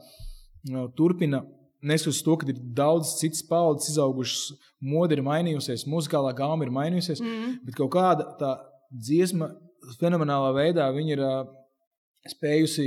[0.68, 1.46] nu, turpina.
[1.84, 4.54] Neskatoties to, ka ir daudz citas paudzes izaugušas,
[4.84, 7.58] mode ir mainījusies, muzikālā gāma ir mainījusies, mm.
[7.66, 8.54] bet kaut kāda tā
[8.94, 9.50] dziesma
[10.00, 11.22] fenomenālā veidā ir
[12.30, 12.86] spējusi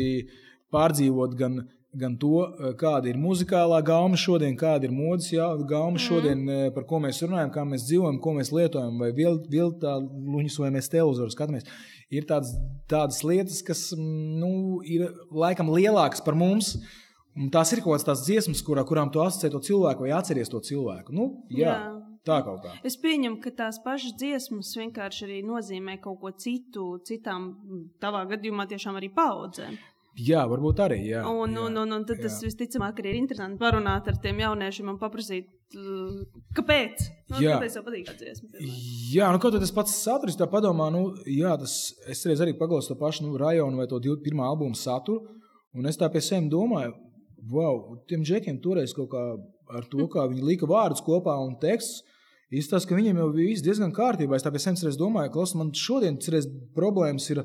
[0.73, 1.59] pārdzīvot gan,
[1.97, 2.41] gan to,
[2.79, 5.29] kāda ir muzikālā gauma šodien, kāda ir modes
[5.69, 6.73] gauma šodien, mm.
[6.75, 10.91] par ko mēs runājam, kā mēs dzīvojam, ko mēs lietojam, vai viltā luņus, vai mēs
[10.93, 11.67] televizoru skatāmies.
[12.13, 12.53] Ir tādas,
[12.89, 16.77] tādas lietas, kas nu, ir laikam lielākas par mums.
[17.37, 20.57] Un tās ir kaut kādas dziesmas, kurā, kurām tu asociē to cilvēku vai atceries to
[20.63, 21.13] cilvēku.
[21.13, 21.75] Nu, jā.
[21.75, 22.06] jā.
[22.27, 22.73] Tā kaut kā.
[22.87, 27.53] Es pieņemu, ka tās pašas dziesmas vienkārši arī nozīmē kaut ko citu, citām,
[28.03, 29.77] tavā gadījumā tiešām arī paudzēm.
[30.17, 30.97] Jā, varbūt arī.
[31.11, 32.25] Jā, un, jā, un, un, un tad jā.
[32.25, 35.51] tas visticamāk arī ir interesanti parunāt ar tiem jauniešiem un paprasīt,
[36.57, 37.03] kāpēc.
[37.29, 38.49] Nu, jā, kāpēc patīk dziesma?
[39.13, 41.75] Jā, nu kaut kā tas pats saturs, tā padomā, nu, jā, tas,
[42.09, 45.37] es reiz arī paklausu to pašu nu, rajonu vai to divu, pirmā albuma saturu,
[45.77, 46.95] un es tā pie sevis domāju,
[47.53, 49.23] wow, tiem džekiem toreiz kaut kā
[49.77, 52.01] ar to, kā viņi lika vārdus kopā un tekstus,
[52.47, 54.37] Izstāsta, ka viņiem jau viss diezgan kārtībā.
[54.37, 56.15] Es tāpēc vienreiz domāju, ka man šodien
[56.75, 57.43] problēmas ir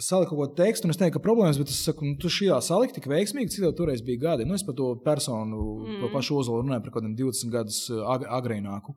[0.00, 2.56] salikt kaut ko tekstu, un es teiktu, ka problēmas, bet es saku, nu, tu šajā
[2.64, 4.46] salikt tik veiksmīgi, cik tev toreiz bija gadi.
[4.48, 5.98] Nu, es par to personu, mm.
[6.00, 8.94] to pašu ozolu runāju par kaut kādiem 20 gadus eh, ag agrīnāku.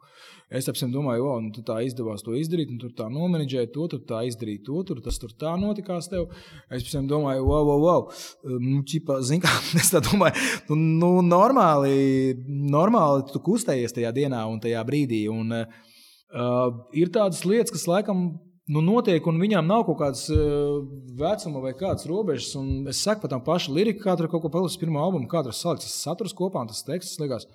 [0.56, 3.90] Es tāpēc domāju, o, nu, tu tā izdevās to izdarīt, un tur tā nomenedžēji to,
[3.92, 6.30] tur tā izdarīt to, tur tas tur tā notikās tev.
[6.72, 8.08] Es tam domāju, wow, wow, wow.
[8.56, 14.46] Nu, čipa, zin, kā, es tā domāju, nu, nu, normāli, normāli tu kustējies tajā dienā
[14.48, 15.26] un tajā brīdī.
[15.34, 18.30] Un, uh, ir tādas lietas, kas laikam
[18.72, 20.80] nu, notiek, un viņām nav kaut kādas uh,
[21.20, 22.54] vecuma vai kādas robežas.
[22.60, 25.54] Un es saku par tām pašu liriku, kā tur kaut ko palicis pirmā albuma, tur
[25.54, 27.20] salikts saturs kopā un tas teksts.
[27.22, 27.46] Liekas,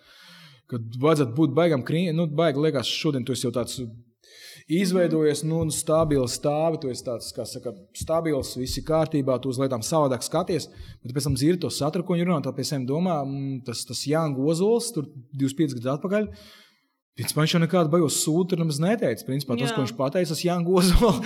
[0.70, 3.80] kad vajadzētu būt baigam krīnam, nu, baigi liekas, šodien tu esi jau tāds.
[4.70, 9.58] Izveidojies nu, stabils stāvi, tu esi tāds, kā saka, stabils, viss ir kārtībā, tu uz
[9.58, 10.68] lietām savādāk skaties.
[11.02, 13.82] Bet pēc tam dzirdi to saturu, ko viņi runā, tā pie sevis domā, mm, tas,
[13.88, 16.28] tas Jānis Ozols, tur 25 gadus atpakaļ.
[16.30, 16.69] Uh,
[17.20, 19.26] Principā viņš jau nekādu bailes sūdu nemaz neteica.
[19.28, 21.20] Principā, tas, ko viņš pateica, tas Jānis Ozols.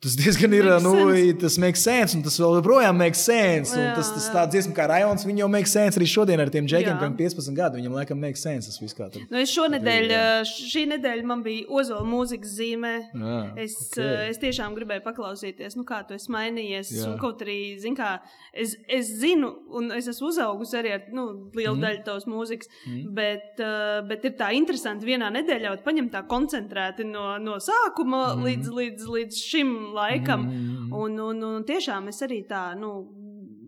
[0.00, 1.38] Tas diezgan ir, Makes nu, sense.
[1.40, 3.72] tas makes sense, un tas vēl joprojām makes sense.
[3.72, 6.50] Un Jā, tas, tas tāds dziesma kā rajons, viņi jau makes sense arī šodien ar
[6.52, 7.80] tiem džekiem, kam 15 gadu.
[7.80, 9.24] Viņam laikam makes sense tas viss kā tur.
[9.32, 10.20] Nu, es šonadēļ, Jā.
[10.20, 12.92] ā, šī nedēļa man bija Ozola mūzikas zīmē.
[13.14, 13.96] Jā, Es, ok.
[13.96, 14.28] okay.
[14.34, 16.92] es tiešām gribēju paklausīties, nu, kā tu esi mainījies.
[16.98, 17.08] Jā.
[17.08, 18.18] Un kaut arī, zin, kā,
[18.52, 21.26] es, es zinu, un es esmu uzaugusi arī ar nu,
[21.56, 21.86] lielu mm.
[21.86, 23.00] daļu tavas mūzikas, mm.
[23.16, 28.46] bet, uh, bet ir tā interesanti vienā nedēļā paņemt tā koncentrēti no, no sākuma mm.
[28.50, 30.46] līdz, līdz, līdz šim laikam.
[30.46, 30.92] Mm.
[30.96, 32.92] Un, un, un tiešām es arī tā, nu,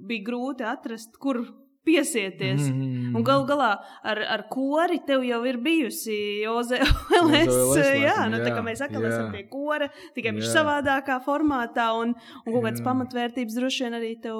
[0.09, 1.43] bija grūti atrast, kur
[1.89, 2.69] piesieties.
[2.69, 2.85] Mm.
[3.09, 3.17] Mm.
[3.17, 3.71] Un galu galā
[4.05, 6.19] ar, ar kori tev jau ir bijusi.
[6.49, 7.09] OZLS,
[8.05, 9.13] Jā, laikam, nu, tā kā jā, mēs atkal jā.
[9.15, 10.53] esam pie kora, tikai viņš Jā.
[10.59, 11.89] savādākā formātā.
[11.99, 12.13] Un,
[12.45, 12.87] un kaut kādas Jā.
[12.87, 14.39] pamatvērtības droši vien arī tev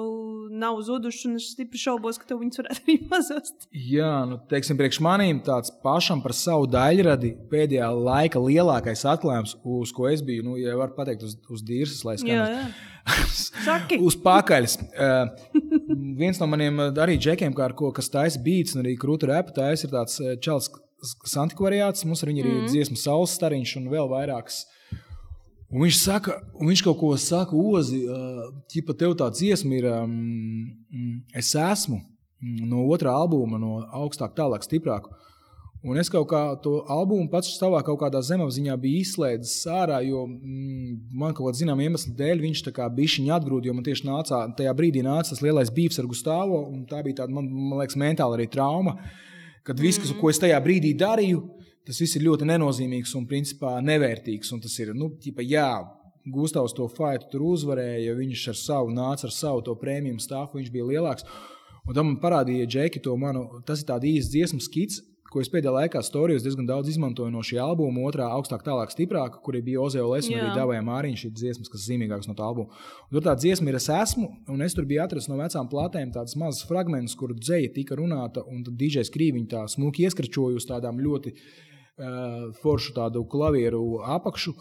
[0.61, 1.25] nav zudušas.
[1.29, 3.67] Un es stipri šaubos, ka tev viņas varētu arī pazust.
[3.73, 9.93] Jā, nu, teiksim, priekš manīm tāds pašam par savu daļradi pēdējā laika lielākais atklājums, uz
[9.95, 12.55] ko es biju, nu, ja var pateikt, uz, uz dīrsas, lai Jā, skatītos.
[12.59, 12.97] jā.
[13.65, 13.99] Saki.
[14.03, 14.77] uz pakaļas.
[14.93, 15.31] Uh,
[16.19, 19.87] viens no maniem uh, arī džekiem, ko, kas taisa beats un arī krūta repa, taisa
[19.87, 20.69] ir tāds uh, čels
[21.29, 22.05] santikvariāts.
[22.07, 22.67] Mums ar viņu ir mm.
[22.73, 24.63] dziesmu saules stariņš un vēl vairākas.
[25.69, 29.89] Un viņš saka, un viņš kaut ko saka, Ozi, uh, ķipa, tev tā dziesma ir,
[29.93, 35.11] um, es esmu mm, no otrā albuma, no augstāk, tālāk, stiprāk.
[35.79, 40.25] Un es kaut kā to albumu pats savā kaut kādā zemapziņā biju izslēdzis ārā, jo
[40.27, 43.85] mm, man kaut kāda zināmā iemesla dēļ viņš tā kā bija viņa atgrūda, jo man
[43.85, 47.47] tieši nācā, tajā brīdī nāca tas lielais bīps ar Gustavo, un tā bija tāda, man,
[47.47, 48.97] man liekas, mentāla arī trauma,
[49.63, 51.45] kad viss, kas, ko es tajā brīdī darīju,
[51.87, 55.69] tas viss ir ļoti nenozīmīgs un principā nevērtīgs, un tas ir, nu, ķipa, jā,
[56.29, 60.89] Gustavs to faitu tur uzvarēja, viņš ar savu nāca ar savu prēmiju stāvu, viņš bija
[60.89, 61.25] lielāks.
[61.87, 64.99] Un tam man parādīja Džeki to manu, tas ir tāds īsts dziesmu skits,
[65.29, 69.39] ko es pēdējā laikā storijos diezgan daudz izmantoju no šī albuma, otrā augstāk, tālāk, stiprāk,
[69.45, 72.73] kur bija Ozeoles un arī Dāvāja Māriņš, šī dziesmas, kas zīmīgākas no tā albuma.
[73.07, 76.13] Un tur tā dziesma ir es esmu, un es tur biju atrasts no vecām platēm
[76.15, 80.67] tādas mazas fragmentus, kur dzēja tika runāta, un tad DJs Krīviņš tā smuki ieskračoja uz
[80.69, 84.55] tādām ļoti uh, foršu tādu klavieru apakšu.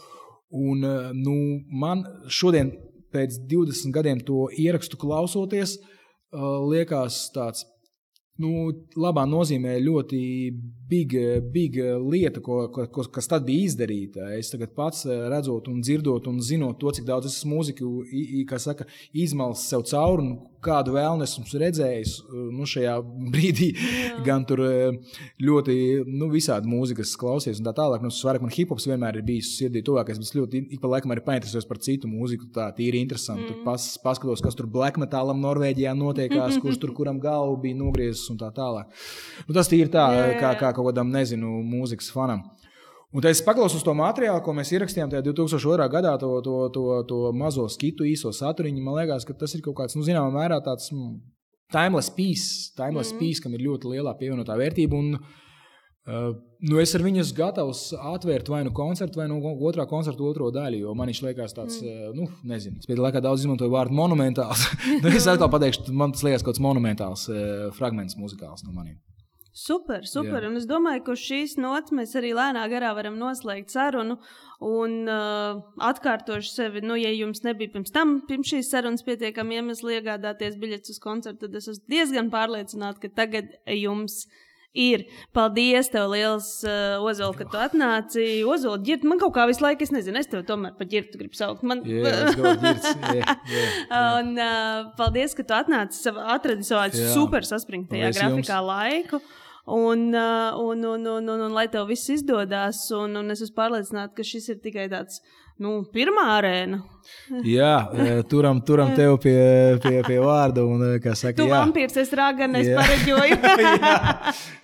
[0.58, 1.36] Un, uh, nu,
[1.68, 2.74] man šodien,
[3.12, 7.64] pēc 20 gadiem, to ierakstu klausoties, uh, liekas tāds.
[8.38, 10.20] Nu, labā nozīmē ļoti
[10.88, 11.14] big,
[11.52, 11.76] big
[12.10, 14.30] lieta, ko, ko, kas tad bija izdarīta.
[14.38, 18.02] Es tagad pats eh, redzot, un dzirdot, un zinot to, cik daudz es mūziku,
[18.58, 22.96] saka, izmalis sev cauri, un kādu vēlmu esmu redzējis eh, nu, šajā
[23.34, 23.70] brīdī.
[23.74, 24.16] Jā.
[24.26, 25.76] Gan tur eh, ļoti
[26.08, 28.02] nu, visādi mūzikas klausies, un tā tālāk.
[28.04, 30.92] Nu, svarīgi, man hip hops vienmēr ir bijis sirdī tuvākais, bet es ļoti ik pa
[30.94, 32.50] laikam arī painteresējos par citu mūziku.
[32.54, 33.52] Tā tīri interesanti.
[33.52, 33.64] Mm.
[33.66, 38.40] Pas, paskatos, kas tur black metālam Norvēģijā notiekās, kurš tur kuram galvu bija nogriezis un
[38.40, 38.90] tā tālāk.
[39.46, 42.46] Nu, tas ir tā, Jā, jā, kā, kā kaut kādam, nezinu, mūzikas fanam.
[43.08, 45.86] Un es paklausos to materiālu, ko mēs ierakstījām tajā 2002.
[45.94, 48.84] gadā, to, to, to, to mazo skitu, īso saturiņu.
[48.84, 51.14] Man liekas, ka tas ir kaut kāds, nu, zināmā mērā tāds mm,
[51.72, 53.22] timeless piece, timeless mm.
[53.22, 55.00] piece, kam ir ļoti lielā pievienotā vērtība.
[55.00, 56.28] Un, uh,
[56.68, 60.52] nu, es ar viņu esmu gatavs atvērt vai nu koncertu, vai nu otrā koncerta otro
[60.52, 62.10] daļu, jo man viņš liekas tāds, mm.
[62.12, 64.68] uh, nu, nezinu, pēdējā laikā daudz izmantoju vārdu monumentāls.
[65.00, 69.00] nu, es atkal pateikšu, man tas liekas kaut kāds monumentāls uh, fragments muzikāls no maniem.
[69.58, 70.44] Super, super.
[70.44, 70.48] Jā.
[70.52, 74.18] Un es domāju, ka šīs nots mēs arī lēnā garā varam noslēgt sarunu.
[74.62, 79.96] Un uh, atkārtošu sevi, nu, ja jums nebija pirms tam, pirms šīs sarunas pietiekami iemesli
[79.98, 84.24] iegādāties biļetes uz koncertu, tad es esmu diezgan pārliecināta, ka tagad jums
[84.78, 85.04] ir.
[85.34, 88.28] Paldies, tev liels, uh, Ozola, ka tu atnāci.
[88.46, 91.38] Ozola, ģirt, man kaut kā visu laiku, es nezinu, es tev tomēr par ģirtu gribu
[91.38, 91.66] saukt.
[91.66, 91.82] Man...
[91.86, 92.92] Gribēju ģirts.
[92.94, 93.74] Jā, jā, jā.
[94.20, 99.22] Un uh, paldies, ka tu atnāci, atradi savā super saspringtajā grafikā laiku.
[99.68, 103.58] Un, uh, un, un, un, un, un lai tev viss izdodas, un, un es esmu
[103.58, 105.18] pārliecināta, ka šis ir tikai tāds,
[105.60, 106.78] nu, pirmā arēna.
[107.56, 109.34] Jā, e, turam, turam tev pie,
[109.82, 110.64] pie, pie vārda.
[110.64, 112.78] Un, e, saka, Tu vampīrs, es rāganu, es Jā.
[112.80, 113.38] pareģoju.
[113.82, 113.92] Jā,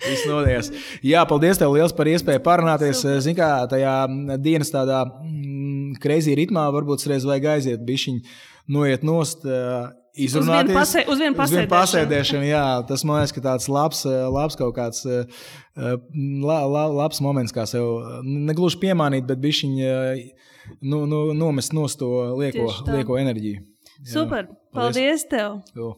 [0.07, 0.71] viss noties.
[1.05, 3.03] Jā, paldies tev liels par iespēju parunāties.
[3.27, 3.93] Zini, kā tajā
[4.41, 8.25] dienas tādā mm, kreizī ritmā varbūt reiz vajag aiziet, bišķiņ,
[8.73, 9.45] noiet nost.
[9.45, 11.73] uh, Izrunāties pasē- uz vienu uz vienu pasēdēšanu.
[11.75, 12.47] pasēdēšanu.
[12.47, 15.25] Jā, tas man liekas, ka tāds labs, uh, labs kaut kāds uh,
[15.75, 15.97] uh,
[16.47, 19.43] la, la, labs moments, kā sev negluži piemānīt, bet
[19.83, 20.15] uh,
[20.81, 23.59] nu, nu, nomest nost to lieko, lieko enerģiju.
[24.05, 24.13] Jā.
[24.15, 25.61] Super, paldies tev!
[25.75, 25.97] Jo.